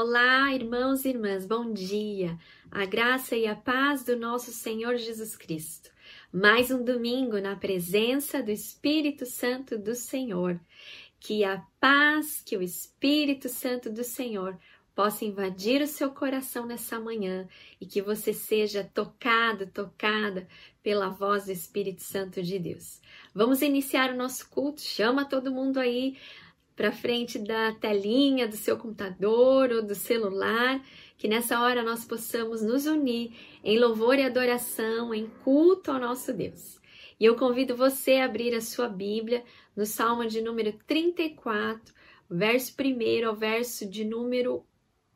Olá, 0.00 0.54
irmãos 0.54 1.04
e 1.04 1.08
irmãs, 1.08 1.44
bom 1.44 1.72
dia. 1.72 2.38
A 2.70 2.86
graça 2.86 3.34
e 3.34 3.48
a 3.48 3.56
paz 3.56 4.04
do 4.04 4.16
nosso 4.16 4.52
Senhor 4.52 4.96
Jesus 4.96 5.34
Cristo. 5.34 5.90
Mais 6.32 6.70
um 6.70 6.84
domingo 6.84 7.40
na 7.40 7.56
presença 7.56 8.40
do 8.40 8.52
Espírito 8.52 9.26
Santo 9.26 9.76
do 9.76 9.96
Senhor. 9.96 10.60
Que 11.18 11.42
a 11.42 11.60
paz, 11.80 12.40
que 12.40 12.56
o 12.56 12.62
Espírito 12.62 13.48
Santo 13.48 13.90
do 13.90 14.04
Senhor 14.04 14.56
possa 14.94 15.24
invadir 15.24 15.82
o 15.82 15.86
seu 15.88 16.12
coração 16.12 16.64
nessa 16.64 17.00
manhã 17.00 17.48
e 17.80 17.84
que 17.86 18.00
você 18.00 18.32
seja 18.32 18.84
tocado, 18.84 19.66
tocada 19.66 20.46
pela 20.80 21.08
voz 21.08 21.46
do 21.46 21.52
Espírito 21.52 22.04
Santo 22.04 22.40
de 22.40 22.56
Deus. 22.60 23.00
Vamos 23.34 23.62
iniciar 23.62 24.12
o 24.12 24.16
nosso 24.16 24.48
culto. 24.48 24.80
Chama 24.80 25.24
todo 25.24 25.50
mundo 25.50 25.80
aí 25.80 26.16
para 26.78 26.92
frente 26.92 27.40
da 27.40 27.72
telinha 27.72 28.46
do 28.46 28.56
seu 28.56 28.78
computador 28.78 29.72
ou 29.72 29.82
do 29.82 29.96
celular, 29.96 30.80
que 31.16 31.26
nessa 31.26 31.60
hora 31.60 31.82
nós 31.82 32.04
possamos 32.04 32.62
nos 32.62 32.86
unir 32.86 33.32
em 33.64 33.80
louvor 33.80 34.16
e 34.16 34.22
adoração, 34.22 35.12
em 35.12 35.26
culto 35.42 35.90
ao 35.90 35.98
nosso 35.98 36.32
Deus. 36.32 36.80
E 37.18 37.24
eu 37.24 37.34
convido 37.34 37.74
você 37.74 38.18
a 38.18 38.26
abrir 38.26 38.54
a 38.54 38.60
sua 38.60 38.88
Bíblia 38.88 39.42
no 39.74 39.84
Salmo 39.84 40.24
de 40.24 40.40
número 40.40 40.72
34, 40.86 41.92
verso 42.30 42.72
1 42.80 43.26
ao 43.26 43.34
verso 43.34 43.84
de 43.84 44.04
número 44.04 44.64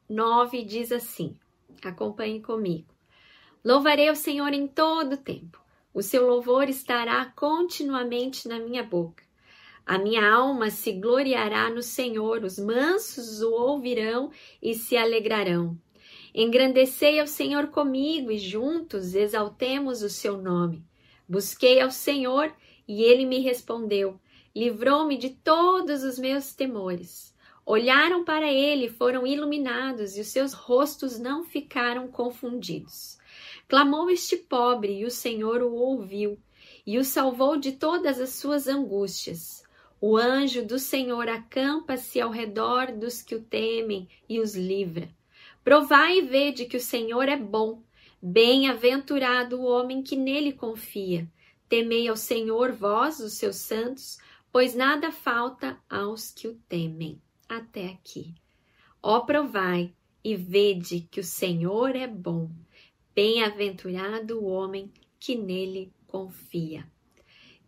9, 0.09 0.65
diz 0.65 0.91
assim: 0.91 1.37
acompanhe 1.85 2.41
comigo. 2.43 2.93
Louvarei 3.65 4.11
o 4.11 4.17
Senhor 4.17 4.53
em 4.53 4.67
todo 4.67 5.13
o 5.13 5.17
tempo, 5.17 5.65
o 5.95 6.03
seu 6.03 6.27
louvor 6.27 6.69
estará 6.69 7.25
continuamente 7.37 8.49
na 8.49 8.59
minha 8.59 8.83
boca. 8.83 9.23
A 9.85 9.99
minha 9.99 10.33
alma 10.33 10.71
se 10.71 10.93
gloriará 10.93 11.69
no 11.69 11.83
Senhor, 11.83 12.45
os 12.45 12.59
mansos 12.59 13.43
o 13.43 13.51
ouvirão 13.53 14.31
e 14.63 14.75
se 14.75 14.97
alegrarão. 14.97 15.77
Engrandecei 16.35 17.19
ao 17.19 17.27
Senhor 17.27 17.67
comigo 17.67 18.31
e 18.31 18.39
juntos 18.39 19.15
exaltemos 19.15 20.03
o 20.03 20.09
seu 20.09 20.39
nome. 20.39 20.85
Busquei 21.29 21.81
ao 21.81 21.91
Senhor 21.91 22.55
e 22.87 23.03
ele 23.03 23.27
me 23.27 23.41
respondeu, 23.41 24.21
livrou-me 24.55 25.19
de 25.19 25.31
todos 25.31 26.03
os 26.05 26.19
meus 26.19 26.55
temores. 26.55 27.35
Olharam 27.65 28.25
para 28.25 28.51
ele, 28.51 28.89
foram 28.89 29.27
iluminados 29.27 30.17
e 30.17 30.21
os 30.21 30.29
seus 30.29 30.53
rostos 30.53 31.19
não 31.19 31.45
ficaram 31.45 32.09
confundidos. 32.09 33.19
Clamou 33.69 34.11
este 34.11 34.37
pobre 34.37 35.01
e 35.01 35.05
o 35.05 35.11
Senhor 35.11 35.63
o 35.63 35.73
ouviu 35.73 36.39
e 36.87 36.99
o 36.99 37.05
salvou 37.05 37.57
de 37.57 37.73
todas 37.73 38.21
as 38.21 38.31
suas 38.31 38.67
angústias. 38.67 39.62
O 40.05 40.17
anjo 40.17 40.67
do 40.67 40.81
Senhor 40.81 41.29
acampa-se 41.29 42.21
ao 42.21 42.29
redor 42.29 42.91
dos 42.91 43.23
que 43.23 43.37
o 43.37 43.41
temem 43.41 44.09
e 44.29 44.41
os 44.41 44.57
livra. 44.57 45.09
Provai 45.63 46.19
e 46.19 46.23
vede 46.23 46.65
que 46.65 46.77
o 46.77 46.81
Senhor 46.81 47.29
é 47.29 47.37
bom. 47.37 47.85
Bem-aventurado 48.21 49.61
o 49.61 49.65
homem 49.65 50.03
que 50.03 50.17
nele 50.17 50.55
confia. 50.55 51.31
Temei 51.69 52.09
ao 52.09 52.17
Senhor, 52.17 52.73
vós, 52.73 53.21
os 53.21 53.35
seus 53.35 53.55
santos, 53.55 54.19
pois 54.51 54.75
nada 54.75 55.13
falta 55.13 55.79
aos 55.89 56.33
que 56.33 56.49
o 56.49 56.57
temem. 56.69 57.23
Até 57.49 57.87
aqui. 57.87 58.35
Ó, 59.01 59.21
provai 59.21 59.95
e 60.25 60.35
vede 60.35 61.07
que 61.13 61.21
o 61.21 61.25
Senhor 61.25 61.95
é 61.95 62.09
bom. 62.09 62.51
Bem-aventurado 63.15 64.41
o 64.41 64.47
homem 64.47 64.93
que 65.21 65.37
nele 65.37 65.93
confia. 66.09 66.85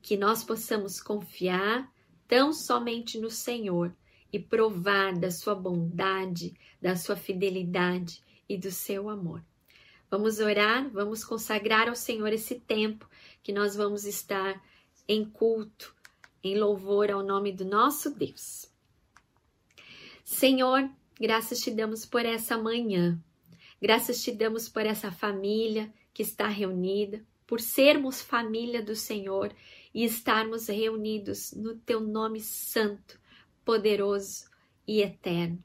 Que 0.02 0.16
nós 0.16 0.42
possamos 0.42 1.00
confiar 1.00 1.93
tão 2.34 2.52
somente 2.52 3.16
no 3.16 3.30
Senhor 3.30 3.94
e 4.32 4.40
provar 4.40 5.16
da 5.16 5.30
sua 5.30 5.54
bondade, 5.54 6.52
da 6.82 6.96
sua 6.96 7.14
fidelidade 7.14 8.24
e 8.48 8.58
do 8.58 8.72
seu 8.72 9.08
amor. 9.08 9.40
Vamos 10.10 10.40
orar, 10.40 10.90
vamos 10.90 11.24
consagrar 11.24 11.88
ao 11.88 11.94
Senhor 11.94 12.32
esse 12.32 12.56
tempo 12.56 13.08
que 13.40 13.52
nós 13.52 13.76
vamos 13.76 14.04
estar 14.04 14.60
em 15.06 15.24
culto, 15.24 15.94
em 16.42 16.58
louvor 16.58 17.08
ao 17.08 17.22
nome 17.22 17.52
do 17.52 17.64
nosso 17.64 18.10
Deus. 18.10 18.68
Senhor, 20.24 20.90
graças 21.20 21.60
te 21.60 21.70
damos 21.70 22.04
por 22.04 22.26
essa 22.26 22.58
manhã, 22.58 23.16
graças 23.80 24.20
te 24.20 24.32
damos 24.32 24.68
por 24.68 24.84
essa 24.84 25.12
família 25.12 25.88
que 26.12 26.24
está 26.24 26.48
reunida, 26.48 27.24
por 27.46 27.60
sermos 27.60 28.20
família 28.20 28.82
do 28.82 28.96
Senhor 28.96 29.54
e 29.94 30.04
estarmos 30.04 30.66
reunidos 30.66 31.52
no 31.52 31.76
teu 31.76 32.00
nome 32.00 32.40
santo, 32.40 33.18
poderoso 33.64 34.44
e 34.86 35.00
eterno. 35.00 35.62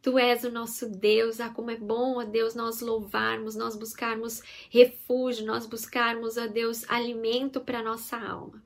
Tu 0.00 0.18
és 0.18 0.42
o 0.42 0.50
nosso 0.50 0.88
Deus, 0.88 1.40
ah, 1.40 1.50
como 1.50 1.70
é 1.70 1.76
bom, 1.76 2.18
ó 2.18 2.24
Deus, 2.24 2.54
nós 2.54 2.80
louvarmos, 2.80 3.54
nós 3.54 3.76
buscarmos 3.76 4.42
refúgio, 4.70 5.46
nós 5.46 5.66
buscarmos, 5.66 6.36
ó 6.36 6.46
Deus, 6.46 6.88
alimento 6.88 7.60
para 7.60 7.82
nossa 7.82 8.16
alma. 8.16 8.62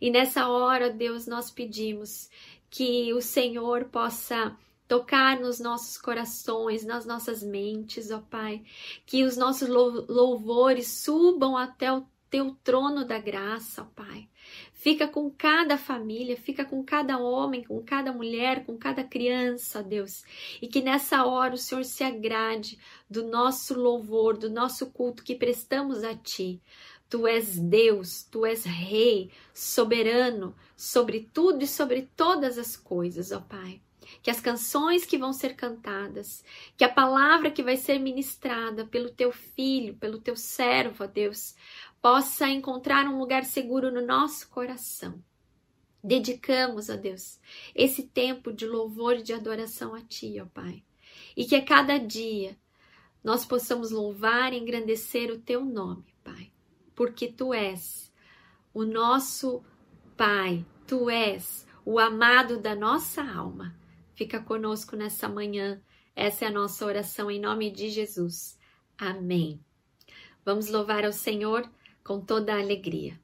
E 0.00 0.10
nessa 0.10 0.48
hora, 0.48 0.88
ó 0.88 0.90
Deus, 0.90 1.26
nós 1.26 1.50
pedimos 1.50 2.28
que 2.68 3.12
o 3.12 3.20
Senhor 3.20 3.84
possa 3.86 4.56
tocar 4.88 5.40
nos 5.40 5.60
nossos 5.60 5.96
corações, 5.96 6.84
nas 6.84 7.06
nossas 7.06 7.42
mentes, 7.42 8.10
ó 8.10 8.18
Pai, 8.18 8.64
que 9.06 9.24
os 9.24 9.36
nossos 9.36 9.68
louvores 9.68 10.88
subam 10.88 11.56
até 11.56 11.92
o 11.92 12.04
teu 12.28 12.56
trono 12.64 13.04
da 13.04 13.18
graça, 13.18 13.82
ó 13.82 13.84
Pai. 13.84 14.28
Fica 14.82 15.06
com 15.06 15.30
cada 15.30 15.78
família, 15.78 16.36
fica 16.36 16.64
com 16.64 16.82
cada 16.82 17.16
homem, 17.16 17.62
com 17.62 17.80
cada 17.80 18.12
mulher, 18.12 18.66
com 18.66 18.76
cada 18.76 19.04
criança, 19.04 19.80
Deus. 19.80 20.24
E 20.60 20.66
que 20.66 20.82
nessa 20.82 21.24
hora 21.24 21.54
o 21.54 21.56
Senhor 21.56 21.84
se 21.84 22.02
agrade 22.02 22.76
do 23.08 23.24
nosso 23.24 23.78
louvor, 23.78 24.36
do 24.36 24.50
nosso 24.50 24.90
culto 24.90 25.22
que 25.22 25.36
prestamos 25.36 26.02
a 26.02 26.16
Ti. 26.16 26.60
Tu 27.08 27.28
és 27.28 27.60
Deus, 27.60 28.24
tu 28.24 28.44
és 28.44 28.64
Rei, 28.64 29.30
soberano 29.54 30.52
sobre 30.76 31.30
tudo 31.32 31.62
e 31.62 31.68
sobre 31.68 32.10
todas 32.16 32.58
as 32.58 32.76
coisas, 32.76 33.30
ó 33.30 33.40
Pai. 33.40 33.80
Que 34.20 34.32
as 34.32 34.40
canções 34.40 35.06
que 35.06 35.16
vão 35.16 35.32
ser 35.32 35.54
cantadas, 35.54 36.44
que 36.76 36.82
a 36.82 36.88
palavra 36.88 37.52
que 37.52 37.62
vai 37.62 37.76
ser 37.76 38.00
ministrada 38.00 38.84
pelo 38.84 39.10
teu 39.10 39.30
filho, 39.30 39.94
pelo 39.94 40.18
teu 40.18 40.34
servo, 40.34 41.04
ó 41.04 41.06
Deus, 41.06 41.54
possa 42.02 42.48
encontrar 42.48 43.06
um 43.06 43.16
lugar 43.16 43.44
seguro 43.44 43.92
no 43.92 44.04
nosso 44.04 44.48
coração. 44.50 45.22
Dedicamos, 46.02 46.90
ó 46.90 46.96
Deus, 46.96 47.40
esse 47.76 48.02
tempo 48.02 48.52
de 48.52 48.66
louvor 48.66 49.18
e 49.18 49.22
de 49.22 49.32
adoração 49.32 49.94
a 49.94 50.02
Ti, 50.02 50.40
ó 50.40 50.46
Pai. 50.46 50.82
E 51.36 51.44
que 51.44 51.54
a 51.54 51.64
cada 51.64 51.96
dia 51.98 52.58
nós 53.22 53.46
possamos 53.46 53.92
louvar 53.92 54.52
e 54.52 54.58
engrandecer 54.58 55.30
o 55.30 55.38
Teu 55.38 55.64
nome, 55.64 56.12
Pai. 56.24 56.50
Porque 56.96 57.28
Tu 57.28 57.54
és 57.54 58.12
o 58.74 58.84
nosso 58.84 59.64
Pai, 60.16 60.66
Tu 60.88 61.08
és 61.08 61.64
o 61.84 62.00
amado 62.00 62.58
da 62.58 62.74
nossa 62.74 63.22
alma. 63.22 63.76
Fica 64.16 64.42
conosco 64.42 64.96
nessa 64.96 65.28
manhã. 65.28 65.80
Essa 66.16 66.46
é 66.46 66.48
a 66.48 66.52
nossa 66.52 66.84
oração 66.84 67.30
em 67.30 67.40
nome 67.40 67.70
de 67.70 67.88
Jesus. 67.88 68.58
Amém. 68.98 69.60
Vamos 70.44 70.68
louvar 70.68 71.04
ao 71.04 71.12
Senhor 71.12 71.70
com 72.04 72.20
toda 72.20 72.54
a 72.54 72.60
alegria. 72.60 73.14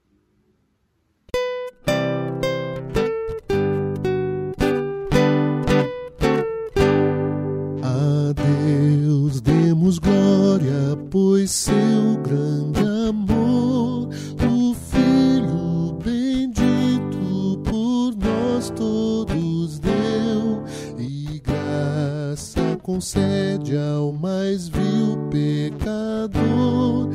A 7.83 8.33
Deus 8.33 9.41
demos 9.41 9.99
glória, 9.99 10.97
pois 11.11 11.51
seu 11.51 12.17
grande 12.23 12.81
amor, 13.09 14.09
o 14.09 14.75
Filho 14.75 15.93
bendito 16.03 17.61
por 17.65 18.15
nós 18.17 18.71
todos 18.71 19.79
deu, 19.81 20.63
e 20.99 21.41
graça 21.41 22.77
concede 22.83 23.77
ao 23.77 24.13
mais 24.13 24.69
vil 24.69 25.19
pecador. 25.31 27.09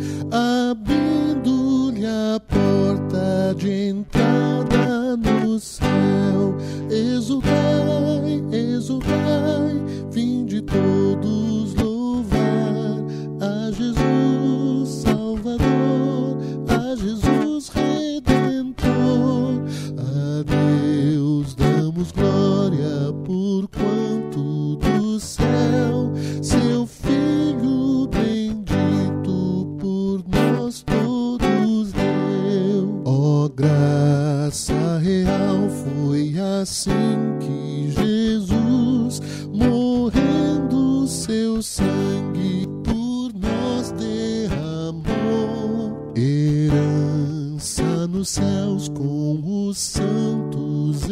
imagine 3.53 3.92
assim 36.63 37.37
que 37.41 37.91
Jesus, 37.91 39.21
morrendo 39.53 41.05
seu 41.05 41.61
sangue 41.61 42.65
por 42.85 43.33
nós 43.37 43.91
derramou, 43.91 45.03
herança 46.15 48.07
nos 48.07 48.29
céus 48.29 48.87
com 48.87 49.67
os 49.67 49.77
santos. 49.77 51.09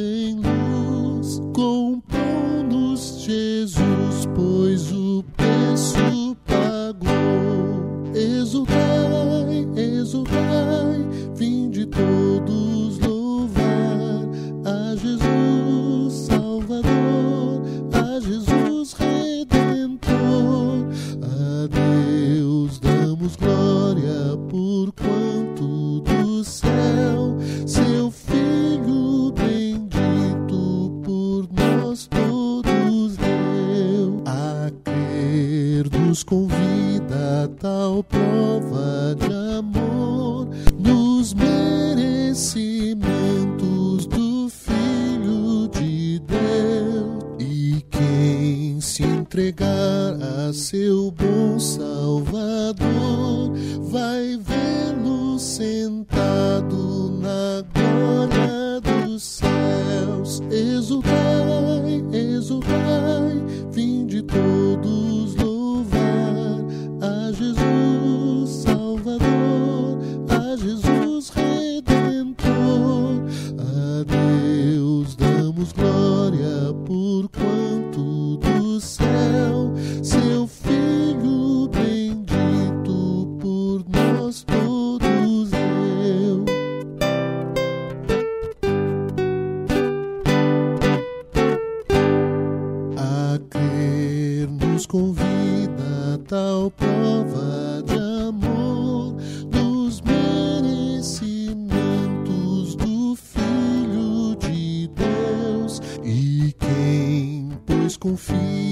confio. 108.12 108.71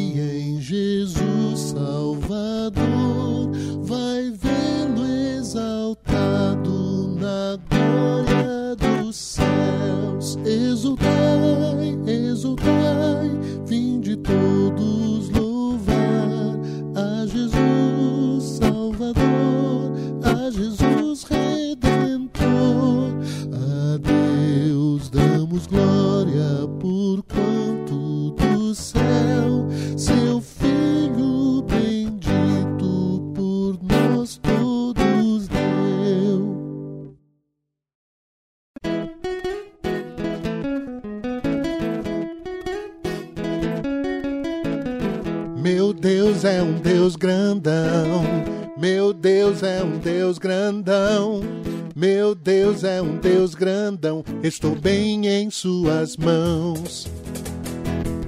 Estou 54.49 54.75
bem 54.75 55.27
em 55.27 55.51
Suas 55.51 56.17
mãos. 56.17 57.07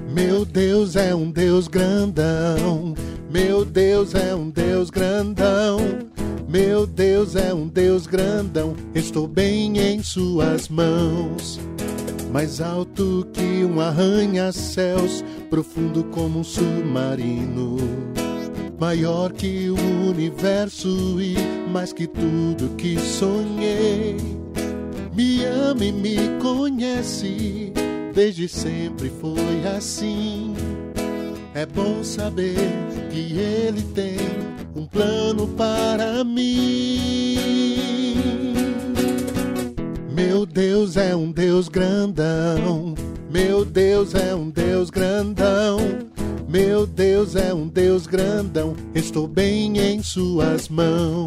Meu 0.08 0.44
Deus 0.44 0.94
é 0.94 1.12
um 1.12 1.28
Deus 1.28 1.66
grandão. 1.66 2.94
Meu 3.28 3.64
Deus 3.64 4.14
é 4.14 4.32
um 4.32 4.48
Deus 4.48 4.88
grandão. 4.88 5.78
Meu 6.48 6.86
Deus 6.86 7.34
é 7.34 7.52
um 7.52 7.66
Deus 7.66 8.06
grandão. 8.06 8.76
Estou 8.94 9.26
bem 9.26 9.76
em 9.80 10.00
Suas 10.00 10.68
mãos. 10.68 11.58
Mais 12.32 12.60
alto 12.60 13.26
que 13.32 13.64
um 13.64 13.80
arranha-céus, 13.80 15.24
profundo 15.50 16.04
como 16.04 16.38
um 16.38 16.44
submarino. 16.44 17.78
Maior 18.78 19.32
que 19.32 19.70
o 19.70 20.08
universo 20.08 21.20
e 21.20 21.34
mais 21.68 21.92
que 21.92 22.06
tudo 22.06 22.76
que 22.76 22.96
sonhei. 22.96 24.41
Me 25.14 25.44
ama 25.44 25.84
e 25.84 25.92
me 25.92 26.16
conhece, 26.40 27.72
desde 28.14 28.48
sempre 28.48 29.10
foi 29.20 29.66
assim. 29.76 30.54
É 31.54 31.66
bom 31.66 32.02
saber 32.02 32.56
que 33.10 33.38
Ele 33.38 33.82
tem 33.94 34.16
um 34.74 34.86
plano 34.86 35.46
para 35.48 36.24
mim. 36.24 37.36
Meu 40.14 40.46
Deus 40.46 40.96
é 40.96 41.14
um 41.14 41.30
Deus 41.30 41.68
grandão. 41.68 42.94
Meu 43.30 43.66
Deus 43.66 44.14
é 44.14 44.34
um 44.34 44.48
Deus 44.48 44.88
grandão. 44.88 45.78
Meu 46.48 46.86
Deus 46.86 47.36
é 47.36 47.52
um 47.52 47.68
Deus 47.68 48.06
grandão. 48.06 48.74
Estou 48.94 49.28
bem 49.28 49.78
em 49.78 50.02
Suas 50.02 50.70
mãos. 50.70 51.21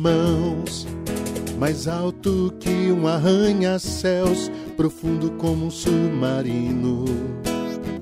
Mãos. 0.00 0.86
Mais 1.58 1.86
alto 1.86 2.54
que 2.58 2.90
um 2.90 3.06
arranha-céus, 3.06 4.50
profundo 4.76 5.30
como 5.32 5.66
um 5.66 5.70
submarino. 5.70 7.04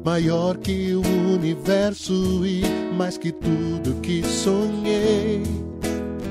Maior 0.05 0.57
que 0.59 0.95
o 0.95 1.03
universo 1.35 2.47
e 2.47 2.63
mais 2.97 3.19
que 3.19 3.33
tudo 3.33 4.01
que 4.01 4.23
sonhei. 4.23 5.43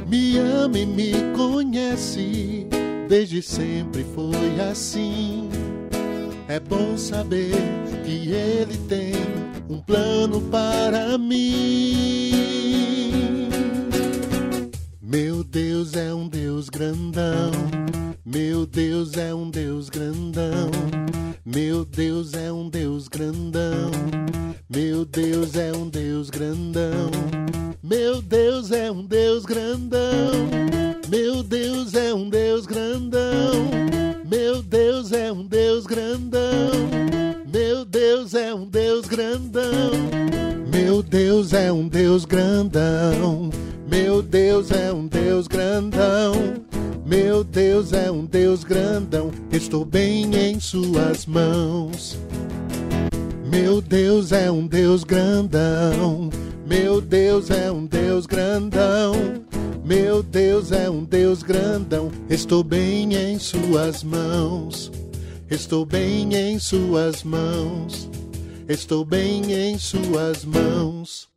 Me 0.08 0.38
ama 0.38 0.80
e 0.80 0.86
me 0.86 1.12
conhece, 1.36 2.66
desde 3.10 3.42
sempre 3.42 4.06
foi 4.16 4.62
assim. 4.72 5.50
É 6.48 6.62
bom 6.62 6.98
saber 6.98 7.56
que 8.06 8.32
Ele 8.32 8.78
tem 8.88 9.12
um 9.70 9.82
plano 9.82 10.40
para 10.44 11.18
mim. 11.18 12.48
Meu 15.10 15.42
Deus 15.42 15.96
é 15.96 16.14
um 16.14 16.28
Deus 16.28 16.68
grandão. 16.68 17.52
Meu 18.26 18.66
Deus 18.66 19.16
é 19.16 19.34
um 19.34 19.50
Deus 19.50 19.88
grandão. 19.90 20.70
Meu 21.46 21.86
Deus 21.86 22.34
é 22.34 22.52
um 22.52 22.70
Deus 22.70 23.08
grandão. 23.08 23.90
Meu 24.70 25.06
Deus 25.06 25.56
é 25.56 25.72
um 25.72 25.88
Deus 25.88 26.30
grandão. 26.30 27.10
Meu 27.82 28.22
Deus 28.22 28.70
é 28.74 28.92
um 28.92 29.06
Deus 29.06 29.46
grandão. 29.46 30.34
Meu 31.08 31.42
Deus 31.42 31.94
é 31.94 32.14
um 32.14 32.30
Deus 32.30 32.66
grandão. 32.66 33.70
Meu 34.30 34.62
Deus 34.62 35.14
é 35.14 35.32
um 35.32 35.48
Deus 35.48 35.86
grandão. 35.86 36.72
Meu 37.50 37.86
Deus 37.86 38.34
é 38.34 38.54
um 38.54 38.68
Deus 38.68 39.06
grandão. 39.06 39.92
Meu 40.70 41.02
Deus 41.02 41.54
é 41.54 41.72
um 41.72 41.88
Deus 41.88 42.26
grandão. 42.26 43.50
Meu 43.88 44.22
Deus 44.22 44.70
é 44.70 44.92
um 44.92 45.08
Deus 45.08 45.48
grandão. 45.48 46.34
Meu 47.06 47.42
Deus 47.42 47.94
é 47.94 48.12
um 48.12 48.26
Deus 48.26 48.66
grandão. 48.66 49.32
Estou 49.50 49.86
bem 49.86 50.36
em 50.36 50.60
Suas 50.60 51.26
mãos. 51.26 52.18
Meu 53.50 53.82
Deus 53.82 54.34
é 54.34 54.52
um 54.52 54.68
Deus 54.68 55.06
grandão. 55.06 56.30
Meu 56.66 57.00
Deus 57.00 57.50
é 57.50 57.72
um 57.72 57.86
Deus 57.86 58.26
grandão. 58.26 59.14
Meu 59.86 60.22
Deus 60.22 60.74
é 60.74 60.90
um 60.90 61.06
Deus 61.06 61.42
grandão. 61.42 62.12
Estou 62.30 62.66
bem 62.66 63.16
em 63.16 63.40
Suas 63.40 64.04
mãos. 64.04 64.92
Estou 65.50 65.86
bem 65.86 66.36
em 66.36 66.60
Suas 66.60 67.24
mãos. 67.24 68.10
Estou 68.68 69.06
bem 69.06 69.54
em 69.54 69.80
Suas 69.80 70.44
mãos. 70.44 71.37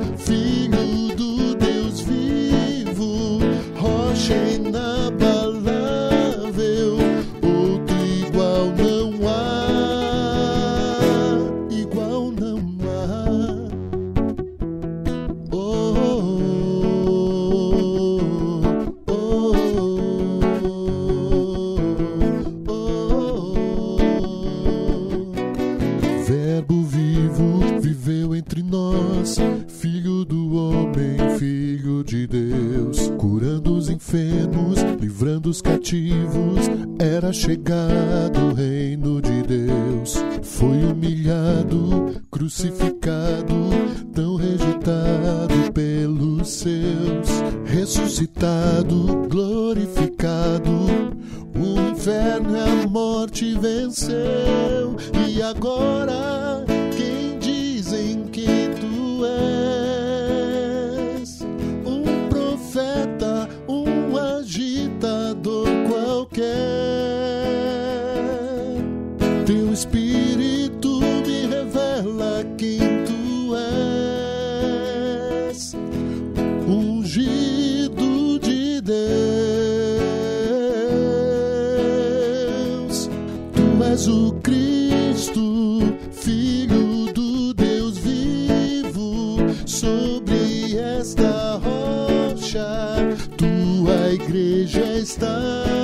sobre 94.31 94.71
mim. 95.17 95.80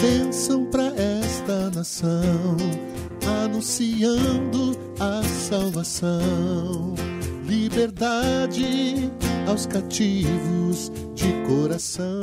Bênção 0.00 0.64
para 0.66 0.86
esta 0.96 1.70
nação, 1.70 2.56
anunciando 3.44 4.78
a 5.00 5.22
salvação, 5.22 6.94
liberdade 7.44 9.10
aos 9.46 9.66
cativos 9.66 10.92
de 11.14 11.32
coração, 11.46 12.20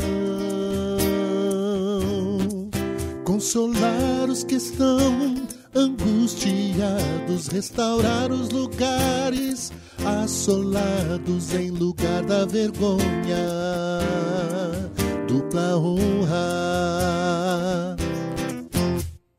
consolar 3.23 4.29
os 4.29 4.43
que 4.43 4.55
estão 4.55 5.35
angustiados, 5.75 7.47
restaurar 7.47 8.31
os 8.31 8.49
lugares 8.49 9.71
assolados 10.05 11.53
em 11.53 11.71
lugar 11.71 12.23
da 12.23 12.45
vergonha, 12.45 13.01
dupla 15.27 15.77
honra. 15.77 16.74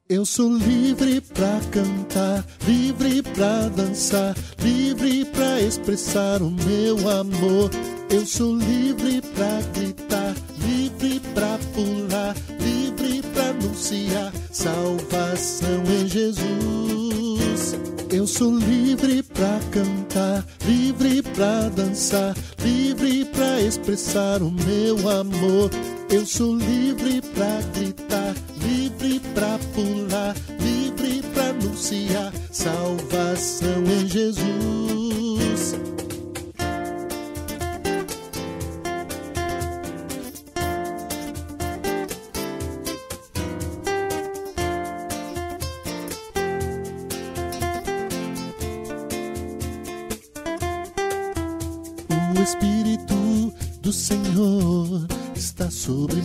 Eu 0.08 0.24
sou 0.24 0.56
livre 0.56 1.20
pra 1.20 1.60
cantar, 1.72 2.46
livre 2.64 3.22
pra 3.22 3.68
dançar, 3.68 4.36
livre 4.62 5.24
pra 5.24 5.60
expressar 5.60 6.40
o 6.42 6.48
meu 6.48 6.96
amor. 7.08 7.70
Eu 8.08 8.24
sou 8.24 8.54
livre 8.54 9.20
pra 9.34 9.60
gritar, 9.74 10.36
livre 10.60 11.20
pra 11.34 11.58
pular, 11.74 12.36
livre 12.60 13.20
pra 13.34 13.48
anunciar 13.48 14.32
salvação 14.52 15.82
em 15.88 16.06
Jesus. 16.06 17.76
Eu 18.08 18.28
sou 18.28 18.56
livre 18.56 19.24
pra 19.24 19.58
cantar, 19.72 20.46
livre 20.68 21.20
pra 21.20 21.68
dançar, 21.70 22.36
livre 22.64 23.24
pra 23.24 23.60
expressar 23.60 24.40
o 24.40 24.52
meu 24.52 25.08
amor. 25.08 25.68
Eu 26.08 26.24
sou 26.24 26.54
livre 26.54 27.20
pra 27.34 27.60
gritar, 27.74 28.36
livre 28.66 29.20
pra 29.32 29.58
pular, 29.74 30.34
livre 30.60 31.22
pra 31.32 31.50
anunciar 31.50 32.32
salvação 32.50 33.84
em 33.84 34.08
Jesus. 34.08 35.76
O 52.34 52.42
Espírito 52.42 53.52
do 53.80 53.92
Senhor 53.92 55.06
está 55.34 55.70
sobre 55.70 56.15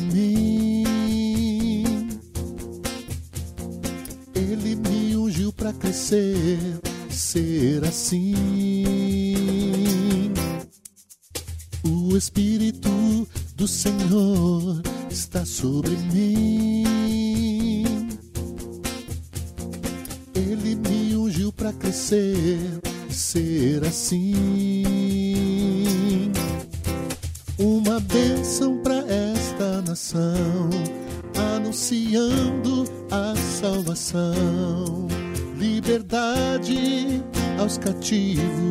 está 15.11 15.45
sobre 15.45 15.91
mim. 16.13 16.83
Ele 20.33 20.75
me 20.75 21.15
ungiu 21.17 21.51
para 21.51 21.73
crescer, 21.73 22.57
ser 23.09 23.83
assim. 23.85 24.31
Uma 27.59 27.99
bênção 27.99 28.77
para 28.81 28.99
esta 28.99 29.81
nação, 29.81 30.69
anunciando 31.55 32.85
a 33.11 33.35
salvação, 33.35 35.07
liberdade 35.57 37.21
aos 37.59 37.77
cativos 37.77 38.70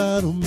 expressar 0.00 0.24
o 0.24 0.39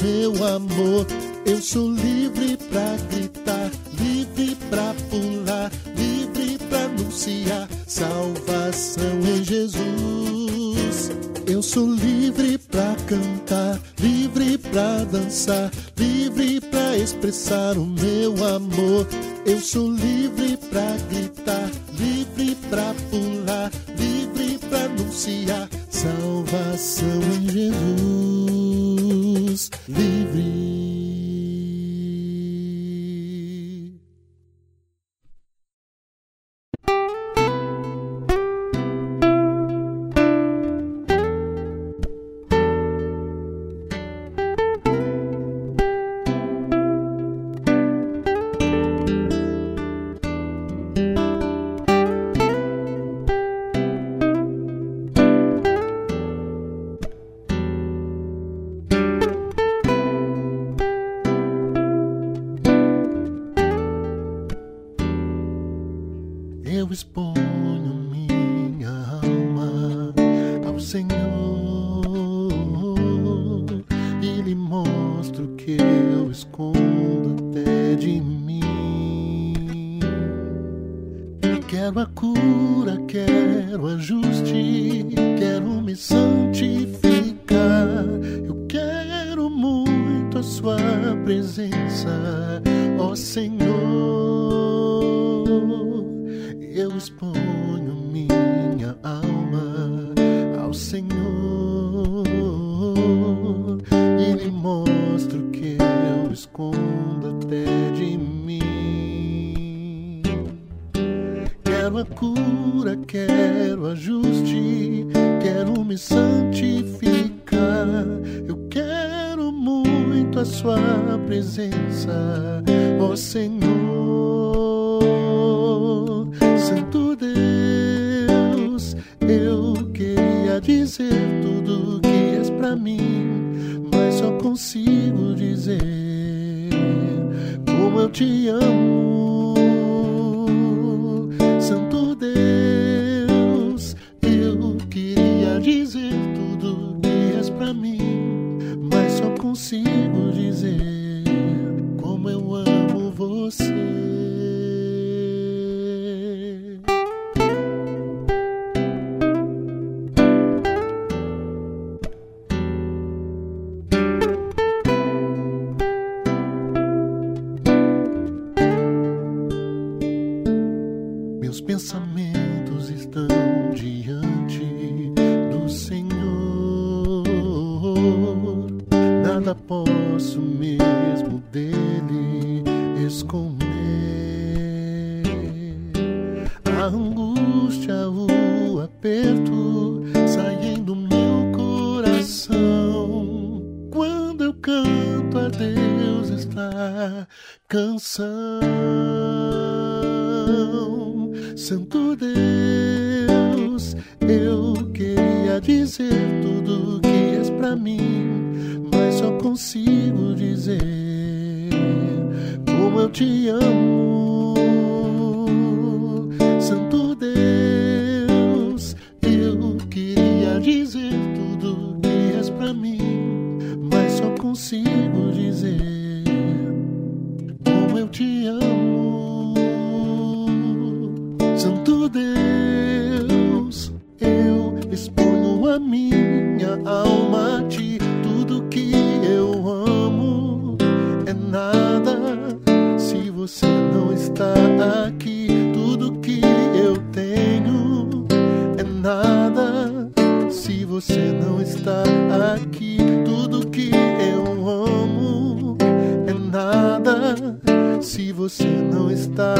você 258.33 258.65
não 258.65 259.11
está 259.11 259.53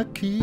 aqui. 0.00 0.40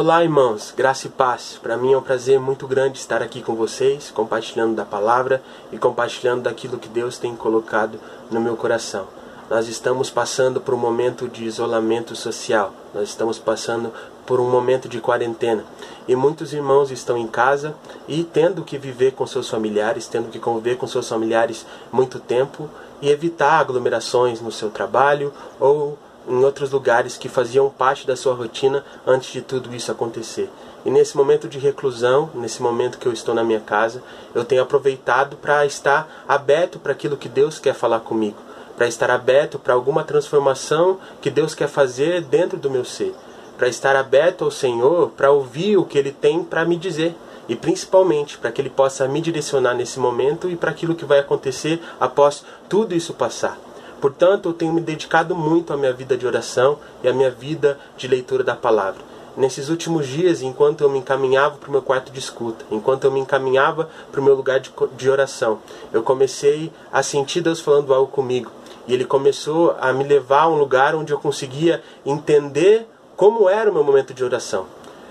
Olá, 0.00 0.22
irmãos, 0.22 0.72
graça 0.76 1.08
e 1.08 1.10
paz. 1.10 1.58
Para 1.60 1.76
mim 1.76 1.92
é 1.92 1.98
um 1.98 2.00
prazer 2.00 2.38
muito 2.38 2.68
grande 2.68 3.00
estar 3.00 3.20
aqui 3.20 3.42
com 3.42 3.56
vocês, 3.56 4.12
compartilhando 4.12 4.76
da 4.76 4.84
palavra 4.84 5.42
e 5.72 5.76
compartilhando 5.76 6.42
daquilo 6.42 6.78
que 6.78 6.88
Deus 6.88 7.18
tem 7.18 7.34
colocado 7.34 7.98
no 8.30 8.40
meu 8.40 8.56
coração. 8.56 9.08
Nós 9.50 9.66
estamos 9.66 10.08
passando 10.08 10.60
por 10.60 10.72
um 10.72 10.78
momento 10.78 11.26
de 11.26 11.42
isolamento 11.44 12.14
social, 12.14 12.72
nós 12.94 13.08
estamos 13.08 13.40
passando 13.40 13.92
por 14.24 14.38
um 14.38 14.48
momento 14.48 14.88
de 14.88 15.00
quarentena 15.00 15.64
e 16.06 16.14
muitos 16.14 16.52
irmãos 16.52 16.92
estão 16.92 17.18
em 17.18 17.26
casa 17.26 17.74
e 18.06 18.22
tendo 18.22 18.62
que 18.62 18.78
viver 18.78 19.14
com 19.14 19.26
seus 19.26 19.50
familiares, 19.50 20.06
tendo 20.06 20.30
que 20.30 20.38
conviver 20.38 20.76
com 20.76 20.86
seus 20.86 21.08
familiares 21.08 21.66
muito 21.90 22.20
tempo 22.20 22.70
e 23.02 23.10
evitar 23.10 23.58
aglomerações 23.58 24.40
no 24.40 24.52
seu 24.52 24.70
trabalho 24.70 25.32
ou 25.58 25.98
em 26.28 26.44
outros 26.44 26.70
lugares 26.70 27.16
que 27.16 27.28
faziam 27.28 27.70
parte 27.70 28.06
da 28.06 28.14
sua 28.14 28.34
rotina 28.34 28.84
antes 29.06 29.32
de 29.32 29.40
tudo 29.40 29.74
isso 29.74 29.90
acontecer. 29.90 30.50
E 30.84 30.90
nesse 30.90 31.16
momento 31.16 31.48
de 31.48 31.58
reclusão, 31.58 32.30
nesse 32.34 32.62
momento 32.62 32.98
que 32.98 33.06
eu 33.06 33.12
estou 33.12 33.34
na 33.34 33.42
minha 33.42 33.60
casa, 33.60 34.02
eu 34.34 34.44
tenho 34.44 34.62
aproveitado 34.62 35.36
para 35.36 35.66
estar 35.66 36.24
aberto 36.28 36.78
para 36.78 36.92
aquilo 36.92 37.16
que 37.16 37.28
Deus 37.28 37.58
quer 37.58 37.74
falar 37.74 38.00
comigo, 38.00 38.36
para 38.76 38.86
estar 38.86 39.10
aberto 39.10 39.58
para 39.58 39.74
alguma 39.74 40.04
transformação 40.04 40.98
que 41.20 41.30
Deus 41.30 41.54
quer 41.54 41.68
fazer 41.68 42.22
dentro 42.22 42.58
do 42.58 42.70
meu 42.70 42.84
ser, 42.84 43.14
para 43.56 43.68
estar 43.68 43.96
aberto 43.96 44.44
ao 44.44 44.50
Senhor, 44.50 45.10
para 45.10 45.32
ouvir 45.32 45.76
o 45.76 45.84
que 45.84 45.98
Ele 45.98 46.12
tem 46.12 46.44
para 46.44 46.64
me 46.64 46.76
dizer 46.76 47.14
e 47.48 47.56
principalmente 47.56 48.38
para 48.38 48.52
que 48.52 48.60
Ele 48.60 48.70
possa 48.70 49.08
me 49.08 49.20
direcionar 49.20 49.74
nesse 49.74 49.98
momento 49.98 50.48
e 50.48 50.56
para 50.56 50.70
aquilo 50.70 50.94
que 50.94 51.04
vai 51.04 51.18
acontecer 51.18 51.82
após 51.98 52.44
tudo 52.68 52.94
isso 52.94 53.14
passar. 53.14 53.67
Portanto, 54.00 54.48
eu 54.48 54.52
tenho 54.52 54.72
me 54.72 54.80
dedicado 54.80 55.34
muito 55.34 55.72
à 55.72 55.76
minha 55.76 55.92
vida 55.92 56.16
de 56.16 56.26
oração 56.26 56.78
e 57.02 57.08
à 57.08 57.12
minha 57.12 57.30
vida 57.30 57.78
de 57.96 58.06
leitura 58.06 58.44
da 58.44 58.54
palavra. 58.54 59.00
Nesses 59.36 59.68
últimos 59.68 60.06
dias, 60.06 60.42
enquanto 60.42 60.82
eu 60.82 60.90
me 60.90 60.98
encaminhava 60.98 61.56
para 61.58 61.68
o 61.68 61.72
meu 61.72 61.82
quarto 61.82 62.10
de 62.10 62.18
escuta, 62.18 62.64
enquanto 62.70 63.04
eu 63.04 63.12
me 63.12 63.20
encaminhava 63.20 63.88
para 64.10 64.20
o 64.20 64.24
meu 64.24 64.34
lugar 64.34 64.58
de, 64.58 64.72
de 64.96 65.08
oração, 65.08 65.60
eu 65.92 66.02
comecei 66.02 66.72
a 66.92 67.02
sentir 67.02 67.40
Deus 67.40 67.60
falando 67.60 67.94
algo 67.94 68.10
comigo. 68.10 68.50
E 68.86 68.94
Ele 68.94 69.04
começou 69.04 69.76
a 69.80 69.92
me 69.92 70.02
levar 70.02 70.42
a 70.42 70.48
um 70.48 70.58
lugar 70.58 70.94
onde 70.94 71.12
eu 71.12 71.20
conseguia 71.20 71.82
entender 72.04 72.88
como 73.16 73.48
era 73.48 73.70
o 73.70 73.74
meu 73.74 73.84
momento 73.84 74.12
de 74.12 74.24
oração. 74.24 74.66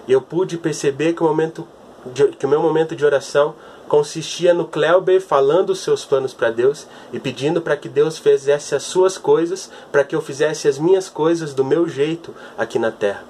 Eu 0.08 0.22
pude 0.22 0.58
perceber 0.58 1.14
que 1.14 1.24
o, 1.24 1.26
momento 1.26 1.68
de, 2.06 2.28
que 2.30 2.46
o 2.46 2.50
meu 2.50 2.62
momento 2.62 2.96
de 2.96 3.06
oração 3.06 3.54
consistia 3.88 4.54
no 4.54 4.66
Kleuber 4.66 5.22
falando 5.22 5.72
os 5.72 5.80
seus 5.80 6.06
planos 6.06 6.34
para 6.34 6.52
Deus 6.52 6.86
e 7.12 7.20
pedindo 7.20 7.62
para 7.62 7.78
que 7.78 7.90
Deus 7.90 8.18
fizesse 8.18 8.76
as 8.76 8.84
suas 8.84 9.18
coisas, 9.18 9.72
para 9.92 10.04
que 10.04 10.16
eu 10.16 10.22
fizesse 10.22 10.68
as 10.68 10.78
minhas 10.78 11.10
coisas 11.10 11.54
do 11.54 11.64
meu 11.64 11.88
jeito 11.88 12.34
aqui 12.58 12.78
na 12.78 12.92
terra. 12.92 13.24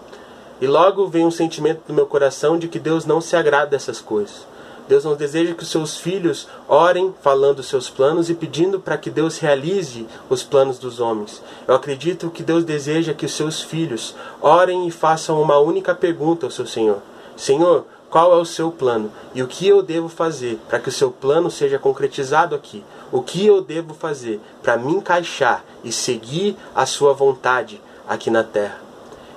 E 0.60 0.66
logo 0.66 1.08
vem 1.08 1.26
um 1.26 1.32
sentimento 1.32 1.82
no 1.88 1.94
meu 1.94 2.08
coração 2.08 2.58
de 2.58 2.68
que 2.68 2.80
Deus 2.80 3.06
não 3.06 3.22
se 3.22 3.36
agrada 3.36 3.68
dessas 3.68 4.02
coisas. 4.02 4.48
Deus 4.88 5.04
não 5.04 5.16
deseja 5.16 5.54
que 5.54 5.64
os 5.64 5.70
seus 5.70 5.98
filhos 5.98 6.48
orem 6.68 7.14
falando 7.22 7.60
os 7.60 7.68
seus 7.68 7.90
planos 7.90 8.30
e 8.30 8.34
pedindo 8.34 8.80
para 8.80 8.98
que 8.98 9.10
Deus 9.10 9.38
realize 9.38 10.08
os 10.30 10.44
planos 10.44 10.80
dos 10.80 11.00
homens. 11.00 11.44
Eu 11.68 11.76
acredito 11.76 12.30
que 12.30 12.42
Deus 12.42 12.64
deseja 12.64 13.14
que 13.14 13.26
os 13.26 13.34
seus 13.34 13.62
filhos 13.62 14.16
orem 14.42 14.88
e 14.88 14.92
façam 14.92 15.42
uma 15.42 15.60
única 15.60 15.94
pergunta 15.94 16.46
ao 16.46 16.52
seu 16.52 16.66
Senhor: 16.66 17.02
Senhor, 17.36 17.86
qual 18.10 18.34
é 18.34 18.38
o 18.38 18.46
seu 18.46 18.72
plano 18.72 19.12
e 19.34 19.44
o 19.44 19.48
que 19.48 19.68
eu 19.68 19.82
devo 19.82 20.08
fazer 20.08 20.60
para 20.68 20.80
que 20.80 20.90
o 20.90 20.92
seu 20.92 21.12
plano 21.12 21.52
seja 21.52 21.78
concretizado 21.78 22.56
aqui. 22.56 22.84
O 23.12 23.22
que 23.22 23.46
eu 23.46 23.62
devo 23.62 23.94
fazer 23.94 24.40
para 24.62 24.78
me 24.78 24.94
encaixar 24.94 25.64
e 25.84 25.92
seguir 25.92 26.58
a 26.76 26.86
sua 26.86 27.14
vontade 27.14 27.82
aqui 28.08 28.30
na 28.30 28.44
terra. 28.44 28.80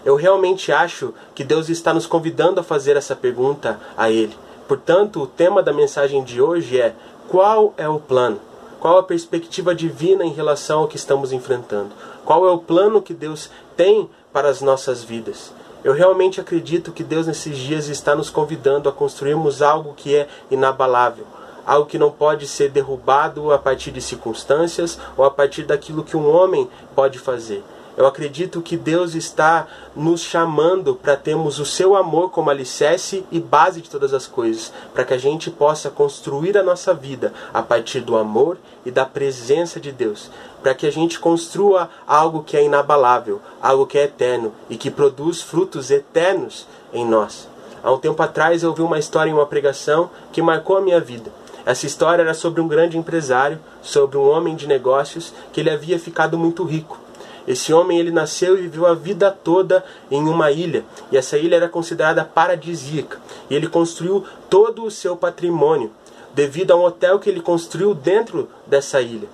Eu 0.04 0.16
realmente 0.16 0.72
acho 0.72 1.12
que 1.34 1.44
Deus 1.44 1.68
está 1.68 1.92
nos 1.92 2.06
convidando 2.06 2.60
a 2.60 2.64
fazer 2.64 2.96
essa 2.96 3.14
pergunta 3.14 3.78
a 3.96 4.10
Ele. 4.10 4.34
Portanto, 4.66 5.20
o 5.20 5.26
tema 5.26 5.62
da 5.62 5.72
mensagem 5.72 6.24
de 6.24 6.40
hoje 6.40 6.80
é: 6.80 6.94
qual 7.28 7.74
é 7.76 7.88
o 7.88 7.98
plano? 7.98 8.40
Qual 8.78 8.96
a 8.96 9.02
perspectiva 9.02 9.74
divina 9.74 10.24
em 10.24 10.32
relação 10.32 10.80
ao 10.80 10.88
que 10.88 10.96
estamos 10.96 11.32
enfrentando? 11.32 11.90
Qual 12.24 12.46
é 12.46 12.50
o 12.50 12.58
plano 12.58 13.02
que 13.02 13.12
Deus 13.12 13.50
tem 13.76 14.08
para 14.32 14.48
as 14.48 14.62
nossas 14.62 15.04
vidas? 15.04 15.52
Eu 15.82 15.94
realmente 15.94 16.40
acredito 16.40 16.92
que 16.92 17.02
Deus 17.02 17.26
nesses 17.26 17.56
dias 17.56 17.88
está 17.88 18.14
nos 18.14 18.28
convidando 18.28 18.88
a 18.88 18.92
construirmos 18.92 19.62
algo 19.62 19.94
que 19.94 20.14
é 20.14 20.28
inabalável, 20.50 21.24
algo 21.66 21.88
que 21.88 21.98
não 21.98 22.10
pode 22.10 22.46
ser 22.46 22.68
derrubado 22.68 23.50
a 23.50 23.58
partir 23.58 23.90
de 23.90 24.02
circunstâncias 24.02 24.98
ou 25.16 25.24
a 25.24 25.30
partir 25.30 25.62
daquilo 25.62 26.04
que 26.04 26.18
um 26.18 26.30
homem 26.30 26.68
pode 26.94 27.18
fazer. 27.18 27.64
Eu 28.00 28.06
acredito 28.06 28.62
que 28.62 28.78
Deus 28.78 29.14
está 29.14 29.66
nos 29.94 30.22
chamando 30.22 30.94
para 30.94 31.18
termos 31.18 31.58
o 31.58 31.66
seu 31.66 31.94
amor 31.94 32.30
como 32.30 32.48
alicerce 32.48 33.26
e 33.30 33.38
base 33.38 33.82
de 33.82 33.90
todas 33.90 34.14
as 34.14 34.26
coisas, 34.26 34.72
para 34.94 35.04
que 35.04 35.12
a 35.12 35.18
gente 35.18 35.50
possa 35.50 35.90
construir 35.90 36.56
a 36.56 36.62
nossa 36.62 36.94
vida 36.94 37.30
a 37.52 37.60
partir 37.60 38.00
do 38.00 38.16
amor 38.16 38.56
e 38.86 38.90
da 38.90 39.04
presença 39.04 39.78
de 39.78 39.92
Deus, 39.92 40.30
para 40.62 40.74
que 40.74 40.86
a 40.86 40.90
gente 40.90 41.18
construa 41.18 41.90
algo 42.06 42.42
que 42.42 42.56
é 42.56 42.64
inabalável, 42.64 43.38
algo 43.60 43.86
que 43.86 43.98
é 43.98 44.04
eterno 44.04 44.54
e 44.70 44.78
que 44.78 44.90
produz 44.90 45.42
frutos 45.42 45.90
eternos 45.90 46.66
em 46.94 47.04
nós. 47.04 47.46
Há 47.82 47.92
um 47.92 47.98
tempo 47.98 48.22
atrás 48.22 48.62
eu 48.62 48.70
ouvi 48.70 48.80
uma 48.80 48.98
história 48.98 49.30
em 49.30 49.34
uma 49.34 49.44
pregação 49.44 50.08
que 50.32 50.40
marcou 50.40 50.78
a 50.78 50.80
minha 50.80 51.00
vida. 51.02 51.30
Essa 51.66 51.84
história 51.84 52.22
era 52.22 52.32
sobre 52.32 52.62
um 52.62 52.66
grande 52.66 52.96
empresário, 52.96 53.60
sobre 53.82 54.16
um 54.16 54.26
homem 54.26 54.56
de 54.56 54.66
negócios 54.66 55.34
que 55.52 55.60
ele 55.60 55.68
havia 55.68 55.98
ficado 55.98 56.38
muito 56.38 56.64
rico. 56.64 57.09
Esse 57.46 57.72
homem 57.72 57.98
ele 57.98 58.10
nasceu 58.10 58.56
e 58.56 58.62
viveu 58.62 58.86
a 58.86 58.94
vida 58.94 59.30
toda 59.30 59.84
em 60.10 60.22
uma 60.28 60.50
ilha, 60.50 60.84
e 61.10 61.16
essa 61.16 61.38
ilha 61.38 61.56
era 61.56 61.68
considerada 61.68 62.24
paradisíaca. 62.24 63.18
E 63.48 63.54
ele 63.54 63.66
construiu 63.66 64.24
todo 64.48 64.84
o 64.84 64.90
seu 64.90 65.16
patrimônio 65.16 65.90
devido 66.34 66.70
a 66.72 66.76
um 66.76 66.84
hotel 66.84 67.18
que 67.18 67.28
ele 67.28 67.40
construiu 67.40 67.94
dentro 67.94 68.48
dessa 68.66 69.00
ilha. 69.00 69.28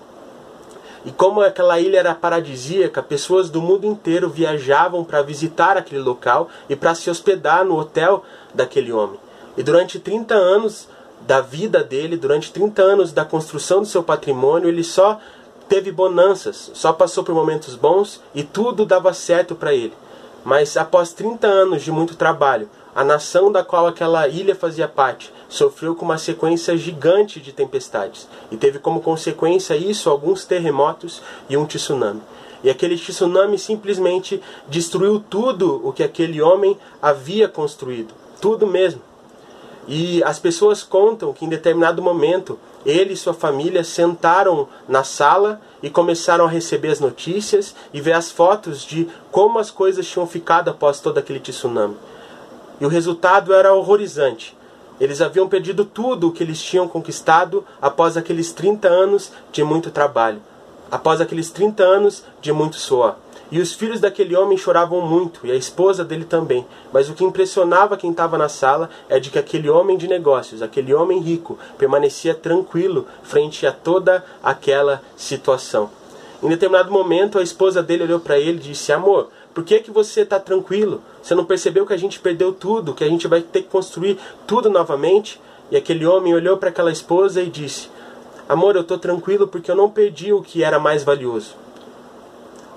E 1.04 1.12
como 1.12 1.40
aquela 1.40 1.78
ilha 1.78 1.98
era 1.98 2.14
paradisíaca, 2.14 3.00
pessoas 3.00 3.48
do 3.48 3.62
mundo 3.62 3.86
inteiro 3.86 4.28
viajavam 4.28 5.04
para 5.04 5.22
visitar 5.22 5.76
aquele 5.76 6.02
local 6.02 6.48
e 6.68 6.74
para 6.74 6.96
se 6.96 7.08
hospedar 7.08 7.64
no 7.64 7.78
hotel 7.78 8.24
daquele 8.52 8.92
homem. 8.92 9.20
E 9.56 9.62
durante 9.62 10.00
30 10.00 10.34
anos 10.34 10.88
da 11.20 11.40
vida 11.40 11.82
dele, 11.84 12.16
durante 12.16 12.52
30 12.52 12.82
anos 12.82 13.12
da 13.12 13.24
construção 13.24 13.80
do 13.80 13.86
seu 13.86 14.02
patrimônio, 14.02 14.68
ele 14.68 14.82
só 14.82 15.20
teve 15.68 15.90
bonanças, 15.90 16.70
só 16.74 16.92
passou 16.92 17.24
por 17.24 17.34
momentos 17.34 17.74
bons 17.74 18.20
e 18.34 18.42
tudo 18.42 18.86
dava 18.86 19.12
certo 19.12 19.54
para 19.54 19.74
ele. 19.74 19.92
Mas 20.44 20.76
após 20.76 21.12
30 21.12 21.46
anos 21.46 21.82
de 21.82 21.90
muito 21.90 22.14
trabalho, 22.14 22.68
a 22.94 23.04
nação 23.04 23.50
da 23.52 23.62
qual 23.62 23.86
aquela 23.86 24.26
ilha 24.28 24.54
fazia 24.54 24.88
parte 24.88 25.32
sofreu 25.48 25.94
com 25.94 26.04
uma 26.04 26.18
sequência 26.18 26.76
gigante 26.76 27.40
de 27.40 27.52
tempestades 27.52 28.26
e 28.50 28.56
teve 28.56 28.78
como 28.78 29.02
consequência 29.02 29.76
isso 29.76 30.08
alguns 30.08 30.44
terremotos 30.44 31.20
e 31.48 31.56
um 31.56 31.66
tsunami. 31.66 32.22
E 32.64 32.70
aquele 32.70 32.96
tsunami 32.96 33.58
simplesmente 33.58 34.40
destruiu 34.66 35.20
tudo 35.20 35.80
o 35.86 35.92
que 35.92 36.02
aquele 36.02 36.40
homem 36.40 36.78
havia 37.02 37.48
construído, 37.48 38.14
tudo 38.40 38.66
mesmo. 38.66 39.02
E 39.86 40.22
as 40.24 40.38
pessoas 40.38 40.82
contam 40.82 41.32
que 41.32 41.44
em 41.44 41.48
determinado 41.48 42.00
momento 42.00 42.58
ele 42.86 43.14
e 43.14 43.16
sua 43.16 43.34
família 43.34 43.82
sentaram 43.82 44.68
na 44.88 45.02
sala 45.02 45.60
e 45.82 45.90
começaram 45.90 46.44
a 46.44 46.48
receber 46.48 46.90
as 46.90 47.00
notícias 47.00 47.74
e 47.92 48.00
ver 48.00 48.12
as 48.12 48.30
fotos 48.30 48.82
de 48.82 49.08
como 49.32 49.58
as 49.58 49.70
coisas 49.70 50.06
tinham 50.06 50.26
ficado 50.26 50.70
após 50.70 51.00
todo 51.00 51.18
aquele 51.18 51.40
tsunami. 51.40 51.96
E 52.80 52.86
o 52.86 52.88
resultado 52.88 53.52
era 53.52 53.74
horrorizante. 53.74 54.56
Eles 55.00 55.20
haviam 55.20 55.48
perdido 55.48 55.84
tudo 55.84 56.28
o 56.28 56.32
que 56.32 56.42
eles 56.42 56.62
tinham 56.62 56.86
conquistado 56.86 57.64
após 57.82 58.16
aqueles 58.16 58.52
30 58.52 58.88
anos 58.88 59.32
de 59.50 59.64
muito 59.64 59.90
trabalho, 59.90 60.40
após 60.90 61.20
aqueles 61.20 61.50
30 61.50 61.82
anos 61.82 62.24
de 62.40 62.52
muito 62.52 62.76
suor. 62.76 63.16
E 63.50 63.60
os 63.60 63.72
filhos 63.72 64.00
daquele 64.00 64.36
homem 64.36 64.58
choravam 64.58 65.00
muito, 65.00 65.46
e 65.46 65.52
a 65.52 65.54
esposa 65.54 66.04
dele 66.04 66.24
também. 66.24 66.66
Mas 66.92 67.08
o 67.08 67.14
que 67.14 67.24
impressionava 67.24 67.96
quem 67.96 68.10
estava 68.10 68.36
na 68.36 68.48
sala 68.48 68.90
é 69.08 69.20
de 69.20 69.30
que 69.30 69.38
aquele 69.38 69.70
homem 69.70 69.96
de 69.96 70.08
negócios, 70.08 70.62
aquele 70.62 70.92
homem 70.92 71.20
rico, 71.20 71.58
permanecia 71.78 72.34
tranquilo 72.34 73.06
frente 73.22 73.66
a 73.66 73.72
toda 73.72 74.24
aquela 74.42 75.00
situação. 75.16 75.90
Em 76.42 76.48
determinado 76.48 76.90
momento, 76.90 77.38
a 77.38 77.42
esposa 77.42 77.82
dele 77.82 78.02
olhou 78.02 78.20
para 78.20 78.38
ele 78.38 78.58
e 78.58 78.68
disse: 78.68 78.92
Amor, 78.92 79.28
por 79.54 79.64
que, 79.64 79.80
que 79.80 79.90
você 79.90 80.22
está 80.22 80.38
tranquilo? 80.38 81.00
Você 81.22 81.34
não 81.34 81.44
percebeu 81.44 81.86
que 81.86 81.94
a 81.94 81.96
gente 81.96 82.20
perdeu 82.20 82.52
tudo, 82.52 82.94
que 82.94 83.04
a 83.04 83.08
gente 83.08 83.26
vai 83.26 83.40
ter 83.40 83.62
que 83.62 83.68
construir 83.68 84.18
tudo 84.46 84.68
novamente? 84.68 85.40
E 85.70 85.76
aquele 85.76 86.04
homem 86.04 86.34
olhou 86.34 86.56
para 86.56 86.68
aquela 86.68 86.92
esposa 86.92 87.40
e 87.40 87.48
disse: 87.48 87.88
Amor, 88.48 88.74
eu 88.74 88.82
estou 88.82 88.98
tranquilo 88.98 89.48
porque 89.48 89.70
eu 89.70 89.76
não 89.76 89.88
perdi 89.88 90.32
o 90.32 90.42
que 90.42 90.62
era 90.62 90.78
mais 90.78 91.02
valioso. 91.02 91.65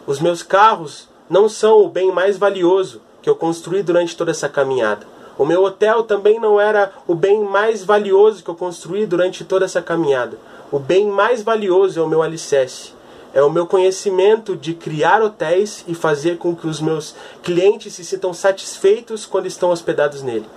Os 0.09 0.19
meus 0.19 0.41
carros 0.41 1.07
não 1.29 1.47
são 1.47 1.83
o 1.83 1.87
bem 1.87 2.11
mais 2.11 2.35
valioso 2.35 2.99
que 3.21 3.29
eu 3.29 3.35
construí 3.35 3.83
durante 3.83 4.17
toda 4.17 4.31
essa 4.31 4.49
caminhada. 4.49 5.05
O 5.37 5.45
meu 5.45 5.63
hotel 5.63 6.01
também 6.01 6.39
não 6.39 6.59
era 6.59 6.91
o 7.07 7.13
bem 7.13 7.43
mais 7.43 7.83
valioso 7.83 8.43
que 8.43 8.49
eu 8.49 8.55
construí 8.55 9.05
durante 9.05 9.45
toda 9.45 9.65
essa 9.65 9.83
caminhada. 9.83 10.39
O 10.71 10.79
bem 10.79 11.05
mais 11.05 11.43
valioso 11.43 11.99
é 11.99 12.01
o 12.01 12.07
meu 12.07 12.23
alicerce. 12.23 12.91
É 13.35 13.43
o 13.43 13.51
meu 13.51 13.67
conhecimento 13.67 14.55
de 14.55 14.73
criar 14.73 15.21
hotéis 15.21 15.85
e 15.87 15.93
fazer 15.93 16.39
com 16.39 16.55
que 16.55 16.65
os 16.65 16.81
meus 16.81 17.13
clientes 17.43 17.93
se 17.93 18.03
sintam 18.03 18.33
satisfeitos 18.33 19.27
quando 19.27 19.45
estão 19.45 19.69
hospedados 19.69 20.23
nele. 20.23 20.47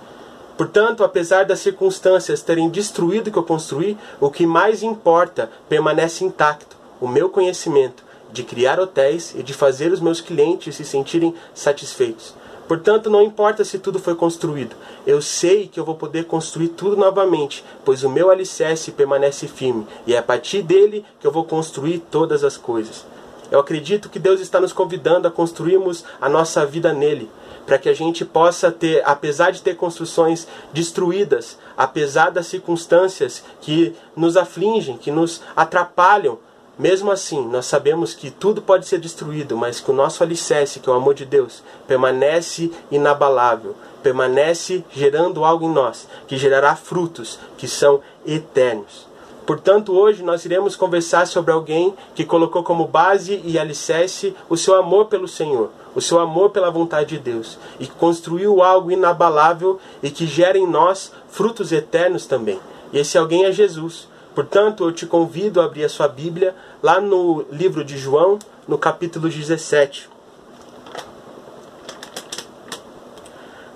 Portanto, 0.57 1.03
apesar 1.03 1.45
das 1.45 1.59
circunstâncias 1.59 2.41
terem 2.41 2.71
destruído 2.71 3.27
o 3.27 3.31
que 3.31 3.37
eu 3.37 3.43
construí, 3.43 3.99
o 4.19 4.31
que 4.31 4.47
mais 4.47 4.81
importa 4.81 5.51
permanece 5.69 6.25
intacto: 6.25 6.75
o 6.99 7.07
meu 7.07 7.29
conhecimento 7.29 8.02
de 8.33 8.43
criar 8.43 8.79
hotéis 8.79 9.33
e 9.37 9.43
de 9.43 9.53
fazer 9.53 9.93
os 9.93 10.01
meus 10.01 10.19
clientes 10.19 10.75
se 10.75 10.83
sentirem 10.83 11.33
satisfeitos. 11.53 12.33
Portanto, 12.67 13.09
não 13.09 13.21
importa 13.21 13.63
se 13.63 13.77
tudo 13.77 13.99
foi 13.99 14.15
construído, 14.15 14.75
eu 15.05 15.21
sei 15.21 15.67
que 15.67 15.79
eu 15.79 15.85
vou 15.85 15.95
poder 15.95 16.25
construir 16.25 16.69
tudo 16.69 16.95
novamente, 16.95 17.63
pois 17.85 18.03
o 18.03 18.09
meu 18.09 18.31
alicerce 18.31 18.91
permanece 18.91 19.47
firme 19.47 19.85
e 20.07 20.15
é 20.15 20.17
a 20.17 20.23
partir 20.23 20.61
dele 20.61 21.05
que 21.19 21.27
eu 21.27 21.31
vou 21.31 21.43
construir 21.43 21.99
todas 22.09 22.43
as 22.43 22.57
coisas. 22.57 23.05
Eu 23.51 23.59
acredito 23.59 24.09
que 24.09 24.17
Deus 24.17 24.39
está 24.39 24.59
nos 24.59 24.73
convidando 24.73 25.27
a 25.27 25.31
construirmos 25.31 26.03
a 26.19 26.27
nossa 26.27 26.65
vida 26.65 26.91
nele, 26.93 27.29
para 27.65 27.77
que 27.77 27.89
a 27.89 27.93
gente 27.93 28.25
possa 28.25 28.71
ter, 28.71 29.03
apesar 29.05 29.51
de 29.51 29.61
ter 29.61 29.75
construções 29.75 30.47
destruídas, 30.73 31.57
apesar 31.77 32.31
das 32.31 32.47
circunstâncias 32.47 33.43
que 33.61 33.95
nos 34.15 34.35
afligem, 34.35 34.97
que 34.97 35.11
nos 35.11 35.41
atrapalham, 35.55 36.39
mesmo 36.77 37.11
assim, 37.11 37.47
nós 37.47 37.67
sabemos 37.67 38.15
que 38.15 38.31
tudo 38.31 38.61
pode 38.61 38.87
ser 38.87 38.99
destruído, 38.99 39.55
mas 39.55 39.79
que 39.79 39.91
o 39.91 39.93
nosso 39.93 40.23
alicerce, 40.23 40.79
que 40.79 40.89
é 40.89 40.91
o 40.91 40.95
amor 40.95 41.13
de 41.13 41.23
Deus, 41.23 41.63
permanece 41.87 42.71
inabalável, 42.89 43.75
permanece 44.01 44.83
gerando 44.91 45.45
algo 45.45 45.65
em 45.65 45.71
nós, 45.71 46.07
que 46.27 46.35
gerará 46.35 46.75
frutos 46.75 47.39
que 47.57 47.67
são 47.67 48.01
eternos. 48.25 49.07
Portanto, 49.45 49.93
hoje 49.93 50.23
nós 50.23 50.45
iremos 50.45 50.75
conversar 50.75 51.27
sobre 51.27 51.51
alguém 51.51 51.93
que 52.15 52.23
colocou 52.23 52.63
como 52.63 52.87
base 52.87 53.41
e 53.43 53.59
alicerce 53.59 54.35
o 54.49 54.57
seu 54.57 54.75
amor 54.75 55.05
pelo 55.05 55.27
Senhor, 55.27 55.69
o 55.93 56.01
seu 56.01 56.19
amor 56.19 56.49
pela 56.49 56.71
vontade 56.71 57.17
de 57.17 57.19
Deus, 57.19 57.59
e 57.79 57.85
construiu 57.85 58.63
algo 58.63 58.89
inabalável 58.89 59.79
e 60.01 60.09
que 60.09 60.25
gera 60.25 60.57
em 60.57 60.65
nós 60.65 61.11
frutos 61.27 61.71
eternos 61.71 62.25
também. 62.25 62.59
E 62.91 62.97
esse 62.97 63.17
alguém 63.17 63.45
é 63.45 63.51
Jesus. 63.51 64.07
Portanto, 64.33 64.83
eu 64.83 64.91
te 64.91 65.05
convido 65.05 65.61
a 65.61 65.65
abrir 65.65 65.83
a 65.83 65.89
sua 65.89 66.07
Bíblia 66.07 66.55
lá 66.81 66.99
no 66.99 67.45
livro 67.51 67.83
de 67.83 67.97
João, 67.97 68.39
no 68.67 68.77
capítulo 68.77 69.29
17. 69.29 70.09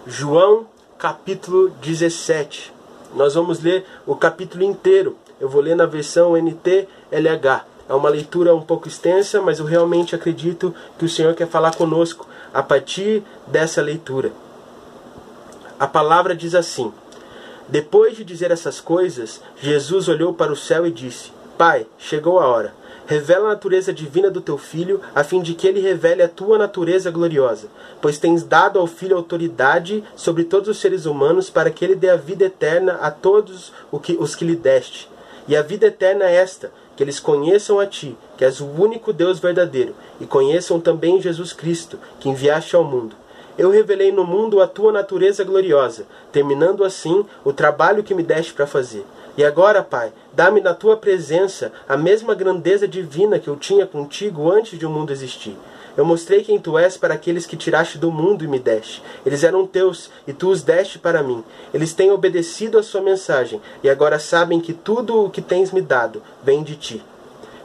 João, 0.07 0.65
capítulo 0.97 1.69
17. 1.81 2.73
Nós 3.13 3.35
vamos 3.35 3.61
ler 3.61 3.85
o 4.05 4.15
capítulo 4.15 4.63
inteiro. 4.63 5.15
Eu 5.39 5.47
vou 5.47 5.61
ler 5.61 5.75
na 5.75 5.85
versão 5.85 6.35
NTLH. 6.35 7.65
É 7.89 7.93
uma 7.93 8.09
leitura 8.09 8.55
um 8.55 8.61
pouco 8.61 8.87
extensa, 8.87 9.41
mas 9.41 9.59
eu 9.59 9.65
realmente 9.65 10.15
acredito 10.15 10.73
que 10.97 11.05
o 11.05 11.09
Senhor 11.09 11.35
quer 11.35 11.47
falar 11.47 11.75
conosco 11.75 12.27
a 12.53 12.63
partir 12.63 13.23
dessa 13.45 13.81
leitura. 13.81 14.31
A 15.79 15.87
palavra 15.87 16.35
diz 16.35 16.55
assim: 16.55 16.91
depois 17.69 18.15
de 18.15 18.23
dizer 18.23 18.49
essas 18.51 18.79
coisas, 18.79 19.41
Jesus 19.61 20.07
olhou 20.07 20.33
para 20.33 20.51
o 20.51 20.55
céu 20.55 20.87
e 20.87 20.91
disse: 20.91 21.31
Pai, 21.57 21.85
chegou 21.97 22.39
a 22.39 22.47
hora. 22.47 22.73
Revela 23.05 23.45
a 23.45 23.49
natureza 23.49 23.93
divina 23.93 24.29
do 24.29 24.41
teu 24.41 24.57
filho, 24.57 25.01
a 25.15 25.23
fim 25.23 25.41
de 25.41 25.53
que 25.53 25.65
ele 25.65 25.79
revele 25.79 26.21
a 26.21 26.27
tua 26.27 26.57
natureza 26.57 27.09
gloriosa. 27.09 27.67
Pois 28.01 28.17
tens 28.17 28.43
dado 28.43 28.79
ao 28.79 28.85
filho 28.85 29.15
autoridade 29.15 30.03
sobre 30.15 30.43
todos 30.43 30.69
os 30.69 30.77
seres 30.77 31.05
humanos, 31.05 31.49
para 31.49 31.71
que 31.71 31.83
ele 31.83 31.95
dê 31.95 32.09
a 32.09 32.17
vida 32.17 32.45
eterna 32.45 32.93
a 33.01 33.09
todos 33.09 33.71
os 33.91 34.35
que 34.35 34.45
lhe 34.45 34.55
deste. 34.55 35.09
E 35.47 35.55
a 35.55 35.61
vida 35.61 35.87
eterna 35.87 36.25
é 36.25 36.35
esta: 36.35 36.71
que 36.95 37.03
eles 37.03 37.19
conheçam 37.19 37.79
a 37.79 37.85
ti, 37.85 38.17
que 38.37 38.43
és 38.43 38.59
o 38.59 38.65
único 38.65 39.13
Deus 39.13 39.39
verdadeiro, 39.39 39.95
e 40.19 40.25
conheçam 40.25 40.79
também 40.79 41.21
Jesus 41.21 41.53
Cristo, 41.53 41.99
que 42.19 42.29
enviaste 42.29 42.75
ao 42.75 42.83
mundo. 42.83 43.15
Eu 43.57 43.71
revelei 43.71 44.11
no 44.11 44.23
mundo 44.23 44.61
a 44.61 44.67
tua 44.67 44.91
natureza 44.91 45.43
gloriosa, 45.43 46.05
terminando 46.31 46.83
assim 46.83 47.25
o 47.43 47.51
trabalho 47.51 48.03
que 48.03 48.13
me 48.13 48.21
deste 48.21 48.53
para 48.53 48.67
fazer. 48.67 49.03
E 49.37 49.43
agora, 49.43 49.83
Pai, 49.83 50.11
dá-me 50.33 50.61
na 50.61 50.73
tua 50.73 50.97
presença 50.97 51.71
a 51.87 51.95
mesma 51.95 52.33
grandeza 52.33 52.87
divina 52.87 53.37
que 53.37 53.47
eu 53.47 53.55
tinha 53.55 53.85
contigo 53.85 54.51
antes 54.51 54.79
de 54.79 54.85
o 54.85 54.89
mundo 54.89 55.11
existir. 55.11 55.55
Eu 55.95 56.05
mostrei 56.05 56.43
quem 56.43 56.59
tu 56.59 56.77
és 56.77 56.97
para 56.97 57.15
aqueles 57.15 57.47
que 57.47 57.55
tiraste 57.55 57.97
do 57.97 58.11
mundo 58.11 58.43
e 58.43 58.47
me 58.47 58.59
deste. 58.59 59.01
Eles 59.25 59.43
eram 59.43 59.65
teus 59.65 60.11
e 60.27 60.33
tu 60.33 60.49
os 60.49 60.61
deste 60.61 60.99
para 60.99 61.23
mim. 61.23 61.43
Eles 61.73 61.93
têm 61.93 62.11
obedecido 62.11 62.79
a 62.79 62.83
sua 62.83 63.01
mensagem 63.01 63.61
e 63.83 63.89
agora 63.89 64.19
sabem 64.19 64.59
que 64.59 64.73
tudo 64.73 65.25
o 65.25 65.29
que 65.29 65.41
tens 65.41 65.71
me 65.71 65.81
dado 65.81 66.21
vem 66.43 66.63
de 66.63 66.75
ti. 66.75 67.03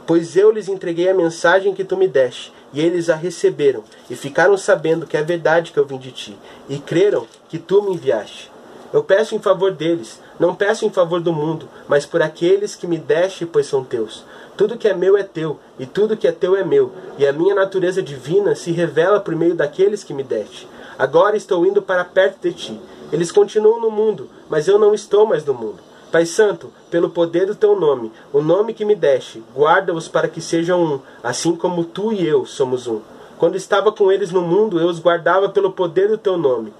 Pois 0.05 0.37
eu 0.37 0.51
lhes 0.51 0.67
entreguei 0.67 1.09
a 1.09 1.13
mensagem 1.13 1.73
que 1.73 1.83
tu 1.83 1.97
me 1.97 2.07
deste, 2.07 2.52
e 2.73 2.81
eles 2.81 3.09
a 3.09 3.15
receberam, 3.15 3.83
e 4.09 4.15
ficaram 4.15 4.57
sabendo 4.57 5.05
que 5.05 5.15
é 5.15 5.21
verdade 5.21 5.71
que 5.71 5.79
eu 5.79 5.85
vim 5.85 5.97
de 5.97 6.11
ti, 6.11 6.37
e 6.67 6.79
creram 6.79 7.27
que 7.47 7.59
tu 7.59 7.81
me 7.83 7.93
enviaste. 7.93 8.51
Eu 8.91 9.03
peço 9.03 9.35
em 9.35 9.39
favor 9.39 9.71
deles, 9.71 10.19
não 10.39 10.53
peço 10.55 10.85
em 10.85 10.89
favor 10.89 11.19
do 11.19 11.33
mundo, 11.33 11.67
mas 11.87 12.05
por 12.05 12.21
aqueles 12.21 12.75
que 12.75 12.87
me 12.87 12.97
deste, 12.97 13.45
pois 13.45 13.65
são 13.65 13.83
teus. 13.83 14.23
Tudo 14.55 14.77
que 14.77 14.87
é 14.87 14.93
meu 14.93 15.17
é 15.17 15.23
teu, 15.23 15.59
e 15.79 15.85
tudo 15.85 16.17
que 16.17 16.27
é 16.27 16.31
teu 16.31 16.55
é 16.55 16.63
meu, 16.63 16.91
e 17.17 17.25
a 17.25 17.33
minha 17.33 17.55
natureza 17.55 18.03
divina 18.03 18.53
se 18.55 18.71
revela 18.71 19.19
por 19.19 19.35
meio 19.35 19.55
daqueles 19.55 20.03
que 20.03 20.13
me 20.13 20.23
deste. 20.23 20.67
Agora 20.97 21.35
estou 21.35 21.65
indo 21.65 21.81
para 21.81 22.05
perto 22.05 22.41
de 22.41 22.53
ti. 22.53 22.81
Eles 23.11 23.31
continuam 23.31 23.81
no 23.81 23.89
mundo, 23.89 24.29
mas 24.49 24.67
eu 24.67 24.77
não 24.77 24.93
estou 24.93 25.25
mais 25.25 25.43
no 25.43 25.53
mundo. 25.53 25.79
Pai 26.13 26.27
Santo, 26.27 26.71
pelo 26.91 27.09
poder 27.09 27.47
do 27.47 27.55
teu 27.55 27.75
nome, 27.75 28.11
o 28.31 28.39
nome 28.39 28.71
que 28.75 28.85
me 28.85 28.93
deste, 28.93 29.43
guarda-os 29.51 30.07
para 30.07 30.27
que 30.27 30.39
sejam 30.39 30.79
um, 30.79 30.99
assim 31.23 31.55
como 31.55 31.83
tu 31.83 32.13
e 32.13 32.23
eu 32.23 32.45
somos 32.45 32.85
um. 32.85 33.01
Quando 33.39 33.55
estava 33.55 33.91
com 33.91 34.11
eles 34.11 34.31
no 34.31 34.43
mundo, 34.43 34.79
eu 34.79 34.85
os 34.85 34.99
guardava 34.99 35.49
pelo 35.49 35.71
poder 35.71 36.09
do 36.09 36.17
teu 36.19 36.37
nome, 36.37 36.71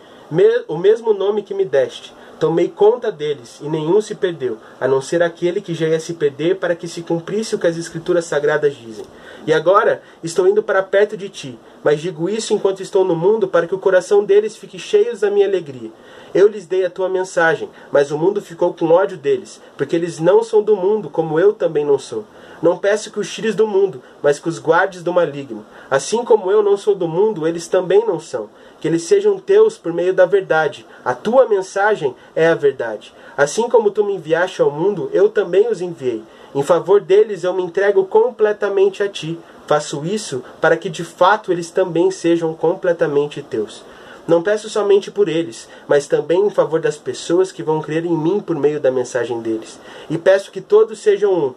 o 0.68 0.78
mesmo 0.78 1.16
nome 1.16 1.42
que 1.42 1.56
me 1.56 1.66
deste. 1.66 2.14
Tomei 2.40 2.70
conta 2.70 3.12
deles, 3.12 3.60
e 3.60 3.68
nenhum 3.68 4.02
se 4.02 4.14
perdeu, 4.14 4.60
a 4.80 4.88
não 4.88 5.02
ser 5.02 5.24
aquele 5.24 5.62
que 5.62 5.74
já 5.74 5.88
ia 5.88 6.00
se 6.00 6.14
perder 6.14 6.58
para 6.58 6.76
que 6.76 6.88
se 6.88 7.02
cumprisse 7.02 7.56
o 7.56 7.60
que 7.60 7.66
as 7.66 7.76
Escrituras 7.76 8.26
Sagradas 8.26 8.76
dizem. 8.76 9.06
E 9.48 9.54
agora 9.54 10.04
estou 10.24 10.48
indo 10.48 10.62
para 10.62 10.84
perto 10.84 11.18
de 11.18 11.28
ti, 11.28 11.58
mas 11.84 12.02
digo 12.02 12.30
isso 12.30 12.54
enquanto 12.54 12.82
estou 12.82 13.04
no 13.04 13.16
mundo 13.16 13.48
para 13.48 13.68
que 13.68 13.76
o 13.76 13.80
coração 13.80 14.24
deles 14.24 14.56
fique 14.56 14.80
cheio 14.80 15.18
da 15.18 15.30
minha 15.30 15.48
alegria. 15.48 15.92
Eu 16.34 16.48
lhes 16.48 16.66
dei 16.66 16.86
a 16.86 16.90
tua 16.90 17.10
mensagem, 17.10 17.70
mas 17.92 18.12
o 18.12 18.18
mundo 18.18 18.42
ficou 18.42 18.74
com 18.74 18.90
ódio 18.90 19.18
deles, 19.18 19.62
porque 19.78 19.96
eles 19.96 20.20
não 20.20 20.42
são 20.42 20.64
do 20.64 20.76
mundo, 20.76 21.10
como 21.10 21.40
eu 21.40 21.54
também 21.54 21.86
não 21.86 22.00
sou. 22.00 22.26
Não 22.64 22.78
peço 22.78 23.12
que 23.12 23.20
os 23.20 23.30
tires 23.30 23.56
do 23.56 23.68
mundo, 23.68 24.02
mas 24.22 24.40
que 24.40 24.48
os 24.48 24.58
guardes 24.58 25.04
do 25.04 25.12
maligno. 25.12 25.66
Assim 25.92 26.24
como 26.24 26.50
eu 26.50 26.64
não 26.64 26.78
sou 26.78 26.96
do 26.96 27.10
mundo, 27.10 27.46
eles 27.46 27.68
também 27.68 28.06
não 28.08 28.22
são. 28.22 28.50
Que 28.80 28.88
eles 28.88 29.04
sejam 29.04 29.38
teus 29.38 29.78
por 29.78 29.92
meio 29.92 30.14
da 30.14 30.26
verdade. 30.26 30.86
A 31.04 31.14
tua 31.14 31.46
mensagem 31.46 32.16
é 32.34 32.48
a 32.48 32.56
verdade. 32.56 33.14
Assim 33.36 33.68
como 33.68 33.92
tu 33.92 34.06
me 34.06 34.16
enviaste 34.16 34.62
ao 34.62 34.72
mundo, 34.72 35.10
eu 35.12 35.28
também 35.28 35.68
os 35.68 35.82
enviei. 35.82 36.24
Em 36.56 36.64
favor 36.64 37.02
deles 37.02 37.44
eu 37.44 37.54
me 37.54 37.64
entrego 37.64 38.06
completamente 38.06 39.04
a 39.04 39.10
ti. 39.10 39.38
Faço 39.68 40.06
isso 40.06 40.44
para 40.60 40.78
que 40.78 40.90
de 40.90 41.04
fato 41.04 41.52
eles 41.52 41.72
também 41.72 42.12
sejam 42.12 42.54
completamente 42.54 43.42
teus. 43.42 43.84
Não 44.28 44.42
peço 44.42 44.70
somente 44.70 45.12
por 45.12 45.28
eles, 45.28 45.68
mas 45.88 46.08
também 46.08 46.46
em 46.46 46.50
favor 46.50 46.80
das 46.80 46.98
pessoas 46.98 47.52
que 47.52 47.64
vão 47.64 47.82
crer 47.82 48.06
em 48.06 48.18
mim 48.18 48.40
por 48.40 48.56
meio 48.56 48.80
da 48.80 48.92
mensagem 48.92 49.42
deles. 49.42 49.80
E 50.10 50.18
peço 50.18 50.52
que 50.52 50.62
todos 50.62 51.00
sejam 51.00 51.34
um 51.34 51.54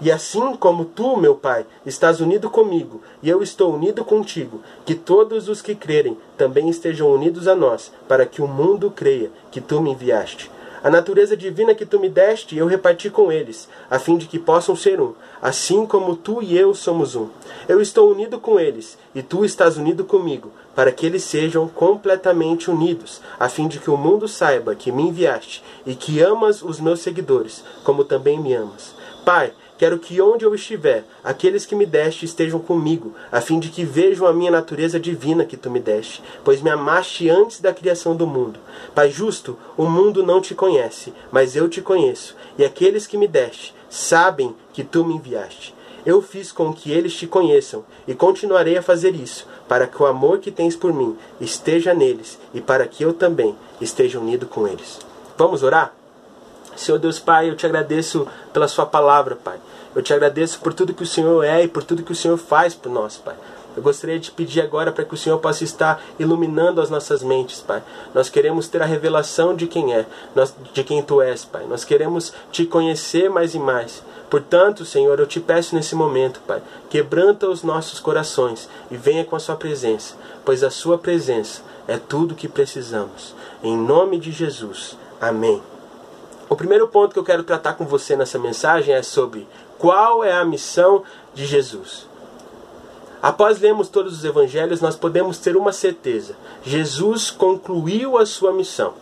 e 0.00 0.12
assim 0.12 0.54
como 0.54 0.84
tu, 0.84 1.16
meu 1.16 1.34
Pai, 1.34 1.66
estás 1.84 2.20
unido 2.20 2.48
comigo, 2.48 3.00
e 3.20 3.28
eu 3.28 3.42
estou 3.42 3.74
unido 3.74 4.04
contigo, 4.04 4.60
que 4.86 4.94
todos 4.94 5.48
os 5.48 5.60
que 5.60 5.74
crerem 5.74 6.16
também 6.36 6.68
estejam 6.68 7.10
unidos 7.12 7.48
a 7.48 7.54
nós, 7.56 7.92
para 8.06 8.24
que 8.24 8.40
o 8.40 8.46
mundo 8.46 8.92
creia 8.92 9.30
que 9.50 9.60
tu 9.60 9.80
me 9.80 9.90
enviaste. 9.90 10.50
A 10.82 10.90
natureza 10.90 11.36
divina 11.36 11.74
que 11.74 11.84
tu 11.84 11.98
me 11.98 12.08
deste, 12.08 12.56
eu 12.56 12.66
reparti 12.66 13.10
com 13.10 13.32
eles, 13.32 13.68
a 13.90 13.98
fim 13.98 14.16
de 14.16 14.26
que 14.26 14.38
possam 14.38 14.76
ser 14.76 15.00
um, 15.00 15.12
assim 15.42 15.84
como 15.84 16.14
tu 16.14 16.40
e 16.40 16.56
eu 16.56 16.72
somos 16.74 17.16
um. 17.16 17.28
Eu 17.68 17.80
estou 17.80 18.12
unido 18.12 18.38
com 18.38 18.60
eles, 18.60 18.96
e 19.14 19.22
tu 19.22 19.44
estás 19.44 19.76
unido 19.76 20.04
comigo, 20.04 20.52
para 20.76 20.92
que 20.92 21.04
eles 21.04 21.24
sejam 21.24 21.66
completamente 21.66 22.70
unidos, 22.70 23.20
a 23.40 23.48
fim 23.48 23.66
de 23.66 23.80
que 23.80 23.90
o 23.90 23.96
mundo 23.96 24.28
saiba 24.28 24.76
que 24.76 24.92
me 24.92 25.02
enviaste 25.02 25.64
e 25.84 25.96
que 25.96 26.20
amas 26.20 26.62
os 26.62 26.78
meus 26.78 27.00
seguidores, 27.00 27.64
como 27.82 28.04
também 28.04 28.38
me 28.38 28.54
amas. 28.54 28.94
Pai, 29.24 29.52
Quero 29.78 29.96
que 29.96 30.20
onde 30.20 30.44
eu 30.44 30.52
estiver, 30.56 31.04
aqueles 31.22 31.64
que 31.64 31.76
me 31.76 31.86
deste 31.86 32.24
estejam 32.24 32.58
comigo, 32.58 33.14
a 33.30 33.40
fim 33.40 33.60
de 33.60 33.68
que 33.68 33.84
vejam 33.84 34.26
a 34.26 34.32
minha 34.32 34.50
natureza 34.50 34.98
divina 34.98 35.44
que 35.44 35.56
tu 35.56 35.70
me 35.70 35.78
deste, 35.78 36.20
pois 36.42 36.60
me 36.60 36.68
amaste 36.68 37.30
antes 37.30 37.60
da 37.60 37.72
criação 37.72 38.16
do 38.16 38.26
mundo. 38.26 38.58
Pai 38.92 39.08
justo, 39.08 39.56
o 39.76 39.84
mundo 39.84 40.26
não 40.26 40.40
te 40.40 40.52
conhece, 40.52 41.14
mas 41.30 41.54
eu 41.54 41.68
te 41.68 41.80
conheço, 41.80 42.34
e 42.58 42.64
aqueles 42.64 43.06
que 43.06 43.16
me 43.16 43.28
deste 43.28 43.72
sabem 43.88 44.52
que 44.72 44.82
tu 44.82 45.04
me 45.04 45.14
enviaste. 45.14 45.72
Eu 46.04 46.20
fiz 46.20 46.50
com 46.50 46.72
que 46.72 46.90
eles 46.90 47.14
te 47.14 47.28
conheçam, 47.28 47.84
e 48.06 48.14
continuarei 48.16 48.76
a 48.76 48.82
fazer 48.82 49.14
isso, 49.14 49.46
para 49.68 49.86
que 49.86 50.02
o 50.02 50.06
amor 50.06 50.38
que 50.38 50.50
tens 50.50 50.74
por 50.74 50.92
mim 50.92 51.16
esteja 51.40 51.94
neles, 51.94 52.36
e 52.52 52.60
para 52.60 52.84
que 52.88 53.04
eu 53.04 53.12
também 53.12 53.54
esteja 53.80 54.18
unido 54.18 54.46
com 54.46 54.66
eles. 54.66 54.98
Vamos 55.36 55.62
orar? 55.62 55.94
Senhor 56.78 56.98
Deus 56.98 57.18
Pai, 57.18 57.50
eu 57.50 57.56
te 57.56 57.66
agradeço 57.66 58.26
pela 58.52 58.68
Sua 58.68 58.86
palavra, 58.86 59.34
Pai. 59.36 59.58
Eu 59.98 60.02
te 60.02 60.14
agradeço 60.14 60.60
por 60.60 60.72
tudo 60.72 60.94
que 60.94 61.02
o 61.02 61.06
Senhor 61.06 61.42
é 61.42 61.64
e 61.64 61.66
por 61.66 61.82
tudo 61.82 62.04
que 62.04 62.12
o 62.12 62.14
Senhor 62.14 62.36
faz 62.36 62.72
por 62.72 62.88
nós, 62.88 63.16
Pai. 63.16 63.34
Eu 63.76 63.82
gostaria 63.82 64.16
de 64.16 64.30
pedir 64.30 64.60
agora 64.60 64.92
para 64.92 65.04
que 65.04 65.12
o 65.12 65.16
Senhor 65.16 65.36
possa 65.40 65.64
estar 65.64 66.00
iluminando 66.20 66.80
as 66.80 66.88
nossas 66.88 67.20
mentes, 67.20 67.60
Pai. 67.60 67.82
Nós 68.14 68.28
queremos 68.28 68.68
ter 68.68 68.80
a 68.80 68.86
revelação 68.86 69.56
de 69.56 69.66
quem 69.66 69.92
é, 69.92 70.06
de 70.72 70.84
quem 70.84 71.02
Tu 71.02 71.20
és, 71.20 71.44
Pai. 71.44 71.66
Nós 71.68 71.84
queremos 71.84 72.32
Te 72.52 72.64
conhecer 72.64 73.28
mais 73.28 73.56
e 73.56 73.58
mais. 73.58 74.04
Portanto, 74.30 74.84
Senhor, 74.84 75.18
eu 75.18 75.26
te 75.26 75.40
peço 75.40 75.74
nesse 75.74 75.96
momento, 75.96 76.40
Pai, 76.46 76.62
quebranta 76.88 77.48
os 77.48 77.64
nossos 77.64 77.98
corações 77.98 78.68
e 78.92 78.96
venha 78.96 79.24
com 79.24 79.34
a 79.34 79.40
Sua 79.40 79.56
presença, 79.56 80.14
pois 80.44 80.62
a 80.62 80.70
Sua 80.70 80.96
presença 80.96 81.60
é 81.88 81.98
tudo 81.98 82.34
o 82.34 82.36
que 82.36 82.46
precisamos. 82.46 83.34
Em 83.64 83.76
nome 83.76 84.20
de 84.20 84.30
Jesus. 84.30 84.96
Amém. 85.20 85.60
O 86.48 86.56
primeiro 86.56 86.88
ponto 86.88 87.12
que 87.12 87.18
eu 87.18 87.24
quero 87.24 87.42
tratar 87.42 87.74
com 87.74 87.84
você 87.84 88.16
nessa 88.16 88.38
mensagem 88.38 88.94
é 88.94 89.02
sobre 89.02 89.46
qual 89.78 90.24
é 90.24 90.32
a 90.32 90.44
missão 90.44 91.02
de 91.34 91.46
Jesus. 91.46 92.06
Após 93.22 93.60
lermos 93.60 93.88
todos 93.88 94.12
os 94.12 94.24
evangelhos, 94.24 94.80
nós 94.80 94.96
podemos 94.96 95.38
ter 95.38 95.56
uma 95.56 95.72
certeza: 95.72 96.36
Jesus 96.62 97.30
concluiu 97.30 98.16
a 98.16 98.26
sua 98.26 98.52
missão. 98.52 98.94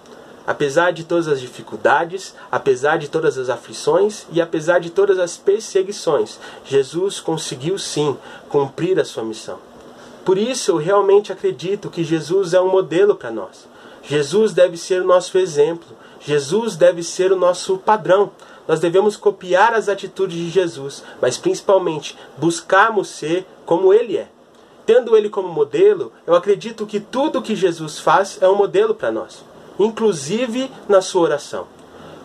Apesar 0.46 0.92
de 0.92 1.02
todas 1.02 1.26
as 1.26 1.40
dificuldades, 1.40 2.32
apesar 2.52 2.98
de 2.98 3.08
todas 3.08 3.36
as 3.36 3.50
aflições 3.50 4.26
e 4.30 4.40
apesar 4.40 4.78
de 4.78 4.90
todas 4.90 5.18
as 5.18 5.36
perseguições, 5.36 6.38
Jesus 6.64 7.18
conseguiu 7.18 7.76
sim 7.78 8.16
cumprir 8.48 9.00
a 9.00 9.04
sua 9.04 9.24
missão. 9.24 9.58
Por 10.24 10.38
isso, 10.38 10.70
eu 10.70 10.76
realmente 10.76 11.32
acredito 11.32 11.90
que 11.90 12.04
Jesus 12.04 12.54
é 12.54 12.60
um 12.60 12.70
modelo 12.70 13.16
para 13.16 13.30
nós. 13.30 13.68
Jesus 14.02 14.52
deve 14.52 14.76
ser 14.76 15.02
o 15.02 15.06
nosso 15.06 15.36
exemplo. 15.36 15.88
Jesus 16.20 16.76
deve 16.76 17.02
ser 17.02 17.32
o 17.32 17.36
nosso 17.36 17.76
padrão. 17.78 18.30
Nós 18.66 18.80
devemos 18.80 19.16
copiar 19.16 19.74
as 19.74 19.88
atitudes 19.88 20.36
de 20.36 20.50
Jesus, 20.50 21.02
mas 21.20 21.36
principalmente 21.36 22.16
buscarmos 22.36 23.08
ser 23.08 23.46
como 23.64 23.92
ele 23.92 24.16
é. 24.16 24.28
Tendo 24.84 25.16
ele 25.16 25.28
como 25.28 25.48
modelo, 25.48 26.12
eu 26.26 26.34
acredito 26.34 26.86
que 26.86 27.00
tudo 27.00 27.42
que 27.42 27.56
Jesus 27.56 27.98
faz 27.98 28.38
é 28.40 28.48
um 28.48 28.54
modelo 28.54 28.94
para 28.94 29.10
nós, 29.10 29.44
inclusive 29.78 30.70
na 30.88 31.00
sua 31.00 31.22
oração. 31.22 31.66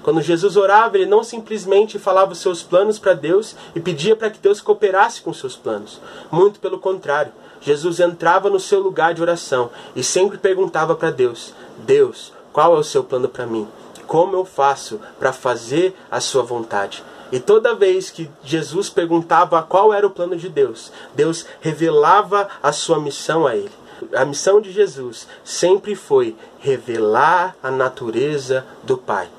Quando 0.03 0.21
Jesus 0.21 0.57
orava, 0.57 0.97
ele 0.97 1.05
não 1.05 1.23
simplesmente 1.23 1.99
falava 1.99 2.31
os 2.31 2.39
seus 2.39 2.63
planos 2.63 2.97
para 2.97 3.13
Deus 3.13 3.55
e 3.75 3.79
pedia 3.79 4.15
para 4.15 4.31
que 4.31 4.39
Deus 4.39 4.59
cooperasse 4.59 5.21
com 5.21 5.33
seus 5.33 5.55
planos. 5.55 6.01
Muito 6.31 6.59
pelo 6.59 6.79
contrário, 6.79 7.31
Jesus 7.61 7.99
entrava 7.99 8.49
no 8.49 8.59
seu 8.59 8.79
lugar 8.79 9.13
de 9.13 9.21
oração 9.21 9.69
e 9.95 10.03
sempre 10.03 10.39
perguntava 10.39 10.95
para 10.95 11.11
Deus: 11.11 11.53
Deus, 11.77 12.33
qual 12.51 12.75
é 12.75 12.79
o 12.79 12.83
seu 12.83 13.03
plano 13.03 13.29
para 13.29 13.45
mim? 13.45 13.67
Como 14.11 14.35
eu 14.35 14.43
faço 14.43 14.99
para 15.17 15.31
fazer 15.31 15.95
a 16.11 16.19
sua 16.19 16.43
vontade? 16.43 17.01
E 17.31 17.39
toda 17.39 17.73
vez 17.73 18.09
que 18.09 18.29
Jesus 18.43 18.89
perguntava 18.89 19.63
qual 19.63 19.93
era 19.93 20.05
o 20.05 20.09
plano 20.09 20.35
de 20.35 20.49
Deus, 20.49 20.91
Deus 21.15 21.45
revelava 21.61 22.49
a 22.61 22.73
sua 22.73 22.99
missão 22.99 23.47
a 23.47 23.55
ele. 23.55 23.71
A 24.13 24.25
missão 24.25 24.59
de 24.59 24.69
Jesus 24.69 25.29
sempre 25.45 25.95
foi 25.95 26.35
revelar 26.59 27.55
a 27.63 27.71
natureza 27.71 28.65
do 28.83 28.97
Pai. 28.97 29.29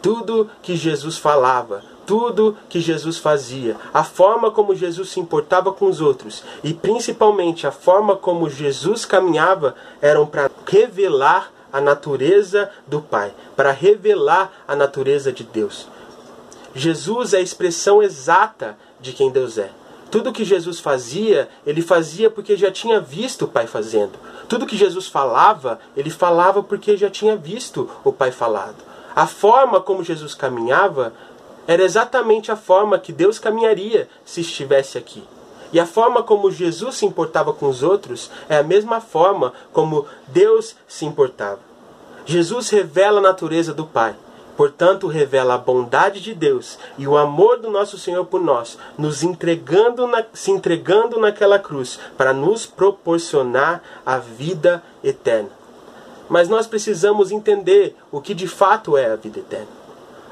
Tudo 0.00 0.48
que 0.62 0.76
Jesus 0.76 1.18
falava, 1.18 1.82
tudo 2.06 2.56
que 2.68 2.78
Jesus 2.78 3.18
fazia, 3.18 3.76
a 3.92 4.04
forma 4.04 4.52
como 4.52 4.76
Jesus 4.76 5.10
se 5.10 5.18
importava 5.18 5.72
com 5.72 5.86
os 5.86 6.00
outros 6.00 6.44
e 6.62 6.72
principalmente 6.72 7.66
a 7.66 7.72
forma 7.72 8.14
como 8.14 8.48
Jesus 8.48 9.04
caminhava 9.04 9.74
eram 10.00 10.24
para 10.24 10.48
revelar 10.64 11.50
a 11.72 11.80
natureza 11.80 12.70
do 12.86 13.00
Pai, 13.00 13.32
para 13.56 13.70
revelar 13.70 14.52
a 14.66 14.74
natureza 14.74 15.32
de 15.32 15.44
Deus. 15.44 15.88
Jesus 16.74 17.34
é 17.34 17.38
a 17.38 17.42
expressão 17.42 18.02
exata 18.02 18.78
de 19.00 19.12
quem 19.12 19.30
Deus 19.30 19.58
é. 19.58 19.70
Tudo 20.10 20.32
que 20.32 20.44
Jesus 20.44 20.80
fazia, 20.80 21.48
ele 21.64 21.80
fazia 21.80 22.28
porque 22.28 22.56
já 22.56 22.70
tinha 22.70 23.00
visto 23.00 23.44
o 23.44 23.48
Pai 23.48 23.66
fazendo. 23.66 24.18
Tudo 24.48 24.66
que 24.66 24.76
Jesus 24.76 25.06
falava, 25.06 25.78
ele 25.96 26.10
falava 26.10 26.62
porque 26.62 26.96
já 26.96 27.08
tinha 27.08 27.36
visto 27.36 27.88
o 28.02 28.12
Pai 28.12 28.32
falado. 28.32 28.76
A 29.14 29.26
forma 29.26 29.80
como 29.80 30.02
Jesus 30.02 30.34
caminhava 30.34 31.12
era 31.66 31.84
exatamente 31.84 32.50
a 32.50 32.56
forma 32.56 32.98
que 32.98 33.12
Deus 33.12 33.38
caminharia 33.38 34.08
se 34.24 34.40
estivesse 34.40 34.98
aqui. 34.98 35.22
E 35.72 35.78
a 35.78 35.86
forma 35.86 36.22
como 36.22 36.50
Jesus 36.50 36.96
se 36.96 37.06
importava 37.06 37.52
com 37.52 37.68
os 37.68 37.82
outros 37.82 38.30
é 38.48 38.58
a 38.58 38.62
mesma 38.62 39.00
forma 39.00 39.52
como 39.72 40.06
Deus 40.28 40.76
se 40.88 41.04
importava. 41.04 41.60
Jesus 42.24 42.68
revela 42.70 43.18
a 43.18 43.22
natureza 43.22 43.72
do 43.72 43.86
Pai. 43.86 44.14
Portanto, 44.56 45.06
revela 45.06 45.54
a 45.54 45.58
bondade 45.58 46.20
de 46.20 46.34
Deus 46.34 46.78
e 46.98 47.06
o 47.06 47.16
amor 47.16 47.58
do 47.58 47.70
nosso 47.70 47.96
Senhor 47.96 48.26
por 48.26 48.42
nós, 48.42 48.76
nos 48.98 49.22
entregando 49.22 50.06
na, 50.06 50.22
se 50.34 50.50
entregando 50.50 51.18
naquela 51.18 51.58
cruz 51.58 51.98
para 52.14 52.34
nos 52.34 52.66
proporcionar 52.66 53.82
a 54.04 54.18
vida 54.18 54.82
eterna. 55.02 55.48
Mas 56.28 56.46
nós 56.48 56.66
precisamos 56.66 57.30
entender 57.30 57.96
o 58.12 58.20
que 58.20 58.34
de 58.34 58.46
fato 58.46 58.98
é 58.98 59.10
a 59.10 59.16
vida 59.16 59.38
eterna. 59.38 59.80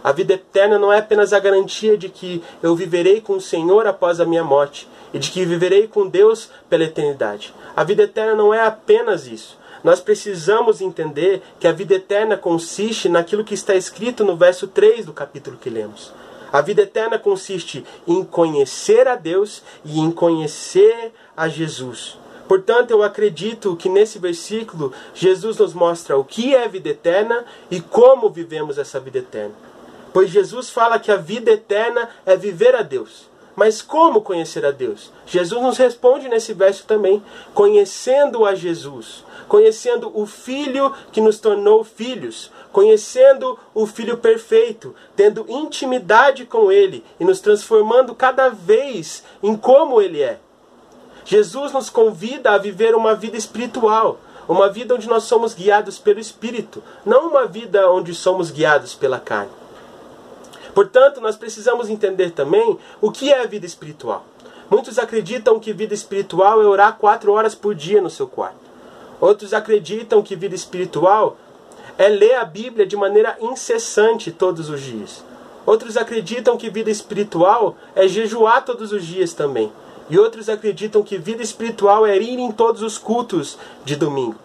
A 0.04 0.12
vida 0.12 0.34
eterna 0.34 0.78
não 0.78 0.92
é 0.92 0.98
apenas 0.98 1.32
a 1.32 1.40
garantia 1.40 1.96
de 1.96 2.08
que 2.08 2.42
eu 2.62 2.76
viverei 2.76 3.20
com 3.20 3.34
o 3.34 3.40
Senhor 3.40 3.86
após 3.86 4.20
a 4.20 4.26
minha 4.26 4.44
morte 4.44 4.88
e 5.12 5.18
de 5.18 5.30
que 5.30 5.44
viverei 5.44 5.86
com 5.88 6.08
Deus 6.08 6.50
pela 6.68 6.84
eternidade. 6.84 7.54
A 7.74 7.84
vida 7.84 8.02
eterna 8.02 8.34
não 8.34 8.52
é 8.52 8.64
apenas 8.64 9.26
isso. 9.26 9.58
Nós 9.82 10.00
precisamos 10.00 10.80
entender 10.80 11.42
que 11.60 11.68
a 11.68 11.72
vida 11.72 11.94
eterna 11.94 12.36
consiste 12.36 13.08
naquilo 13.08 13.44
que 13.44 13.54
está 13.54 13.74
escrito 13.74 14.24
no 14.24 14.36
verso 14.36 14.66
3 14.66 15.06
do 15.06 15.12
capítulo 15.12 15.56
que 15.56 15.70
lemos. 15.70 16.12
A 16.52 16.60
vida 16.60 16.82
eterna 16.82 17.18
consiste 17.18 17.84
em 18.06 18.24
conhecer 18.24 19.06
a 19.06 19.14
Deus 19.14 19.62
e 19.84 20.00
em 20.00 20.10
conhecer 20.10 21.12
a 21.36 21.48
Jesus. 21.48 22.18
Portanto, 22.48 22.90
eu 22.90 23.02
acredito 23.02 23.76
que 23.76 23.90
nesse 23.90 24.18
versículo 24.18 24.92
Jesus 25.14 25.58
nos 25.58 25.74
mostra 25.74 26.16
o 26.16 26.24
que 26.24 26.54
é 26.54 26.66
vida 26.66 26.88
eterna 26.88 27.44
e 27.70 27.80
como 27.80 28.30
vivemos 28.30 28.78
essa 28.78 28.98
vida 28.98 29.18
eterna. 29.18 29.54
Pois 30.14 30.30
Jesus 30.30 30.70
fala 30.70 30.98
que 30.98 31.12
a 31.12 31.16
vida 31.16 31.50
eterna 31.50 32.08
é 32.24 32.34
viver 32.34 32.74
a 32.74 32.80
Deus. 32.80 33.27
Mas 33.58 33.82
como 33.82 34.22
conhecer 34.22 34.64
a 34.64 34.70
Deus? 34.70 35.10
Jesus 35.26 35.60
nos 35.60 35.76
responde 35.76 36.28
nesse 36.28 36.52
verso 36.52 36.84
também: 36.84 37.20
conhecendo 37.52 38.46
a 38.46 38.54
Jesus, 38.54 39.24
conhecendo 39.48 40.12
o 40.14 40.26
Filho 40.26 40.94
que 41.10 41.20
nos 41.20 41.40
tornou 41.40 41.82
filhos, 41.82 42.52
conhecendo 42.70 43.58
o 43.74 43.84
Filho 43.84 44.16
perfeito, 44.18 44.94
tendo 45.16 45.44
intimidade 45.48 46.46
com 46.46 46.70
Ele 46.70 47.04
e 47.18 47.24
nos 47.24 47.40
transformando 47.40 48.14
cada 48.14 48.48
vez 48.48 49.24
em 49.42 49.56
como 49.56 50.00
Ele 50.00 50.22
é. 50.22 50.38
Jesus 51.24 51.72
nos 51.72 51.90
convida 51.90 52.52
a 52.52 52.58
viver 52.58 52.94
uma 52.94 53.16
vida 53.16 53.36
espiritual, 53.36 54.20
uma 54.46 54.70
vida 54.70 54.94
onde 54.94 55.08
nós 55.08 55.24
somos 55.24 55.52
guiados 55.52 55.98
pelo 55.98 56.20
Espírito, 56.20 56.80
não 57.04 57.26
uma 57.26 57.44
vida 57.44 57.90
onde 57.90 58.14
somos 58.14 58.52
guiados 58.52 58.94
pela 58.94 59.18
carne. 59.18 59.57
Portanto, 60.78 61.20
nós 61.20 61.34
precisamos 61.34 61.90
entender 61.90 62.30
também 62.30 62.78
o 63.00 63.10
que 63.10 63.32
é 63.32 63.42
a 63.42 63.46
vida 63.46 63.66
espiritual. 63.66 64.24
Muitos 64.70 64.96
acreditam 64.96 65.58
que 65.58 65.72
vida 65.72 65.92
espiritual 65.92 66.62
é 66.62 66.66
orar 66.66 66.96
quatro 66.98 67.32
horas 67.32 67.52
por 67.52 67.74
dia 67.74 68.00
no 68.00 68.08
seu 68.08 68.28
quarto. 68.28 68.60
Outros 69.20 69.52
acreditam 69.52 70.22
que 70.22 70.36
vida 70.36 70.54
espiritual 70.54 71.36
é 71.98 72.06
ler 72.08 72.36
a 72.36 72.44
Bíblia 72.44 72.86
de 72.86 72.96
maneira 72.96 73.36
incessante 73.40 74.30
todos 74.30 74.70
os 74.70 74.80
dias. 74.80 75.24
Outros 75.66 75.96
acreditam 75.96 76.56
que 76.56 76.70
vida 76.70 76.92
espiritual 76.92 77.76
é 77.96 78.06
jejuar 78.06 78.64
todos 78.64 78.92
os 78.92 79.04
dias 79.04 79.32
também. 79.32 79.72
E 80.08 80.16
outros 80.16 80.48
acreditam 80.48 81.02
que 81.02 81.18
vida 81.18 81.42
espiritual 81.42 82.06
é 82.06 82.16
ir 82.16 82.38
em 82.38 82.52
todos 82.52 82.82
os 82.82 82.96
cultos 82.96 83.58
de 83.84 83.96
domingo. 83.96 84.36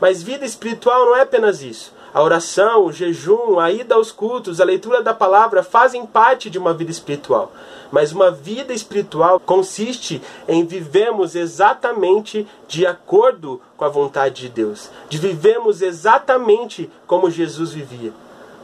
Mas 0.00 0.22
vida 0.22 0.46
espiritual 0.46 1.04
não 1.04 1.16
é 1.16 1.20
apenas 1.20 1.60
isso. 1.60 1.92
A 2.14 2.22
oração, 2.22 2.86
o 2.86 2.92
jejum, 2.92 3.58
a 3.58 3.72
ida 3.72 3.96
aos 3.96 4.12
cultos, 4.12 4.60
a 4.60 4.64
leitura 4.64 5.02
da 5.02 5.12
palavra 5.12 5.64
fazem 5.64 6.06
parte 6.06 6.48
de 6.48 6.56
uma 6.56 6.72
vida 6.72 6.92
espiritual. 6.92 7.52
Mas 7.90 8.12
uma 8.12 8.30
vida 8.30 8.72
espiritual 8.72 9.40
consiste 9.40 10.22
em 10.46 10.64
vivermos 10.64 11.34
exatamente 11.34 12.46
de 12.68 12.86
acordo 12.86 13.60
com 13.76 13.84
a 13.84 13.88
vontade 13.88 14.42
de 14.42 14.48
Deus, 14.48 14.90
de 15.08 15.18
vivermos 15.18 15.82
exatamente 15.82 16.88
como 17.04 17.28
Jesus 17.28 17.72
vivia, 17.72 18.12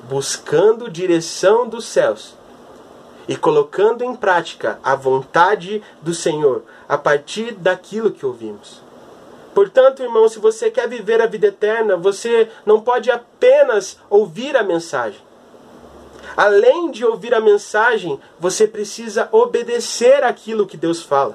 buscando 0.09 0.89
direção 0.89 1.69
dos 1.69 1.87
céus 1.87 2.37
e 3.27 3.37
colocando 3.37 4.05
em 4.05 4.15
prática 4.15 4.79
a 4.81 4.95
vontade 4.95 5.83
do 6.01 6.15
Senhor 6.15 6.63
a 6.89 6.97
partir 6.97 7.55
daquilo 7.55 8.13
que 8.13 8.25
ouvimos. 8.25 8.90
Portanto, 9.55 10.03
irmão, 10.03 10.29
se 10.29 10.39
você 10.39 10.71
quer 10.71 10.89
viver 10.89 11.21
a 11.21 11.27
vida 11.27 11.49
eterna, 11.49 11.97
você 11.97 12.49
não 12.65 12.81
pode 12.81 13.11
apenas 13.11 13.99
ouvir 14.09 14.57
a 14.57 14.63
mensagem. 14.63 15.21
Além 16.37 16.91
de 16.91 17.05
ouvir 17.05 17.35
a 17.35 17.41
mensagem, 17.41 18.21
você 18.39 18.67
precisa 18.67 19.29
obedecer 19.33 20.23
aquilo 20.23 20.67
que 20.67 20.77
Deus 20.77 21.03
fala. 21.03 21.35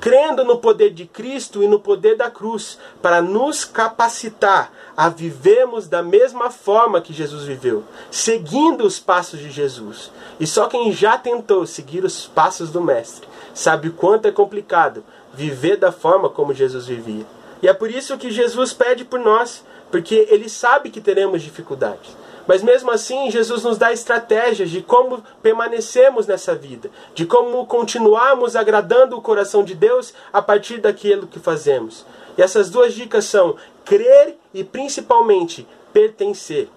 Crendo 0.00 0.44
no 0.44 0.58
poder 0.58 0.90
de 0.90 1.06
Cristo 1.06 1.62
e 1.62 1.68
no 1.68 1.80
poder 1.80 2.16
da 2.16 2.30
cruz, 2.30 2.78
para 3.00 3.22
nos 3.22 3.64
capacitar 3.64 4.70
a 4.96 5.08
vivermos 5.08 5.88
da 5.88 6.02
mesma 6.02 6.50
forma 6.50 7.00
que 7.00 7.12
Jesus 7.12 7.44
viveu, 7.44 7.84
seguindo 8.10 8.84
os 8.84 8.98
passos 8.98 9.40
de 9.40 9.50
Jesus. 9.50 10.10
E 10.38 10.46
só 10.46 10.66
quem 10.66 10.92
já 10.92 11.16
tentou 11.16 11.66
seguir 11.66 12.04
os 12.04 12.26
passos 12.26 12.70
do 12.70 12.82
Mestre 12.82 13.26
sabe 13.54 13.88
o 13.88 13.92
quanto 13.92 14.26
é 14.26 14.32
complicado 14.32 15.04
viver 15.36 15.76
da 15.76 15.92
forma 15.92 16.28
como 16.28 16.54
Jesus 16.54 16.86
vivia. 16.86 17.26
E 17.62 17.68
é 17.68 17.72
por 17.72 17.90
isso 17.90 18.18
que 18.18 18.30
Jesus 18.30 18.72
pede 18.72 19.04
por 19.04 19.18
nós, 19.18 19.64
porque 19.90 20.26
ele 20.30 20.48
sabe 20.48 20.90
que 20.90 21.00
teremos 21.00 21.42
dificuldades. 21.42 22.16
Mas 22.46 22.62
mesmo 22.62 22.90
assim, 22.90 23.30
Jesus 23.30 23.62
nos 23.62 23.78
dá 23.78 23.92
estratégias 23.92 24.68
de 24.68 24.82
como 24.82 25.22
permanecemos 25.42 26.26
nessa 26.26 26.54
vida, 26.54 26.90
de 27.14 27.24
como 27.24 27.66
continuarmos 27.66 28.54
agradando 28.54 29.16
o 29.16 29.22
coração 29.22 29.64
de 29.64 29.74
Deus 29.74 30.12
a 30.32 30.42
partir 30.42 30.78
daquilo 30.78 31.26
que 31.26 31.38
fazemos. 31.38 32.04
E 32.36 32.42
essas 32.42 32.68
duas 32.68 32.92
dicas 32.92 33.24
são 33.24 33.56
crer 33.84 34.36
e 34.52 34.62
principalmente 34.62 35.66
pertencer. 35.92 36.68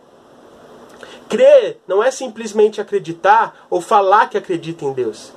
Crer 1.28 1.80
não 1.86 2.01
é 2.01 2.12
simplesmente 2.12 2.80
acreditar 2.80 3.66
ou 3.70 3.82
falar 3.82 4.30
que 4.30 4.38
acredita 4.38 4.86
em 4.86 4.93
Deus. 4.93 5.34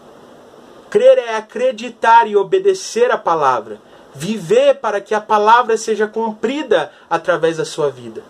Crer 0.90 1.18
é 1.18 1.36
acreditar 1.36 2.26
e 2.26 2.36
obedecer 2.36 3.10
a 3.10 3.16
palavra 3.16 3.80
viver 4.14 4.76
para 4.76 5.00
que 5.00 5.14
a 5.14 5.20
palavra 5.20 5.76
seja 5.76 6.06
cumprida 6.06 6.92
através 7.08 7.56
da 7.56 7.64
sua 7.64 7.90
vida. 7.90 8.22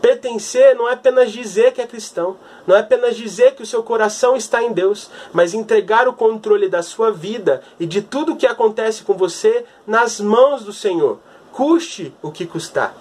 Pertencer 0.00 0.76
não 0.76 0.88
é 0.88 0.92
apenas 0.92 1.32
dizer 1.32 1.72
que 1.72 1.80
é 1.80 1.86
cristão, 1.86 2.36
não 2.66 2.76
é 2.76 2.80
apenas 2.80 3.16
dizer 3.16 3.56
que 3.56 3.62
o 3.62 3.66
seu 3.66 3.82
coração 3.82 4.36
está 4.36 4.62
em 4.62 4.72
Deus, 4.72 5.10
mas 5.32 5.54
entregar 5.54 6.06
o 6.06 6.12
controle 6.12 6.68
da 6.68 6.82
sua 6.82 7.10
vida 7.10 7.62
e 7.80 7.86
de 7.86 8.00
tudo 8.00 8.32
o 8.32 8.36
que 8.36 8.46
acontece 8.46 9.02
com 9.02 9.14
você 9.14 9.64
nas 9.84 10.20
mãos 10.20 10.62
do 10.62 10.72
Senhor, 10.72 11.18
custe 11.50 12.14
o 12.22 12.30
que 12.30 12.46
custar. 12.46 12.94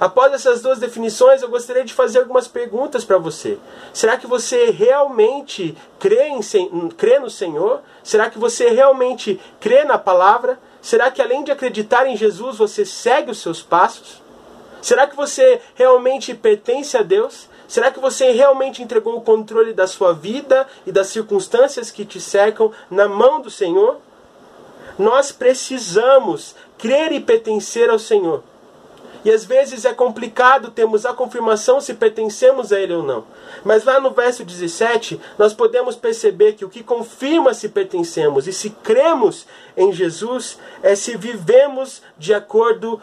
Após 0.00 0.32
essas 0.32 0.62
duas 0.62 0.78
definições, 0.78 1.42
eu 1.42 1.48
gostaria 1.48 1.84
de 1.84 1.92
fazer 1.92 2.20
algumas 2.20 2.46
perguntas 2.46 3.04
para 3.04 3.18
você. 3.18 3.58
Será 3.92 4.16
que 4.16 4.28
você 4.28 4.70
realmente 4.70 5.76
crê, 5.98 6.28
em, 6.28 6.40
crê 6.90 7.18
no 7.18 7.28
Senhor? 7.28 7.82
Será 8.08 8.30
que 8.30 8.38
você 8.38 8.70
realmente 8.70 9.38
crê 9.60 9.84
na 9.84 9.98
palavra? 9.98 10.58
Será 10.80 11.10
que 11.10 11.20
além 11.20 11.44
de 11.44 11.52
acreditar 11.52 12.06
em 12.06 12.16
Jesus, 12.16 12.56
você 12.56 12.82
segue 12.82 13.32
os 13.32 13.38
seus 13.42 13.62
passos? 13.62 14.22
Será 14.80 15.06
que 15.06 15.14
você 15.14 15.60
realmente 15.74 16.32
pertence 16.32 16.96
a 16.96 17.02
Deus? 17.02 17.50
Será 17.68 17.90
que 17.90 18.00
você 18.00 18.30
realmente 18.30 18.82
entregou 18.82 19.18
o 19.18 19.20
controle 19.20 19.74
da 19.74 19.86
sua 19.86 20.14
vida 20.14 20.66
e 20.86 20.90
das 20.90 21.08
circunstâncias 21.08 21.90
que 21.90 22.02
te 22.02 22.18
cercam 22.18 22.72
na 22.90 23.06
mão 23.06 23.42
do 23.42 23.50
Senhor? 23.50 23.98
Nós 24.98 25.30
precisamos 25.30 26.56
crer 26.78 27.12
e 27.12 27.20
pertencer 27.20 27.90
ao 27.90 27.98
Senhor. 27.98 28.42
E 29.24 29.30
às 29.30 29.44
vezes 29.44 29.84
é 29.84 29.92
complicado 29.92 30.70
termos 30.70 31.04
a 31.04 31.12
confirmação 31.12 31.80
se 31.80 31.94
pertencemos 31.94 32.72
a 32.72 32.80
Ele 32.80 32.94
ou 32.94 33.02
não. 33.02 33.24
Mas 33.64 33.84
lá 33.84 34.00
no 34.00 34.10
verso 34.10 34.44
17, 34.44 35.20
nós 35.36 35.52
podemos 35.52 35.96
perceber 35.96 36.52
que 36.52 36.64
o 36.64 36.70
que 36.70 36.82
confirma 36.82 37.52
se 37.52 37.68
pertencemos 37.68 38.46
e 38.46 38.52
se 38.52 38.70
cremos 38.70 39.46
em 39.76 39.92
Jesus 39.92 40.58
é 40.82 40.94
se 40.94 41.16
vivemos 41.16 42.02
de 42.16 42.32
acordo 42.32 43.00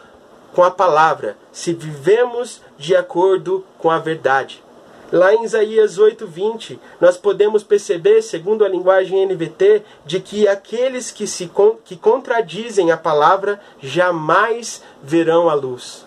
com 0.54 0.62
a 0.62 0.70
palavra, 0.70 1.36
se 1.52 1.74
vivemos 1.74 2.62
de 2.78 2.96
acordo 2.96 3.62
com 3.78 3.90
a 3.90 3.98
verdade. 3.98 4.64
Lá 5.12 5.34
em 5.34 5.44
Isaías 5.44 5.98
8:20, 5.98 6.80
nós 6.98 7.18
podemos 7.18 7.62
perceber, 7.62 8.22
segundo 8.22 8.64
a 8.64 8.68
linguagem 8.68 9.24
NVT, 9.24 9.82
de 10.06 10.18
que 10.18 10.48
aqueles 10.48 11.10
que 11.10 11.26
se 11.26 11.50
que 11.84 11.94
contradizem 11.94 12.90
a 12.90 12.96
palavra 12.96 13.60
jamais 13.80 14.82
verão 15.02 15.48
a 15.48 15.54
luz. 15.54 16.05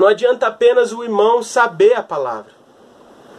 Não 0.00 0.06
adianta 0.06 0.46
apenas 0.46 0.94
o 0.94 1.04
irmão 1.04 1.42
saber 1.42 1.92
a 1.92 2.02
palavra. 2.02 2.52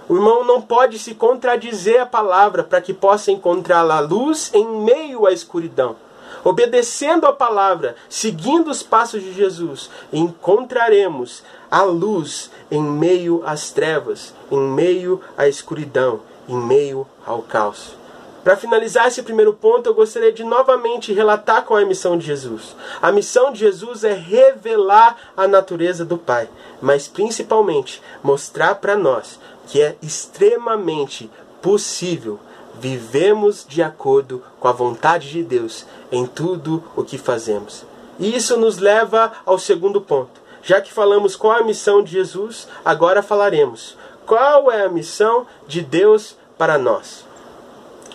O 0.07 0.13
irmão 0.13 0.45
não 0.45 0.61
pode 0.61 0.99
se 0.99 1.15
contradizer 1.15 1.99
a 1.99 2.05
palavra 2.05 2.63
para 2.63 2.79
que 2.79 2.93
possa 2.93 3.31
encontrar 3.31 3.89
a 3.89 3.99
luz 3.99 4.51
em 4.53 4.63
meio 4.83 5.25
à 5.25 5.31
escuridão. 5.31 5.95
Obedecendo 6.43 7.25
a 7.25 7.33
palavra, 7.33 7.95
seguindo 8.07 8.69
os 8.69 8.83
passos 8.83 9.23
de 9.23 9.33
Jesus, 9.33 9.89
encontraremos 10.13 11.41
a 11.71 11.81
luz 11.81 12.51
em 12.69 12.83
meio 12.83 13.41
às 13.43 13.71
trevas, 13.71 14.31
em 14.51 14.59
meio 14.59 15.19
à 15.35 15.47
escuridão. 15.47 16.19
em 16.47 16.55
meio 16.55 17.07
ao 17.25 17.41
caos. 17.41 18.00
Para 18.43 18.57
finalizar 18.57 19.07
esse 19.07 19.21
primeiro 19.21 19.53
ponto, 19.53 19.87
eu 19.87 19.93
gostaria 19.93 20.31
de 20.31 20.43
novamente 20.43 21.13
relatar 21.13 21.63
qual 21.63 21.79
é 21.79 21.83
a 21.83 21.87
missão 21.87 22.17
de 22.17 22.25
Jesus. 22.25 22.75
A 22.99 23.11
missão 23.11 23.51
de 23.51 23.59
Jesus 23.59 24.03
é 24.03 24.13
revelar 24.13 25.15
a 25.37 25.47
natureza 25.47 26.03
do 26.03 26.17
Pai, 26.17 26.49
mas 26.81 27.07
principalmente 27.07 28.01
mostrar 28.23 28.75
para 28.75 28.95
nós 28.95 29.39
que 29.67 29.79
é 29.79 29.95
extremamente 30.01 31.29
possível 31.61 32.39
vivemos 32.79 33.63
de 33.67 33.83
acordo 33.83 34.43
com 34.59 34.67
a 34.67 34.71
vontade 34.71 35.29
de 35.29 35.43
Deus 35.43 35.85
em 36.11 36.25
tudo 36.25 36.83
o 36.95 37.03
que 37.03 37.17
fazemos. 37.19 37.85
E 38.17 38.35
isso 38.35 38.57
nos 38.57 38.79
leva 38.79 39.31
ao 39.45 39.59
segundo 39.59 40.01
ponto. 40.01 40.41
Já 40.63 40.81
que 40.81 40.91
falamos 40.91 41.35
qual 41.35 41.57
é 41.57 41.61
a 41.61 41.63
missão 41.65 42.03
de 42.03 42.11
Jesus, 42.11 42.67
agora 42.83 43.21
falaremos 43.21 43.95
qual 44.25 44.71
é 44.71 44.83
a 44.83 44.89
missão 44.89 45.45
de 45.67 45.81
Deus 45.81 46.35
para 46.57 46.77
nós. 46.77 47.25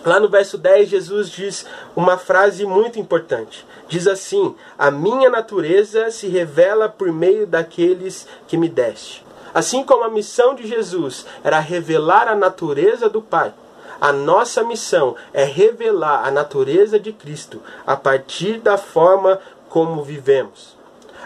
Lá 0.05 0.19
no 0.19 0.29
verso 0.29 0.57
10, 0.57 0.89
Jesus 0.89 1.29
diz 1.29 1.65
uma 1.95 2.17
frase 2.17 2.65
muito 2.65 2.99
importante. 2.99 3.65
Diz 3.87 4.07
assim: 4.07 4.55
A 4.77 4.91
minha 4.91 5.29
natureza 5.29 6.11
se 6.11 6.27
revela 6.27 6.87
por 6.87 7.11
meio 7.11 7.47
daqueles 7.47 8.27
que 8.47 8.57
me 8.57 8.69
deste. 8.69 9.25
Assim 9.53 9.83
como 9.83 10.03
a 10.03 10.09
missão 10.09 10.53
de 10.53 10.67
Jesus 10.67 11.25
era 11.43 11.59
revelar 11.59 12.27
a 12.27 12.35
natureza 12.35 13.09
do 13.09 13.21
Pai, 13.21 13.53
a 13.99 14.13
nossa 14.13 14.63
missão 14.63 15.15
é 15.33 15.43
revelar 15.43 16.27
a 16.27 16.29
natureza 16.29 16.99
de 16.99 17.11
Cristo 17.11 17.61
a 17.85 17.95
partir 17.95 18.59
da 18.59 18.77
forma 18.77 19.39
como 19.69 20.03
vivemos. 20.03 20.76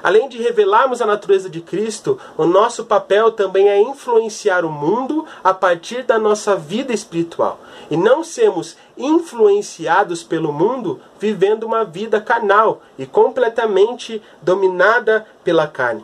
Além 0.04 0.28
de 0.28 0.42
revelarmos 0.42 1.02
a 1.02 1.06
natureza 1.06 1.50
de 1.50 1.62
Cristo, 1.62 2.18
o 2.38 2.46
nosso 2.46 2.86
papel 2.86 3.32
também 3.32 3.70
é 3.70 3.80
influenciar 3.80 4.66
o 4.66 4.72
mundo 4.72 5.26
a 5.44 5.54
partir 5.54 6.04
da 6.04 6.18
nossa 6.18 6.56
vida 6.56 6.92
espiritual 6.92 7.60
e 7.90 7.96
não 7.96 8.24
sermos 8.24 8.76
influenciados 8.98 10.24
pelo 10.24 10.52
mundo 10.52 11.00
vivendo 11.20 11.64
uma 11.64 11.84
vida 11.84 12.20
carnal 12.20 12.82
e 12.98 13.06
completamente 13.06 14.22
dominada 14.42 15.28
pela 15.44 15.68
carne. 15.68 16.04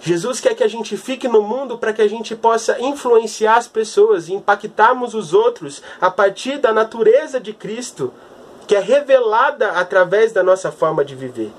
Jesus 0.00 0.38
quer 0.38 0.54
que 0.54 0.62
a 0.62 0.68
gente 0.68 0.96
fique 0.96 1.26
no 1.26 1.42
mundo 1.42 1.78
para 1.78 1.92
que 1.92 2.02
a 2.02 2.08
gente 2.08 2.36
possa 2.36 2.78
influenciar 2.80 3.56
as 3.56 3.66
pessoas 3.66 4.28
e 4.28 4.34
impactarmos 4.34 5.14
os 5.14 5.32
outros 5.32 5.82
a 6.00 6.10
partir 6.10 6.58
da 6.58 6.72
natureza 6.72 7.40
de 7.40 7.52
Cristo, 7.52 8.12
que 8.68 8.76
é 8.76 8.80
revelada 8.80 9.70
através 9.72 10.32
da 10.32 10.42
nossa 10.42 10.70
forma 10.70 11.04
de 11.04 11.14
viver. 11.14 11.50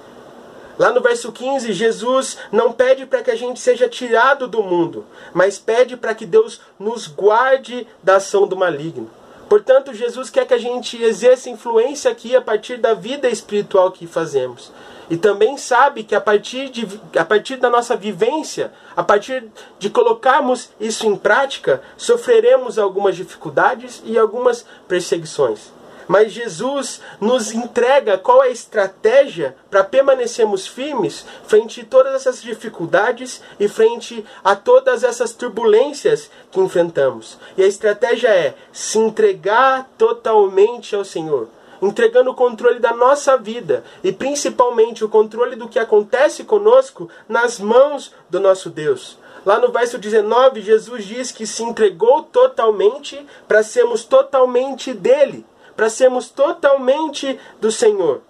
Lá 0.78 0.92
no 0.92 1.02
verso 1.02 1.32
15, 1.32 1.74
Jesus 1.74 2.38
não 2.52 2.72
pede 2.72 3.06
para 3.06 3.24
que 3.24 3.32
a 3.32 3.36
gente 3.36 3.60
seja 3.60 3.90
tirado 3.90 4.48
do 4.48 4.62
mundo, 4.62 5.06
mas 5.34 5.58
pede 5.58 5.98
para 5.98 6.14
que 6.14 6.26
Deus 6.26 6.62
nos 6.80 7.08
guarde 7.08 7.88
da 8.04 8.18
ação 8.18 8.48
do 8.48 8.56
maligno. 8.56 9.10
Portanto, 9.50 9.94
Jesus 9.94 10.30
quer 10.30 10.46
que 10.46 10.54
a 10.54 10.58
gente 10.58 11.02
exerça 11.02 11.50
influência 11.50 12.12
aqui 12.12 12.36
a 12.36 12.42
partir 12.42 12.78
da 12.78 12.94
vida 12.94 13.30
espiritual 13.30 13.92
que 13.92 14.06
fazemos. 14.06 14.72
E 15.10 15.16
também 15.16 15.58
sabe 15.58 16.04
que 16.04 16.14
a 16.14 16.20
partir, 16.20 16.70
de, 16.70 16.86
a 17.18 17.24
partir 17.24 17.56
da 17.56 17.70
nossa 17.70 17.96
vivência, 17.96 18.74
a 18.96 19.02
partir 19.02 19.46
de 19.80 19.90
colocarmos 19.90 20.70
isso 20.80 21.08
em 21.08 21.16
prática, 21.16 21.82
sofreremos 21.96 22.78
algumas 22.78 23.16
dificuldades 23.16 24.02
e 24.06 24.18
algumas 24.18 24.66
perseguições. 24.88 25.77
Mas 26.08 26.32
Jesus 26.32 27.02
nos 27.20 27.52
entrega 27.52 28.18
qual 28.18 28.44
é 28.44 28.48
a 28.48 28.52
estratégia 28.52 29.56
para 29.70 29.84
permanecermos 29.84 30.66
firmes 30.66 31.26
frente 31.46 31.82
a 31.82 31.86
todas 31.86 32.14
essas 32.14 32.42
dificuldades 32.42 33.42
e 33.60 33.68
frente 33.68 34.24
a 34.44 34.56
todas 34.56 35.04
essas 35.04 35.34
turbulências 35.34 36.32
que 36.50 36.60
enfrentamos. 36.60 37.38
E 37.58 37.64
a 37.64 37.68
estratégia 37.68 38.30
é 38.30 38.56
se 38.72 38.98
entregar 38.98 39.90
totalmente 39.98 40.96
ao 40.96 41.04
Senhor 41.04 41.50
entregando 41.80 42.32
o 42.32 42.34
controle 42.34 42.80
da 42.80 42.92
nossa 42.92 43.38
vida 43.38 43.84
e 44.04 44.12
principalmente 44.12 45.06
o 45.06 45.10
controle 45.10 45.56
do 45.56 45.68
que 45.68 45.78
acontece 45.78 46.44
conosco 46.44 47.08
nas 47.30 47.60
mãos 47.60 48.12
do 48.30 48.40
nosso 48.40 48.72
Deus. 48.72 49.20
Lá 49.46 49.60
no 49.60 49.72
verso 49.72 49.98
19, 49.98 50.62
Jesus 50.62 51.06
diz 51.06 51.32
que 51.32 51.46
se 51.46 51.62
entregou 51.62 52.24
totalmente 52.24 53.24
para 53.48 53.62
sermos 53.62 54.04
totalmente 54.04 54.92
dele 54.92 55.46
para 55.78 55.90
sermos 55.90 56.30
totalmente 56.30 57.40
do 57.62 57.72
Senhor. 57.72 58.22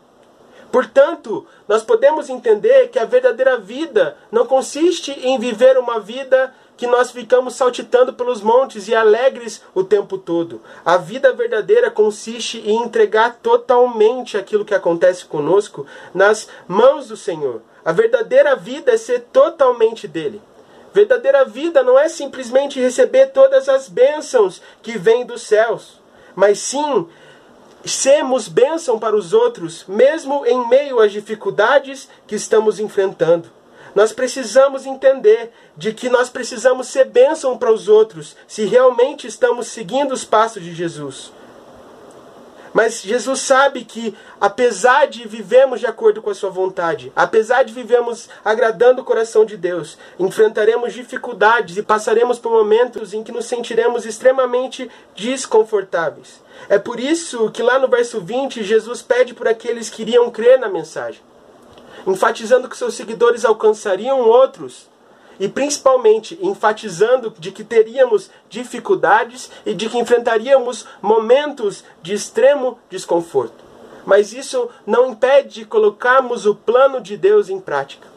Portanto, 0.72 1.48
nós 1.68 1.82
podemos 1.82 2.30
entender 2.30 2.89
que 2.89 3.00
a 3.00 3.06
verdadeira 3.06 3.58
vida 3.58 4.18
não 4.30 4.45
consiste 4.45 5.12
em 5.12 5.39
viver 5.39 5.78
uma 5.78 6.00
vida 6.00 6.54
que 6.76 6.86
nós 6.86 7.10
ficamos 7.10 7.56
saltitando 7.56 8.14
pelos 8.14 8.41
montes 8.41 8.88
e 8.88 8.93
alegres 8.93 9.64
o 9.74 9.84
tempo 9.84 10.18
todo. 10.18 10.62
A 10.86 10.98
vida 10.98 11.34
verdadeira 11.34 11.89
consiste 11.89 12.60
em 12.60 12.84
entregar 12.84 13.38
totalmente 13.41 14.38
aquilo 14.38 14.66
que 14.66 14.76
acontece 14.76 15.26
conosco 15.26 15.88
nas 16.14 16.48
mãos 16.68 17.08
do 17.08 17.18
Senhor. 17.18 17.62
A 17.84 17.93
verdadeira 17.93 18.56
vida 18.56 18.91
é 18.91 18.98
ser 18.98 19.22
totalmente 19.32 20.08
dele. 20.08 20.41
Verdadeira 20.93 21.45
vida 21.45 21.82
não 21.82 21.98
é 21.98 22.10
simplesmente 22.10 22.80
receber 22.80 23.28
todas 23.28 23.70
as 23.70 23.88
bênçãos 23.88 24.62
que 24.82 24.98
vêm 24.98 25.26
dos 25.26 25.41
céus, 25.41 26.00
mas 26.36 26.60
sim 26.60 27.08
sermos 27.88 28.47
bênção 28.47 28.97
para 28.97 29.15
os 29.15 29.33
outros, 29.33 29.85
mesmo 29.88 30.45
em 30.45 30.67
meio 30.67 30.99
às 30.99 31.11
dificuldades 31.11 32.09
que 32.25 32.35
estamos 32.35 32.79
enfrentando. 32.79 33.49
Nós 33.95 34.11
precisamos 34.11 34.85
entender 34.85 35.51
de 35.75 35.93
que 35.93 36.09
nós 36.09 36.29
precisamos 36.29 36.88
ser 36.88 37.05
bênção 37.05 37.57
para 37.57 37.73
os 37.73 37.88
outros 37.88 38.35
se 38.47 38.65
realmente 38.65 39.25
estamos 39.27 39.67
seguindo 39.67 40.11
os 40.11 40.23
passos 40.23 40.63
de 40.63 40.73
Jesus. 40.73 41.31
Mas 42.78 43.01
Jesus 43.01 43.39
sabe 43.39 43.84
que, 43.84 44.15
apesar 44.39 45.07
de 45.07 45.28
vivemos 45.28 45.80
de 45.80 45.88
acordo 45.88 46.21
com 46.21 46.30
a 46.30 46.36
sua 46.36 46.51
vontade, 46.51 47.11
apesar 47.15 47.63
de 47.63 47.73
vivemos 47.73 48.30
agradando 48.45 49.01
o 49.01 49.03
coração 49.03 49.43
de 49.45 49.57
Deus, 49.57 49.97
enfrentaremos 50.19 50.93
dificuldades 50.93 51.75
e 51.75 51.82
passaremos 51.82 52.38
por 52.38 52.51
momentos 52.51 53.15
em 53.15 53.23
que 53.23 53.32
nos 53.32 53.45
sentiremos 53.45 54.05
extremamente 54.05 54.91
desconfortáveis. 55.15 56.39
É 56.69 56.78
por 56.78 56.99
isso 56.99 57.49
que 57.49 57.63
lá 57.63 57.80
no 57.80 57.88
verso 57.88 58.21
20, 58.21 58.63
Jesus 58.63 59.01
pede 59.01 59.34
por 59.34 59.47
aqueles 59.47 59.89
que 59.89 60.03
iriam 60.03 60.30
crer 60.30 60.59
na 60.59 60.69
mensagem, 60.69 61.21
enfatizando 62.05 62.69
que 62.69 62.78
seus 62.78 62.93
seguidores 62.93 63.43
alcançariam 63.43 64.19
outros 64.19 64.88
e 65.39 65.47
principalmente 65.47 66.38
enfatizando 66.41 67.33
de 67.38 67.51
que 67.51 67.63
teríamos 67.63 68.29
dificuldades 68.49 69.49
e 69.65 69.73
de 69.73 69.89
que 69.89 69.97
enfrentaríamos 69.97 70.85
momentos 71.01 71.83
de 72.01 72.13
extremo 72.13 72.79
desconforto. 72.89 73.65
Mas 74.05 74.33
isso 74.33 74.69
não 74.85 75.11
impede 75.11 75.49
de 75.49 75.65
colocarmos 75.65 76.45
o 76.45 76.55
plano 76.55 77.01
de 77.01 77.17
Deus 77.17 77.49
em 77.49 77.59
prática. 77.59 78.07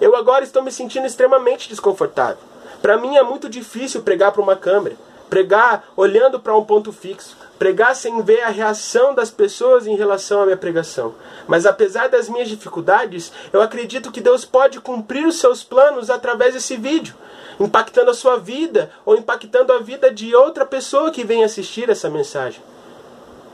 Eu 0.00 0.16
agora 0.16 0.44
estou 0.44 0.62
me 0.62 0.72
sentindo 0.72 1.06
extremamente 1.06 1.68
desconfortável. 1.68 2.38
Para 2.80 2.96
mim 2.98 3.16
é 3.16 3.22
muito 3.22 3.48
difícil 3.48 4.02
pregar 4.02 4.32
para 4.32 4.42
uma 4.42 4.56
câmera, 4.56 4.96
pregar 5.28 5.84
olhando 5.96 6.38
para 6.38 6.56
um 6.56 6.64
ponto 6.64 6.92
fixo 6.92 7.36
pregar 7.58 7.94
sem 7.94 8.20
ver 8.22 8.42
a 8.42 8.48
reação 8.48 9.14
das 9.14 9.30
pessoas 9.30 9.86
em 9.86 9.96
relação 9.96 10.42
à 10.42 10.44
minha 10.44 10.56
pregação. 10.56 11.14
Mas 11.46 11.66
apesar 11.66 12.08
das 12.08 12.28
minhas 12.28 12.48
dificuldades, 12.48 13.32
eu 13.52 13.62
acredito 13.62 14.10
que 14.10 14.20
Deus 14.20 14.44
pode 14.44 14.80
cumprir 14.80 15.26
os 15.26 15.38
seus 15.38 15.62
planos 15.62 16.10
através 16.10 16.54
desse 16.54 16.76
vídeo, 16.76 17.14
impactando 17.58 18.10
a 18.10 18.14
sua 18.14 18.36
vida 18.36 18.90
ou 19.04 19.16
impactando 19.16 19.72
a 19.72 19.78
vida 19.78 20.10
de 20.10 20.34
outra 20.34 20.66
pessoa 20.66 21.10
que 21.10 21.24
vem 21.24 21.44
assistir 21.44 21.88
essa 21.88 22.10
mensagem. 22.10 22.62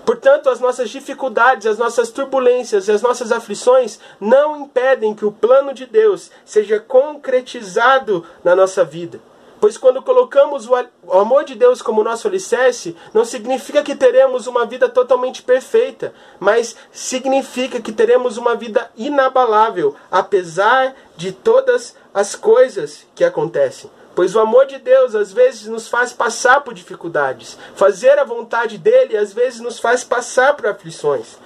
Portanto, 0.05 0.49
as 0.49 0.59
nossas 0.59 0.91
dificuldades, 0.91 1.67
as 1.67 1.79
nossas 1.79 2.11
turbulências 2.11 2.89
e 2.89 2.93
as 2.93 3.03
nossas 3.03 3.31
aflições 3.31 4.01
não 4.19 4.63
impedem 4.63 5.15
que 5.15 5.25
o 5.25 5.31
plano 5.31 5.73
de 5.73 5.87
Deus 5.87 6.31
seja 6.45 6.81
concretizado 6.81 8.27
na 8.43 8.57
nossa 8.57 8.83
vida. 8.83 9.21
Pois 9.61 9.77
quando 9.77 10.03
colocamos 10.03 10.67
o 10.67 10.75
amor 11.13 11.45
de 11.45 11.55
Deus 11.55 11.83
como 11.83 12.03
nosso 12.03 12.27
alicerce, 12.27 12.97
não 13.13 13.27
significa 13.27 13.83
que 13.83 13.95
teremos 13.95 14.47
uma 14.47 14.65
vida 14.65 14.89
totalmente 14.89 15.43
perfeita, 15.43 16.15
mas 16.39 16.75
significa 16.91 17.81
que 17.81 17.93
teremos 17.93 18.39
uma 18.39 18.55
vida 18.55 18.91
inabalável, 18.97 19.95
apesar 20.11 20.95
de 21.15 21.31
todas 21.31 21.95
as 22.15 22.35
coisas 22.35 23.07
que 23.15 23.23
acontecem. 23.23 23.91
Pois 24.15 24.35
o 24.35 24.41
amor 24.41 24.67
de 24.67 24.79
Deus 24.79 25.15
às 25.15 25.33
vezes 25.33 25.67
nos 25.67 25.89
faz 25.89 26.13
passar 26.13 26.63
por 26.63 26.73
dificuldades. 26.73 27.57
Fazer 27.75 28.19
a 28.19 28.25
vontade 28.25 28.79
dele 28.79 29.17
às 29.17 29.33
vezes 29.33 29.61
nos 29.61 29.79
faz 29.79 30.03
passar 30.03 30.55
por 30.55 30.67
aflições. 30.67 31.39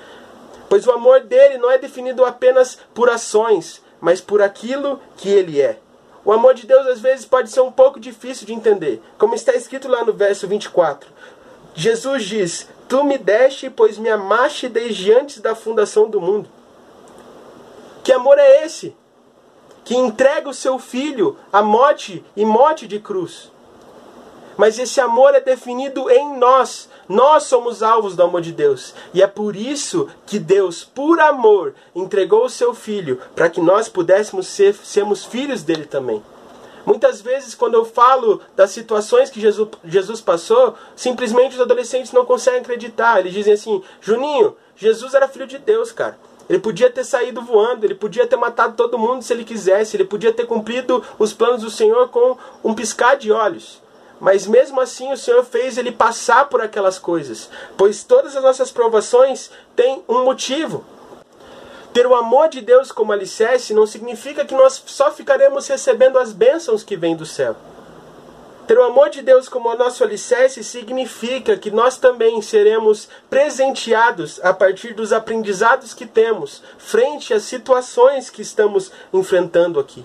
Pois 0.68 0.86
o 0.86 0.92
amor 0.92 1.20
dele 1.20 1.58
não 1.58 1.70
é 1.70 1.78
definido 1.78 2.24
apenas 2.24 2.78
por 2.94 3.10
ações, 3.10 3.82
mas 4.00 4.20
por 4.20 4.40
aquilo 4.40 5.00
que 5.16 5.28
ele 5.28 5.60
é. 5.60 5.78
O 6.24 6.32
amor 6.32 6.54
de 6.54 6.66
Deus 6.66 6.86
às 6.86 7.00
vezes 7.00 7.26
pode 7.26 7.50
ser 7.50 7.60
um 7.60 7.70
pouco 7.70 8.00
difícil 8.00 8.46
de 8.46 8.54
entender, 8.54 9.02
como 9.18 9.34
está 9.34 9.52
escrito 9.52 9.88
lá 9.88 10.04
no 10.04 10.12
verso 10.12 10.48
24. 10.48 11.10
Jesus 11.74 12.24
diz: 12.24 12.68
Tu 12.88 13.04
me 13.04 13.18
deste, 13.18 13.68
pois 13.68 13.98
me 13.98 14.08
amaste 14.08 14.68
desde 14.68 15.12
antes 15.12 15.40
da 15.40 15.54
fundação 15.54 16.08
do 16.08 16.20
mundo. 16.20 16.48
Que 18.02 18.12
amor 18.12 18.38
é 18.38 18.64
esse? 18.64 18.96
Que 19.84 19.96
entrega 19.96 20.48
o 20.48 20.54
seu 20.54 20.78
filho 20.78 21.36
à 21.52 21.62
morte 21.62 22.24
e 22.36 22.44
morte 22.44 22.86
de 22.86 23.00
cruz. 23.00 23.52
Mas 24.56 24.78
esse 24.78 25.00
amor 25.00 25.34
é 25.34 25.40
definido 25.40 26.10
em 26.10 26.38
nós. 26.38 26.88
Nós 27.08 27.44
somos 27.44 27.82
alvos 27.82 28.16
do 28.16 28.22
amor 28.22 28.40
de 28.40 28.52
Deus. 28.52 28.94
E 29.12 29.22
é 29.22 29.26
por 29.26 29.56
isso 29.56 30.08
que 30.26 30.38
Deus, 30.38 30.84
por 30.84 31.20
amor, 31.20 31.74
entregou 31.94 32.44
o 32.44 32.50
seu 32.50 32.74
filho 32.74 33.20
para 33.34 33.50
que 33.50 33.60
nós 33.60 33.88
pudéssemos 33.88 34.46
ser 34.46 34.74
sermos 34.74 35.24
filhos 35.24 35.62
dele 35.62 35.86
também. 35.86 36.22
Muitas 36.86 37.22
vezes, 37.22 37.54
quando 37.54 37.74
eu 37.74 37.84
falo 37.84 38.40
das 38.54 38.70
situações 38.70 39.30
que 39.30 39.40
Jesus, 39.40 39.68
Jesus 39.84 40.20
passou, 40.20 40.74
simplesmente 40.94 41.54
os 41.54 41.60
adolescentes 41.60 42.12
não 42.12 42.26
conseguem 42.26 42.60
acreditar. 42.60 43.20
Eles 43.20 43.32
dizem 43.32 43.54
assim: 43.54 43.82
Juninho, 44.00 44.54
Jesus 44.76 45.14
era 45.14 45.28
filho 45.28 45.46
de 45.46 45.58
Deus, 45.58 45.92
cara. 45.92 46.18
Ele 46.48 46.58
podia 46.58 46.90
ter 46.90 47.04
saído 47.04 47.40
voando, 47.40 47.84
ele 47.84 47.94
podia 47.94 48.26
ter 48.26 48.36
matado 48.36 48.76
todo 48.76 48.98
mundo 48.98 49.22
se 49.22 49.32
ele 49.32 49.44
quisesse, 49.44 49.96
ele 49.96 50.04
podia 50.04 50.32
ter 50.32 50.46
cumprido 50.46 51.02
os 51.18 51.32
planos 51.32 51.62
do 51.62 51.70
Senhor 51.70 52.08
com 52.08 52.36
um 52.62 52.74
piscar 52.74 53.16
de 53.16 53.32
olhos. 53.32 53.82
Mas 54.24 54.46
mesmo 54.46 54.80
assim 54.80 55.12
o 55.12 55.18
Senhor 55.18 55.44
fez 55.44 55.76
ele 55.76 55.92
passar 55.92 56.48
por 56.48 56.62
aquelas 56.62 56.98
coisas, 56.98 57.50
pois 57.76 58.02
todas 58.02 58.34
as 58.34 58.42
nossas 58.42 58.72
provações 58.72 59.50
têm 59.76 60.02
um 60.08 60.24
motivo. 60.24 60.82
Ter 61.92 62.06
o 62.06 62.14
amor 62.14 62.48
de 62.48 62.62
Deus 62.62 62.90
como 62.90 63.12
alicerce 63.12 63.74
não 63.74 63.86
significa 63.86 64.42
que 64.42 64.54
nós 64.54 64.82
só 64.86 65.12
ficaremos 65.12 65.68
recebendo 65.68 66.18
as 66.18 66.32
bênçãos 66.32 66.82
que 66.82 66.96
vêm 66.96 67.14
do 67.14 67.26
céu. 67.26 67.54
Ter 68.66 68.78
o 68.78 68.84
amor 68.84 69.10
de 69.10 69.20
Deus 69.20 69.46
como 69.46 69.74
nosso 69.74 70.02
alicerce 70.02 70.64
significa 70.64 71.54
que 71.58 71.70
nós 71.70 71.98
também 71.98 72.40
seremos 72.40 73.10
presenteados 73.28 74.40
a 74.42 74.54
partir 74.54 74.94
dos 74.94 75.12
aprendizados 75.12 75.92
que 75.92 76.06
temos 76.06 76.62
frente 76.78 77.34
às 77.34 77.42
situações 77.42 78.30
que 78.30 78.40
estamos 78.40 78.90
enfrentando 79.12 79.78
aqui. 79.78 80.02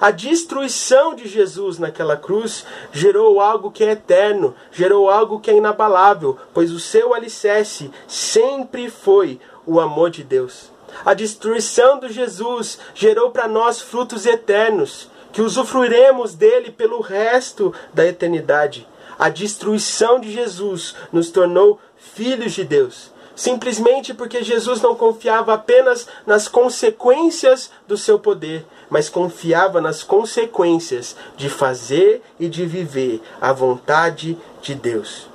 A 0.00 0.12
destruição 0.12 1.14
de 1.14 1.26
Jesus 1.26 1.78
naquela 1.78 2.16
cruz 2.16 2.64
gerou 2.92 3.40
algo 3.40 3.70
que 3.70 3.82
é 3.82 3.90
eterno, 3.90 4.54
gerou 4.70 5.10
algo 5.10 5.40
que 5.40 5.50
é 5.50 5.56
inabalável, 5.56 6.38
pois 6.54 6.70
o 6.70 6.78
seu 6.78 7.12
alicerce 7.12 7.90
sempre 8.06 8.88
foi 8.88 9.40
o 9.66 9.80
amor 9.80 10.10
de 10.10 10.22
Deus. 10.22 10.70
A 11.04 11.14
destruição 11.14 11.98
de 11.98 12.12
Jesus 12.12 12.78
gerou 12.94 13.30
para 13.30 13.48
nós 13.48 13.80
frutos 13.80 14.24
eternos 14.24 15.10
que 15.32 15.42
usufruiremos 15.42 16.34
dele 16.34 16.70
pelo 16.70 17.00
resto 17.00 17.74
da 17.92 18.06
eternidade. 18.06 18.88
A 19.18 19.28
destruição 19.28 20.20
de 20.20 20.30
Jesus 20.30 20.94
nos 21.12 21.30
tornou 21.30 21.80
filhos 21.96 22.52
de 22.52 22.62
Deus, 22.64 23.12
simplesmente 23.34 24.14
porque 24.14 24.44
Jesus 24.44 24.80
não 24.80 24.94
confiava 24.94 25.54
apenas 25.54 26.06
nas 26.24 26.46
consequências 26.46 27.70
do 27.86 27.96
seu 27.96 28.18
poder, 28.18 28.64
mas 28.90 29.08
confiava 29.08 29.80
nas 29.80 30.02
consequências 30.02 31.16
de 31.36 31.48
fazer 31.48 32.22
e 32.38 32.48
de 32.48 32.66
viver 32.66 33.20
a 33.40 33.52
vontade 33.52 34.38
de 34.62 34.74
Deus. 34.74 35.28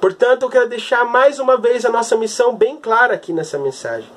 Portanto, 0.00 0.42
eu 0.42 0.50
quero 0.50 0.68
deixar 0.68 1.04
mais 1.04 1.38
uma 1.38 1.56
vez 1.56 1.84
a 1.84 1.90
nossa 1.90 2.16
missão 2.16 2.54
bem 2.54 2.76
clara 2.76 3.14
aqui 3.14 3.32
nessa 3.32 3.58
mensagem. 3.58 4.08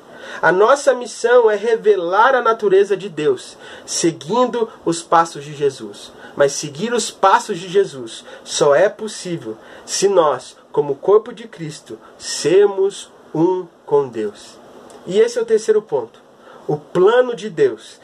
A 0.42 0.52
nossa 0.52 0.94
missão 0.94 1.50
é 1.50 1.56
revelar 1.56 2.36
a 2.36 2.42
natureza 2.42 2.98
de 2.98 3.08
Deus, 3.08 3.58
seguindo 3.86 4.70
os 4.84 5.02
passos 5.02 5.46
de 5.46 5.54
Jesus. 5.54 6.12
Mas 6.36 6.52
seguir 6.52 6.94
os 6.94 7.10
passos 7.10 7.58
de 7.58 7.68
Jesus 7.68 8.24
só 8.44 8.76
é 8.76 8.90
possível 8.90 9.58
se 9.86 10.08
nós, 10.08 10.56
como 10.72 10.96
corpo 10.96 11.34
de 11.34 11.48
Cristo, 11.48 11.98
sermos 12.18 13.12
um 13.34 13.66
com 13.86 14.08
Deus. 14.08 14.60
E 15.06 15.20
esse 15.20 15.40
é 15.40 15.42
o 15.42 15.46
terceiro 15.46 15.82
ponto. 15.82 16.22
O 16.68 16.76
plano 16.76 17.34
de 17.34 17.50
Deus 17.50 18.00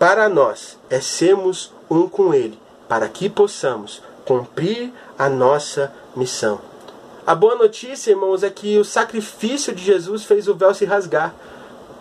para 0.00 0.30
nós 0.30 0.78
é 0.88 0.98
sermos 0.98 1.74
um 1.90 2.08
com 2.08 2.32
Ele, 2.32 2.58
para 2.88 3.06
que 3.06 3.28
possamos 3.28 4.02
cumprir 4.24 4.90
a 5.18 5.28
nossa 5.28 5.92
missão. 6.16 6.58
A 7.26 7.34
boa 7.34 7.54
notícia, 7.54 8.12
irmãos, 8.12 8.42
é 8.42 8.48
que 8.48 8.78
o 8.78 8.84
sacrifício 8.84 9.74
de 9.74 9.84
Jesus 9.84 10.24
fez 10.24 10.48
o 10.48 10.54
véu 10.54 10.72
se 10.72 10.86
rasgar. 10.86 11.34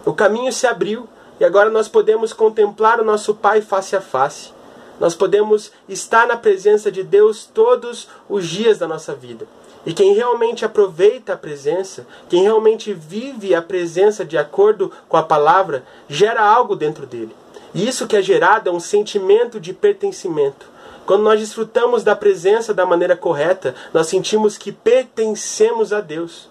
O 0.06 0.14
caminho 0.14 0.54
se 0.54 0.66
abriu 0.66 1.10
e 1.42 1.44
agora 1.44 1.70
nós 1.70 1.90
podemos 1.90 2.32
contemplar 2.32 3.02
o 3.02 3.04
nosso 3.04 3.36
Pai 3.36 3.60
face 3.60 3.98
a 3.98 4.02
face. 4.02 4.54
Nós 4.98 5.14
podemos 5.14 5.70
estar 5.90 6.26
na 6.26 6.38
presença 6.38 6.90
de 6.90 7.04
Deus 7.04 7.50
todos 7.54 8.08
os 8.30 8.48
dias 8.48 8.78
da 8.78 8.88
nossa 8.88 9.14
vida. 9.14 9.46
E 9.86 9.94
quem 9.94 10.14
realmente 10.14 10.64
aproveita 10.64 11.34
a 11.34 11.38
presença, 11.38 12.08
quem 12.30 12.44
realmente 12.44 12.94
vive 12.94 13.54
a 13.54 13.62
presença 13.62 14.24
de 14.24 14.38
acordo 14.38 14.90
com 15.10 15.18
a 15.18 15.24
palavra, 15.24 15.84
gera 16.08 16.42
algo 16.42 16.78
dentro 16.78 17.06
dele. 17.06 17.36
E 17.74 17.88
isso 17.88 18.08
que 18.08 18.18
é 18.18 18.22
gerado 18.22 18.70
é 18.70 18.74
um 18.74 18.80
sentimento 18.80 19.60
de 19.60 19.74
pertencimento. 19.74 20.68
Quando 21.06 21.24
nós 21.24 21.40
desfrutamos 21.40 22.04
da 22.04 22.16
presença 22.16 22.74
da 22.74 22.86
maneira 22.86 23.16
correta, 23.16 23.76
nós 23.94 24.08
sentimos 24.08 24.58
que 24.58 24.72
pertencemos 24.72 25.92
a 25.92 26.02
Deus. 26.02 26.50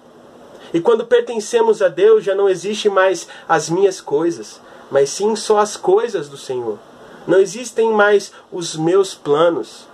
E 0.73 0.81
quando 0.81 1.07
pertencemos 1.07 1.81
a 1.81 1.89
Deus, 1.89 2.25
já 2.25 2.35
não 2.35 2.49
existe 2.49 2.89
mais 2.89 3.27
as 3.49 3.71
minhas 3.71 4.01
coisas, 4.01 4.61
mas 4.91 5.11
sim 5.11 5.35
só 5.35 5.59
as 5.59 5.77
coisas 5.77 6.29
do 6.29 6.37
Senhor. 6.37 6.79
Não 7.27 7.39
existem 7.39 7.93
mais 7.93 8.33
os 8.51 8.77
meus 8.77 9.15
planos, 9.15 9.87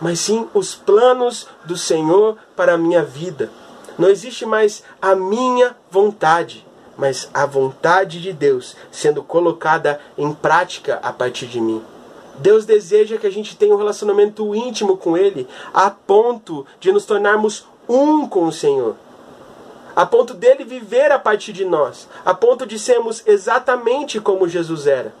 mas 0.00 0.20
sim 0.20 0.48
os 0.52 0.74
planos 0.74 1.46
do 1.64 1.76
Senhor 1.76 2.36
para 2.56 2.74
a 2.74 2.78
minha 2.78 3.02
vida. 3.02 3.50
Não 3.98 4.08
existe 4.08 4.46
mais 4.46 4.82
a 5.00 5.14
minha 5.14 5.76
vontade, 5.90 6.66
mas 6.98 7.30
a 7.32 7.46
vontade 7.46 8.20
de 8.20 8.32
Deus 8.34 8.76
sendo 8.90 9.22
colocada 9.22 9.98
em 10.18 10.34
prática 10.34 10.98
a 11.02 11.10
partir 11.12 11.46
de 11.46 11.60
mim. 11.60 11.82
Deus 12.36 12.66
deseja 12.66 13.16
que 13.16 13.26
a 13.26 13.32
gente 13.32 13.56
tenha 13.56 13.74
um 13.74 13.78
relacionamento 13.78 14.54
íntimo 14.54 14.96
com 14.98 15.16
Ele, 15.16 15.48
a 15.72 15.90
ponto 15.90 16.66
de 16.78 16.92
nos 16.92 17.06
tornarmos 17.06 17.66
um 17.88 18.28
com 18.28 18.44
o 18.44 18.52
Senhor 18.52 18.96
a 19.98 20.06
ponto 20.06 20.32
dele 20.32 20.62
viver 20.62 21.10
a 21.10 21.18
partir 21.18 21.52
de 21.52 21.64
nós, 21.64 22.08
a 22.24 22.32
ponto 22.32 22.64
de 22.64 22.78
sermos 22.78 23.20
exatamente 23.26 24.20
como 24.20 24.46
Jesus 24.46 24.86
era. 24.86 25.12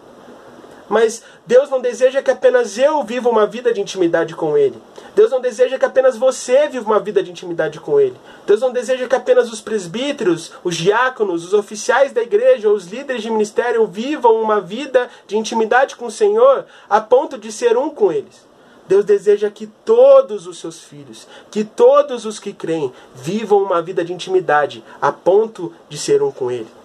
Mas 0.88 1.22
Deus 1.46 1.68
não 1.68 1.80
deseja 1.80 2.22
que 2.22 2.30
apenas 2.30 2.78
eu 2.78 3.02
viva 3.04 3.28
uma 3.28 3.46
vida 3.46 3.72
de 3.72 3.80
intimidade 3.80 4.34
com 4.34 4.56
Ele. 4.56 4.76
Deus 5.14 5.30
não 5.30 5.40
deseja 5.40 5.78
que 5.78 5.84
apenas 5.84 6.16
você 6.16 6.68
viva 6.68 6.86
uma 6.86 7.00
vida 7.00 7.22
de 7.22 7.30
intimidade 7.30 7.78
com 7.80 8.00
Ele. 8.00 8.16
Deus 8.46 8.60
não 8.60 8.72
deseja 8.72 9.06
que 9.06 9.16
apenas 9.16 9.52
os 9.52 9.60
presbíteros, 9.60 10.52
os 10.64 10.76
diáconos, 10.76 11.44
os 11.44 11.52
oficiais 11.52 12.12
da 12.12 12.22
igreja, 12.22 12.70
os 12.70 12.86
líderes 12.86 13.22
de 13.22 13.30
ministério 13.30 13.86
vivam 13.86 14.40
uma 14.40 14.60
vida 14.60 15.08
de 15.26 15.36
intimidade 15.36 15.96
com 15.96 16.06
o 16.06 16.10
Senhor 16.10 16.64
a 16.88 17.00
ponto 17.00 17.36
de 17.36 17.52
ser 17.52 17.76
um 17.76 17.90
com 17.90 18.10
eles. 18.10 18.48
Deus 18.88 19.04
deseja 19.04 19.50
que 19.50 19.66
todos 19.66 20.46
os 20.46 20.58
seus 20.58 20.80
filhos, 20.80 21.28
que 21.50 21.62
todos 21.62 22.24
os 22.24 22.38
que 22.38 22.54
creem, 22.54 22.90
vivam 23.14 23.62
uma 23.62 23.82
vida 23.82 24.02
de 24.02 24.14
intimidade 24.14 24.82
a 25.00 25.12
ponto 25.12 25.74
de 25.90 25.98
ser 25.98 26.22
um 26.22 26.32
com 26.32 26.50
Ele. 26.50 26.77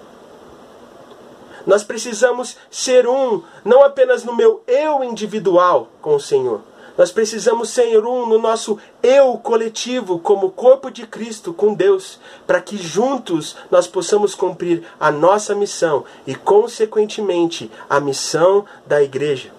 Nós 1.65 1.83
precisamos 1.83 2.57
ser 2.69 3.07
um, 3.07 3.41
não 3.63 3.83
apenas 3.83 4.23
no 4.23 4.35
meu 4.35 4.63
eu 4.67 5.03
individual 5.03 5.89
com 6.01 6.15
o 6.15 6.19
Senhor. 6.19 6.61
Nós 6.97 7.11
precisamos 7.11 7.69
ser 7.69 8.05
um 8.05 8.27
no 8.27 8.37
nosso 8.37 8.77
eu 9.01 9.37
coletivo, 9.37 10.19
como 10.19 10.51
corpo 10.51 10.91
de 10.91 11.07
Cristo 11.07 11.51
com 11.51 11.73
Deus, 11.73 12.19
para 12.45 12.61
que 12.61 12.77
juntos 12.77 13.55
nós 13.71 13.87
possamos 13.87 14.35
cumprir 14.35 14.83
a 14.99 15.11
nossa 15.11 15.55
missão 15.55 16.05
e, 16.27 16.35
consequentemente, 16.35 17.71
a 17.89 17.99
missão 17.99 18.65
da 18.85 19.01
igreja. 19.01 19.51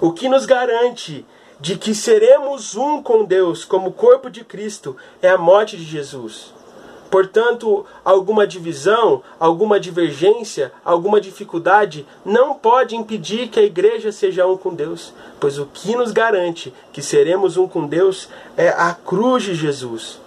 O 0.00 0.12
que 0.12 0.28
nos 0.28 0.46
garante 0.46 1.26
de 1.60 1.76
que 1.76 1.94
seremos 1.94 2.74
um 2.74 3.02
com 3.02 3.24
Deus 3.24 3.64
como 3.64 3.92
corpo 3.92 4.30
de 4.30 4.44
Cristo 4.44 4.96
é 5.20 5.28
a 5.28 5.36
morte 5.36 5.76
de 5.76 5.84
Jesus. 5.84 6.53
Portanto, 7.14 7.86
alguma 8.04 8.44
divisão, 8.44 9.22
alguma 9.38 9.78
divergência, 9.78 10.72
alguma 10.84 11.20
dificuldade 11.20 12.04
não 12.24 12.54
pode 12.54 12.96
impedir 12.96 13.46
que 13.46 13.60
a 13.60 13.62
igreja 13.62 14.10
seja 14.10 14.44
um 14.48 14.56
com 14.56 14.74
Deus, 14.74 15.14
pois 15.38 15.56
o 15.56 15.64
que 15.64 15.94
nos 15.94 16.10
garante 16.10 16.74
que 16.92 17.00
seremos 17.00 17.56
um 17.56 17.68
com 17.68 17.86
Deus 17.86 18.28
é 18.56 18.70
a 18.70 18.92
cruz 18.92 19.44
de 19.44 19.54
Jesus. 19.54 20.23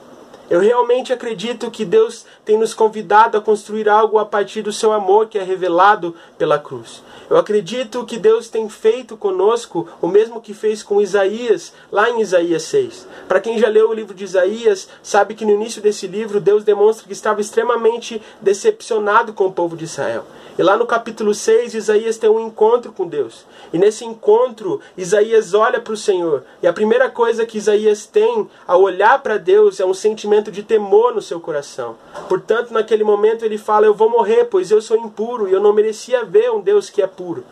Eu 0.50 0.62
realmente 0.62 1.12
acredito 1.12 1.70
que 1.70 1.84
Deus 1.84 2.26
tem 2.45 2.58
nos 2.58 2.74
convidado 2.74 3.38
a 3.38 3.41
construir 3.41 3.89
algo 3.89 4.18
a 4.18 4.26
partir 4.26 4.62
do 4.62 4.72
seu 4.72 4.93
amor 4.93 5.28
que 5.28 5.38
é 5.38 5.43
revelado 5.43 6.16
pela 6.38 6.58
cruz. 6.58 7.04
Eu 7.30 7.36
acredito 7.36 8.06
que 8.06 8.18
Deus 8.18 8.48
tem 8.48 8.70
feito 8.70 9.18
conosco 9.18 9.89
o 10.02 10.08
mesmo 10.08 10.39
que 10.39 10.54
fez 10.54 10.82
com 10.82 11.02
Isaías, 11.02 11.74
lá 11.91 12.10
em 12.10 12.22
Isaías 12.22 12.64
6. 12.64 13.06
Para 13.28 13.41
quem 13.41 13.60
já 13.60 13.68
leu 13.68 13.89
o 13.89 13.93
livro 13.93 14.14
de 14.14 14.24
Isaías, 14.24 14.88
sabe 15.04 15.36
que 15.36 15.43
no 15.43 15.52
início 15.52 15.82
desse 15.82 16.08
livro 16.08 16.39
Deus 16.39 16.64
demonstra 16.64 17.06
que 17.06 17.12
estava 17.12 17.41
extremamente 17.41 18.22
decepcionado 18.39 19.34
com 19.34 19.48
o 19.48 19.52
povo 19.52 19.76
de 19.76 19.84
Israel. 19.84 20.26
E 20.58 20.64
lá 20.64 20.76
no 20.76 20.88
capítulo 20.88 21.36
6, 21.36 21.76
Isaías 21.76 22.18
tem 22.18 22.30
um 22.30 22.39
encontro 22.39 22.91
com 22.91 23.08
Deus. 23.08 23.45
E 23.72 23.78
nesse 23.78 24.03
encontro, 24.03 24.82
Isaías 24.97 25.53
olha 25.53 25.80
para 25.80 25.93
o 25.93 25.97
Senhor. 25.97 26.43
E 26.64 26.68
a 26.68 26.74
primeira 26.74 27.12
coisa 27.12 27.45
que 27.45 27.60
Isaías 27.60 28.08
tem 28.08 28.49
ao 28.66 28.82
olhar 28.82 29.22
para 29.22 29.38
Deus 29.38 29.80
é 29.80 29.86
um 29.86 29.93
sentimento 29.93 30.51
de 30.51 30.64
temor 30.64 31.14
no 31.14 31.22
seu 31.22 31.39
coração. 31.39 31.95
Portanto, 32.28 32.74
naquele 32.74 33.03
momento 33.03 33.45
ele 33.45 33.60
fala: 33.60 33.86
Eu 33.86 33.93
vou 33.93 34.10
morrer, 34.10 34.45
pois 34.45 34.72
eu 34.72 34.82
sou 34.82 34.97
impuro 34.97 35.47
e 35.47 35.53
eu 35.53 35.62
não 35.62 35.74
merecia 35.74 36.26
ver 36.26 36.49
um 36.49 36.60
Deus 36.60 36.89
que 36.89 37.03
é 37.03 37.08
puro. 37.08 37.43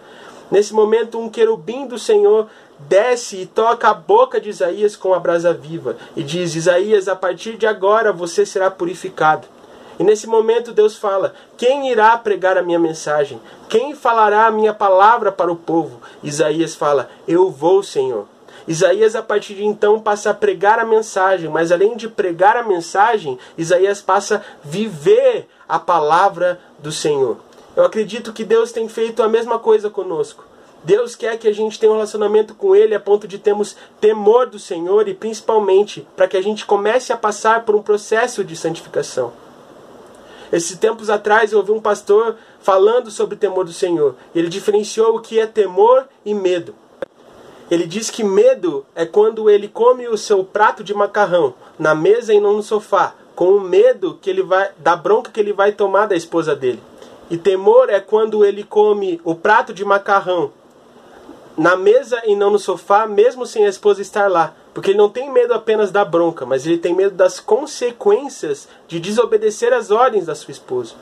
Nesse 0.50 0.74
momento, 0.74 1.20
um 1.20 1.30
querubim 1.30 1.86
do 1.86 2.00
Senhor 2.00 2.48
desce 2.80 3.38
e 3.38 3.46
toca 3.46 3.90
a 3.90 3.94
boca 3.94 4.40
de 4.42 4.50
Isaías 4.50 4.96
com 4.96 5.14
a 5.14 5.20
brasa 5.20 5.54
viva 5.54 5.96
e 6.16 6.24
diz: 6.24 6.56
Isaías, 6.56 7.08
a 7.08 7.16
partir 7.16 7.56
de 7.56 7.68
agora 7.68 8.12
você 8.12 8.48
será 8.48 8.72
purificado. 8.72 9.55
E 9.98 10.04
nesse 10.04 10.28
momento 10.28 10.74
Deus 10.74 10.98
fala: 10.98 11.34
Quem 11.58 11.90
irá 11.90 12.18
pregar 12.18 12.58
a 12.58 12.64
minha 12.64 12.80
mensagem? 12.80 13.40
Quem 13.70 13.96
falará 13.96 14.48
a 14.48 14.52
minha 14.52 14.74
palavra 14.74 15.32
para 15.32 15.52
o 15.52 15.56
povo? 15.56 16.02
Isaías 16.22 16.76
fala: 16.76 17.10
Eu 17.28 17.50
vou, 17.50 17.82
Senhor. 17.82 18.28
Isaías, 18.68 19.16
a 19.16 19.22
partir 19.22 19.54
de 19.54 19.64
então, 19.64 20.00
passa 20.00 20.32
a 20.32 20.34
pregar 20.34 20.80
a 20.80 20.86
mensagem, 20.86 21.50
mas 21.50 21.72
além 21.72 21.96
de 21.96 22.10
pregar 22.10 22.58
a 22.58 22.64
mensagem, 22.64 23.38
Isaías 23.58 24.02
passa 24.02 24.38
a 24.38 24.42
viver 24.68 25.48
a 25.70 25.78
palavra 25.78 26.60
do 26.80 26.92
Senhor. 26.92 27.38
Eu 27.76 27.86
acredito 27.86 28.34
que 28.34 28.44
Deus 28.44 28.72
tem 28.72 28.90
feito 28.90 29.22
a 29.22 29.30
mesma 29.30 29.60
coisa 29.60 29.90
conosco. 29.90 30.44
Deus 30.84 31.16
quer 31.16 31.38
que 31.38 31.48
a 31.48 31.54
gente 31.54 31.80
tenha 31.80 31.92
um 31.92 31.96
relacionamento 31.96 32.54
com 32.54 32.76
Ele 32.76 32.96
a 32.96 33.00
ponto 33.00 33.28
de 33.28 33.38
termos 33.38 33.76
temor 34.00 34.48
do 34.48 34.60
Senhor 34.60 35.08
e 35.08 35.14
principalmente 35.14 36.08
para 36.16 36.28
que 36.28 36.38
a 36.38 36.42
gente 36.42 36.66
comece 36.66 37.12
a 37.12 37.18
passar 37.18 37.66
por 37.66 37.76
um 37.76 37.82
processo 37.82 38.44
de 38.44 38.56
santificação. 38.56 39.45
Esses 40.52 40.78
tempos 40.78 41.10
atrás 41.10 41.52
eu 41.52 41.60
ouvi 41.60 41.72
um 41.72 41.82
pastor 41.82 42.36
falando 42.60 43.10
sobre 43.10 43.36
o 43.36 43.38
temor 43.38 43.66
do 43.66 43.74
Senhor. 43.74 44.16
Ele 44.34 44.48
diferenciou 44.48 45.16
o 45.16 45.22
que 45.22 45.40
é 45.40 45.48
temor 45.48 46.08
e 46.26 46.34
medo. 46.34 46.76
Ele 47.70 47.88
diz 47.88 48.12
que 48.12 48.24
medo 48.24 48.86
é 48.94 49.06
quando 49.06 49.50
ele 49.50 49.68
come 49.68 50.08
o 50.08 50.18
seu 50.18 50.44
prato 50.44 50.84
de 50.84 50.94
macarrão 50.94 51.56
na 51.80 51.96
mesa 51.96 52.34
e 52.34 52.40
não 52.40 52.54
no 52.54 52.64
sofá, 52.64 53.16
com 53.36 53.56
o 53.56 53.62
medo 53.62 54.20
que 54.22 54.30
ele 54.30 54.44
vai 54.44 54.70
da 54.78 54.96
bronca 54.96 55.32
que 55.32 55.40
ele 55.40 55.52
vai 55.52 55.72
tomar 55.72 56.06
da 56.06 56.16
esposa 56.16 56.56
dele. 56.56 56.82
E 57.30 57.38
temor 57.38 57.90
é 57.90 58.00
quando 58.00 58.46
ele 58.46 58.64
come 58.64 59.20
o 59.24 59.34
prato 59.34 59.74
de 59.74 59.84
macarrão 59.84 60.52
na 61.58 61.76
mesa 61.76 62.22
e 62.26 62.36
não 62.36 62.52
no 62.52 62.60
sofá, 62.60 63.08
mesmo 63.08 63.46
sem 63.46 63.66
a 63.66 63.70
esposa 63.70 64.02
estar 64.02 64.30
lá. 64.30 64.54
Porque 64.76 64.92
ele 64.92 64.98
não 64.98 65.10
tem 65.10 65.32
medo 65.32 65.54
apenas 65.54 65.90
da 65.90 66.04
bronca, 66.04 66.46
mas 66.46 66.68
ele 66.68 66.78
tem 66.78 66.94
medo 66.94 67.16
das 67.16 67.40
consequências 67.40 68.68
de 68.90 69.00
desobedecer 69.00 69.72
às 69.72 69.90
ordens 69.90 70.26
da 70.26 70.36
sua 70.36 70.52
esposa. 70.52 70.96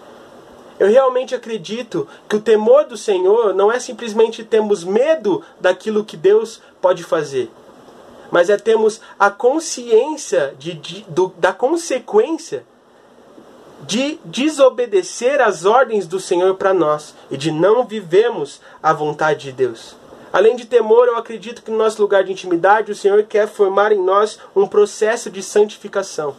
Eu 0.80 0.88
realmente 0.88 1.34
acredito 1.34 2.08
que 2.30 2.36
o 2.36 2.40
temor 2.40 2.86
do 2.86 2.96
Senhor 2.96 3.52
não 3.56 3.72
é 3.72 3.80
simplesmente 3.80 4.44
termos 4.44 4.84
medo 4.84 5.42
daquilo 5.60 6.06
que 6.06 6.16
Deus 6.16 6.62
pode 6.80 7.04
fazer, 7.04 7.50
mas 8.30 8.48
é 8.48 8.58
termos 8.58 9.02
a 9.18 9.32
consciência 9.32 10.54
de, 10.60 10.76
de 10.76 11.02
do, 11.08 11.34
da 11.40 11.52
consequência 11.52 12.64
de 13.88 14.20
desobedecer 14.24 15.42
às 15.42 15.66
ordens 15.66 16.06
do 16.06 16.20
Senhor 16.20 16.54
para 16.58 16.76
nós 16.76 17.16
e 17.32 17.36
de 17.36 17.52
não 17.52 17.86
vivemos 17.86 18.62
a 18.84 18.94
vontade 18.94 19.46
de 19.46 19.52
Deus. 19.52 20.03
Além 20.34 20.56
de 20.56 20.66
temor, 20.66 21.08
eu 21.08 21.16
acredito 21.16 21.62
que 21.62 21.70
no 21.70 21.78
nosso 21.78 22.02
lugar 22.02 22.24
de 22.24 22.32
intimidade, 22.32 22.92
o 22.92 22.96
Senhor 22.96 23.22
quer 23.22 23.48
formar 23.48 23.92
em 23.92 24.04
nós 24.04 24.40
um 24.56 24.66
processo 24.66 25.30
de 25.30 25.44
santificação. 25.44 26.36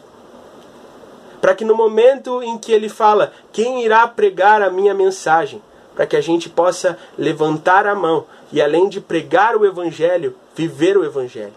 Para 1.41 1.55
que 1.55 1.65
no 1.65 1.77
momento 1.77 2.43
em 2.43 2.59
que 2.59 2.73
Ele 2.73 2.89
fala, 2.89 3.33
quem 3.53 3.85
irá 3.85 4.05
pregar 4.09 4.63
a 4.63 4.69
minha 4.69 4.93
mensagem? 4.93 5.63
Para 5.95 6.07
que 6.07 6.17
a 6.17 6.21
gente 6.21 6.49
possa 6.49 6.99
levantar 7.17 7.87
a 7.87 7.95
mão 7.95 8.27
e, 8.51 8.61
além 8.61 8.89
de 8.89 9.01
pregar 9.01 9.55
o 9.55 9.65
Evangelho, 9.65 10.35
viver 10.57 10.97
o 10.97 11.05
Evangelho. 11.05 11.55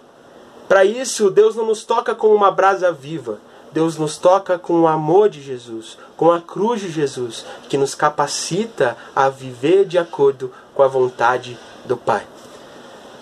Para 0.67 0.85
isso, 0.85 1.31
Deus 1.31 1.55
não 1.55 1.65
nos 1.65 1.83
toca 1.83 2.13
com 2.13 2.27
uma 2.27 2.51
brasa 2.51 2.91
viva, 2.91 3.39
Deus 3.71 3.97
nos 3.97 4.15
toca 4.17 4.59
com 4.59 4.81
o 4.81 4.87
amor 4.87 5.27
de 5.27 5.41
Jesus, 5.41 5.97
com 6.15 6.31
a 6.31 6.39
cruz 6.39 6.81
de 6.81 6.91
Jesus, 6.91 7.43
que 7.67 7.77
nos 7.77 7.95
capacita 7.95 8.95
a 9.15 9.27
viver 9.27 9.85
de 9.85 9.97
acordo 9.97 10.51
com 10.75 10.83
a 10.83 10.87
vontade 10.87 11.57
do 11.87 11.97
Pai. 11.97 12.25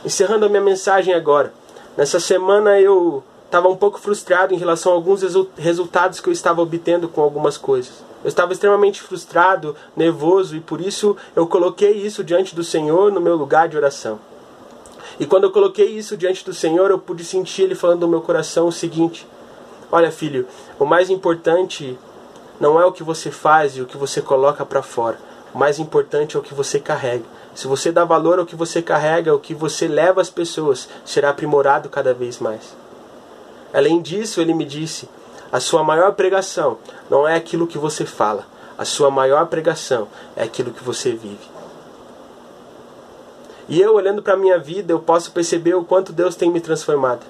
Encerrando 0.03 0.45
a 0.45 0.49
minha 0.49 0.61
mensagem 0.61 1.13
agora. 1.13 1.53
Nessa 1.95 2.19
semana 2.19 2.79
eu 2.79 3.23
estava 3.45 3.69
um 3.69 3.75
pouco 3.75 3.99
frustrado 3.99 4.53
em 4.53 4.57
relação 4.57 4.91
a 4.91 4.95
alguns 4.95 5.21
resultados 5.55 6.19
que 6.19 6.27
eu 6.27 6.33
estava 6.33 6.61
obtendo 6.61 7.07
com 7.07 7.21
algumas 7.21 7.57
coisas. 7.57 8.03
Eu 8.23 8.27
estava 8.27 8.51
extremamente 8.51 9.01
frustrado, 9.01 9.75
nervoso 9.95 10.55
e 10.55 10.59
por 10.59 10.81
isso 10.81 11.15
eu 11.35 11.47
coloquei 11.47 11.91
isso 11.91 12.23
diante 12.23 12.55
do 12.55 12.63
Senhor 12.63 13.11
no 13.11 13.21
meu 13.21 13.35
lugar 13.35 13.69
de 13.69 13.77
oração. 13.77 14.19
E 15.19 15.25
quando 15.25 15.45
eu 15.45 15.51
coloquei 15.51 15.85
isso 15.85 16.17
diante 16.17 16.43
do 16.43 16.53
Senhor, 16.53 16.91
eu 16.91 16.99
pude 16.99 17.23
sentir 17.23 17.61
Ele 17.61 17.75
falando 17.75 18.01
no 18.01 18.07
meu 18.07 18.21
coração 18.21 18.67
o 18.67 18.71
seguinte: 18.71 19.25
Olha, 19.91 20.11
filho, 20.11 20.47
o 20.77 20.85
mais 20.85 21.09
importante 21.09 21.97
não 22.59 22.79
é 22.79 22.85
o 22.85 22.91
que 22.91 23.03
você 23.03 23.31
faz 23.31 23.77
e 23.77 23.81
o 23.81 23.85
que 23.85 23.97
você 23.97 24.21
coloca 24.21 24.65
para 24.65 24.81
fora. 24.81 25.17
O 25.53 25.57
mais 25.57 25.79
importante 25.79 26.35
é 26.35 26.39
o 26.39 26.43
que 26.43 26.53
você 26.53 26.79
carrega. 26.79 27.23
Se 27.55 27.67
você 27.67 27.89
dá 27.89 28.03
valor 28.03 28.37
ao 28.37 28.45
que 28.45 28.55
você 28.55 28.81
carrega, 28.81 29.31
ao 29.31 29.39
que 29.39 29.53
você 29.53 29.87
leva 29.87 30.19
às 30.19 30.29
pessoas, 30.29 30.89
será 31.05 31.29
aprimorado 31.29 31.87
cada 31.87 32.13
vez 32.13 32.37
mais. 32.37 32.75
Além 33.73 34.01
disso, 34.01 34.41
ele 34.41 34.53
me 34.53 34.65
disse: 34.65 35.07
a 35.49 35.59
sua 35.61 35.81
maior 35.81 36.13
pregação 36.15 36.77
não 37.09 37.25
é 37.25 37.33
aquilo 37.33 37.65
que 37.65 37.77
você 37.77 38.05
fala, 38.05 38.45
a 38.77 38.83
sua 38.83 39.09
maior 39.09 39.47
pregação 39.47 40.09
é 40.35 40.43
aquilo 40.43 40.71
que 40.71 40.83
você 40.83 41.11
vive. 41.13 41.55
E 43.69 43.81
eu, 43.81 43.95
olhando 43.95 44.21
para 44.21 44.33
a 44.33 44.37
minha 44.37 44.59
vida, 44.59 44.91
eu 44.91 44.99
posso 44.99 45.31
perceber 45.31 45.75
o 45.75 45.85
quanto 45.85 46.11
Deus 46.11 46.35
tem 46.35 46.51
me 46.51 46.59
transformado. 46.59 47.25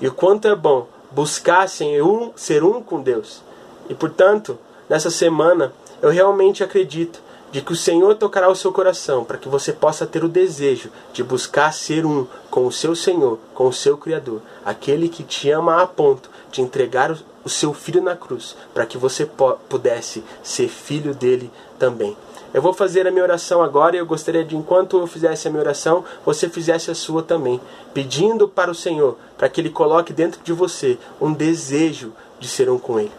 E 0.00 0.06
o 0.06 0.12
quanto 0.12 0.46
é 0.46 0.54
bom 0.54 0.86
buscar 1.10 1.68
ser 1.68 2.02
um, 2.02 2.32
ser 2.36 2.62
um 2.62 2.80
com 2.80 3.02
Deus. 3.02 3.42
E 3.88 3.94
portanto, 3.94 4.58
nessa 4.88 5.10
semana, 5.10 5.72
eu 6.00 6.10
realmente 6.10 6.62
acredito 6.62 7.20
de 7.54 7.62
que 7.62 7.72
o 7.72 7.76
Senhor 7.76 8.16
tocará 8.16 8.50
o 8.50 8.56
seu 8.56 8.72
coração 8.72 9.24
para 9.24 9.38
que 9.38 9.48
você 9.48 9.72
possa 9.72 10.04
ter 10.04 10.24
o 10.24 10.28
desejo 10.28 10.90
de 11.12 11.22
buscar 11.22 11.72
ser 11.72 12.04
um 12.04 12.26
com 12.50 12.66
o 12.66 12.72
seu 12.72 12.96
Senhor, 12.96 13.38
com 13.54 13.68
o 13.68 13.72
seu 13.72 13.96
Criador, 13.96 14.42
aquele 14.64 15.08
que 15.08 15.22
te 15.22 15.52
ama 15.52 15.80
a 15.80 15.86
ponto 15.86 16.28
de 16.50 16.60
entregar 16.60 17.16
o 17.44 17.48
seu 17.48 17.72
filho 17.72 18.02
na 18.02 18.16
cruz, 18.16 18.56
para 18.74 18.84
que 18.84 18.98
você 18.98 19.24
pudesse 19.68 20.24
ser 20.42 20.66
filho 20.66 21.14
dele 21.14 21.48
também. 21.78 22.16
Eu 22.52 22.60
vou 22.60 22.72
fazer 22.72 23.06
a 23.06 23.10
minha 23.12 23.22
oração 23.22 23.62
agora 23.62 23.94
e 23.94 24.00
eu 24.00 24.06
gostaria 24.06 24.44
de, 24.44 24.56
enquanto 24.56 24.98
eu 24.98 25.06
fizesse 25.06 25.46
a 25.46 25.50
minha 25.52 25.62
oração, 25.62 26.04
você 26.26 26.48
fizesse 26.48 26.90
a 26.90 26.94
sua 26.94 27.22
também, 27.22 27.60
pedindo 27.92 28.48
para 28.48 28.68
o 28.68 28.74
Senhor, 28.74 29.16
para 29.38 29.48
que 29.48 29.60
Ele 29.60 29.70
coloque 29.70 30.12
dentro 30.12 30.40
de 30.42 30.52
você 30.52 30.98
um 31.20 31.32
desejo 31.32 32.12
de 32.40 32.48
ser 32.48 32.68
um 32.68 32.80
com 32.80 32.98
Ele. 32.98 33.12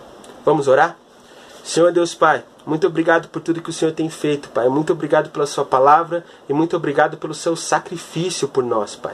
Vamos 0.44 0.68
orar? 0.68 0.98
Senhor 1.64 1.94
Deus 1.94 2.14
Pai, 2.14 2.44
muito 2.66 2.88
obrigado 2.88 3.28
por 3.28 3.42
tudo 3.42 3.62
que 3.62 3.70
o 3.70 3.74
Senhor 3.74 3.92
tem 3.92 4.10
feito, 4.10 4.50
Pai. 4.50 4.68
Muito 4.68 4.92
obrigado 4.92 5.30
pela 5.30 5.46
Sua 5.46 5.64
palavra 5.64 6.26
e 6.50 6.54
muito 6.54 6.76
obrigado 6.76 7.18
pelo 7.18 7.34
seu 7.34 7.56
sacrifício 7.56 8.48
por 8.48 8.64
nós, 8.64 8.96
Pai. 8.96 9.14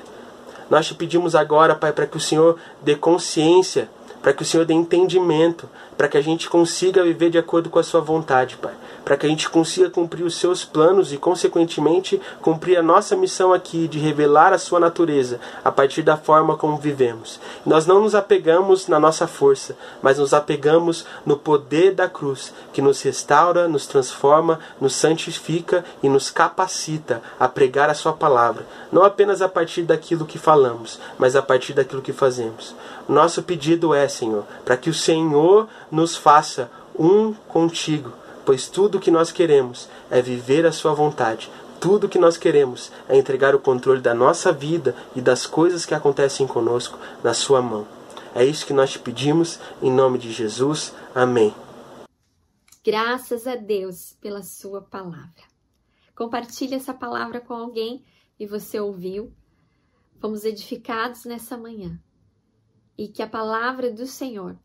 Nós 0.70 0.88
te 0.88 0.94
pedimos 0.94 1.36
agora, 1.36 1.76
Pai, 1.76 1.92
para 1.92 2.08
que 2.08 2.16
o 2.16 2.20
Senhor 2.20 2.58
dê 2.82 2.96
consciência, 2.96 3.90
para 4.22 4.34
que 4.34 4.44
o 4.44 4.46
Senhor 4.46 4.66
dê 4.66 4.74
entendimento, 4.74 5.70
para 5.98 6.08
que 6.08 6.18
a 6.18 6.22
gente 6.22 6.50
consiga 6.50 7.04
viver 7.04 7.30
de 7.30 7.38
acordo 7.38 7.70
com 7.70 7.80
a 7.80 7.84
Sua 7.84 8.02
vontade, 8.02 8.58
Pai 8.58 8.74
para 9.04 9.18
que 9.18 9.26
a 9.26 9.30
gente 9.30 9.50
consiga 9.50 9.90
cumprir 9.90 10.24
os 10.24 10.36
seus 10.36 10.64
planos 10.64 11.12
e, 11.12 11.18
consequentemente, 11.18 12.22
cumprir 12.42 12.78
a 12.78 12.84
nossa 12.84 13.16
missão 13.16 13.54
aqui 13.54 13.88
de 13.88 14.00
revelar 14.00 14.54
a 14.54 14.58
sua 14.58 14.80
natureza 14.80 15.40
a 15.64 15.72
partir 15.72 16.02
da 16.02 16.18
forma 16.18 16.58
como 16.58 16.78
vivemos. 16.78 17.40
Nós 17.66 17.86
não 17.86 18.02
nos 18.02 18.16
apegamos 18.16 18.88
na 18.88 19.00
nossa 19.00 19.28
força, 19.28 19.76
mas 20.02 20.18
nos 20.18 20.34
apegamos 20.34 21.06
no 21.26 21.38
poder 21.38 21.94
da 21.94 22.08
cruz, 22.08 22.54
que 22.72 22.82
nos 22.82 23.02
restaura, 23.02 23.68
nos 23.68 23.88
transforma, 23.88 24.60
nos 24.80 24.96
santifica 24.96 25.84
e 26.02 26.10
nos 26.10 26.30
capacita 26.30 27.22
a 27.40 27.48
pregar 27.48 27.90
a 27.90 27.96
sua 27.96 28.14
palavra, 28.14 28.66
não 28.92 29.04
apenas 29.04 29.42
a 29.42 29.50
partir 29.50 29.84
daquilo 29.84 30.26
que 30.26 30.38
falamos, 30.38 31.00
mas 31.18 31.36
a 31.36 31.42
partir 31.42 31.74
daquilo 31.74 32.02
que 32.02 32.14
fazemos. 32.14 32.76
Nosso 33.08 33.44
pedido 33.44 33.94
é, 33.94 34.08
Senhor, 34.08 34.46
para 34.64 34.78
que 34.78 34.90
o 34.90 34.94
Senhor 34.94 35.68
nos 35.92 36.16
faça 36.16 36.70
um 36.98 37.34
contigo 37.34 38.12
pois 38.46 38.68
tudo 38.68 38.98
o 38.98 39.02
que 39.02 39.12
nós 39.12 39.32
queremos 39.32 39.88
é 40.10 40.22
viver 40.22 40.66
a 40.66 40.72
Sua 40.72 40.94
vontade. 40.94 41.52
Tudo 41.80 42.06
o 42.06 42.10
que 42.10 42.20
nós 42.20 42.38
queremos 42.38 42.92
é 43.08 43.18
entregar 43.18 43.56
o 43.56 43.60
controle 43.60 44.02
da 44.02 44.14
nossa 44.14 44.52
vida 44.52 44.96
e 45.16 45.22
das 45.22 45.48
coisas 45.48 45.86
que 45.86 45.96
acontecem 45.96 46.46
conosco 46.46 47.00
na 47.24 47.34
Sua 47.34 47.62
mão. 47.62 47.88
É 48.36 48.46
isso 48.46 48.66
que 48.66 48.74
nós 48.74 48.92
te 48.92 49.00
pedimos, 49.00 49.60
em 49.82 49.92
nome 49.92 50.18
de 50.18 50.32
Jesus. 50.32 50.94
Amém. 51.14 51.54
Graças 52.84 53.48
a 53.48 53.56
Deus 53.56 54.16
pela 54.22 54.44
Sua 54.44 54.82
palavra. 54.82 55.50
Compartilhe 56.16 56.76
essa 56.76 56.94
palavra 56.94 57.42
com 57.42 57.54
alguém 57.54 58.04
e 58.40 58.46
você 58.46 58.80
ouviu. 58.80 59.34
Fomos 60.20 60.46
edificados 60.46 61.26
nessa 61.26 61.58
manhã 61.58 62.00
e 63.02 63.08
que 63.08 63.24
a 63.24 63.28
palavra 63.28 63.92
do 63.92 64.06
Senhor 64.06 64.56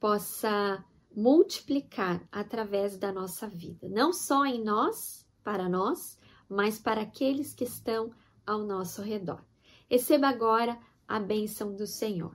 possa 0.00 0.82
multiplicar 1.14 2.26
através 2.32 2.96
da 2.96 3.12
nossa 3.12 3.46
vida, 3.46 3.86
não 3.86 4.14
só 4.14 4.46
em 4.46 4.64
nós, 4.64 5.26
para 5.44 5.68
nós, 5.68 6.18
mas 6.48 6.78
para 6.78 7.02
aqueles 7.02 7.52
que 7.52 7.64
estão 7.64 8.10
ao 8.46 8.60
nosso 8.60 9.02
redor. 9.02 9.44
Receba 9.90 10.28
agora 10.28 10.78
a 11.06 11.20
bênção 11.20 11.76
do 11.76 11.86
Senhor. 11.86 12.34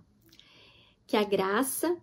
Que 1.08 1.18
a 1.18 1.24
graça, 1.24 1.98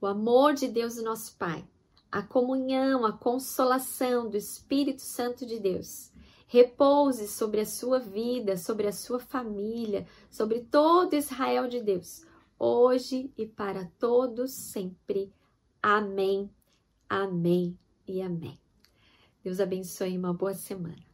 o 0.00 0.06
amor 0.06 0.54
de 0.54 0.68
Deus, 0.68 1.02
nosso 1.02 1.36
Pai, 1.36 1.68
a 2.12 2.22
comunhão, 2.22 3.04
a 3.04 3.12
consolação 3.12 4.30
do 4.30 4.36
Espírito 4.36 5.02
Santo 5.02 5.44
de 5.44 5.58
Deus 5.58 6.12
repouse 6.46 7.26
sobre 7.26 7.60
a 7.60 7.66
sua 7.66 7.98
vida, 7.98 8.56
sobre 8.56 8.86
a 8.86 8.92
sua 8.92 9.18
família, 9.18 10.06
sobre 10.30 10.60
todo 10.60 11.14
Israel 11.14 11.66
de 11.66 11.80
Deus, 11.80 12.24
hoje 12.60 13.32
e 13.38 13.46
para 13.46 13.86
todos 13.98 14.52
sempre. 14.52 15.32
Amém, 15.82 16.50
amém 17.08 17.76
e 18.06 18.20
amém. 18.20 18.60
Deus 19.42 19.58
abençoe 19.58 20.18
uma 20.18 20.34
boa 20.34 20.52
semana. 20.52 21.09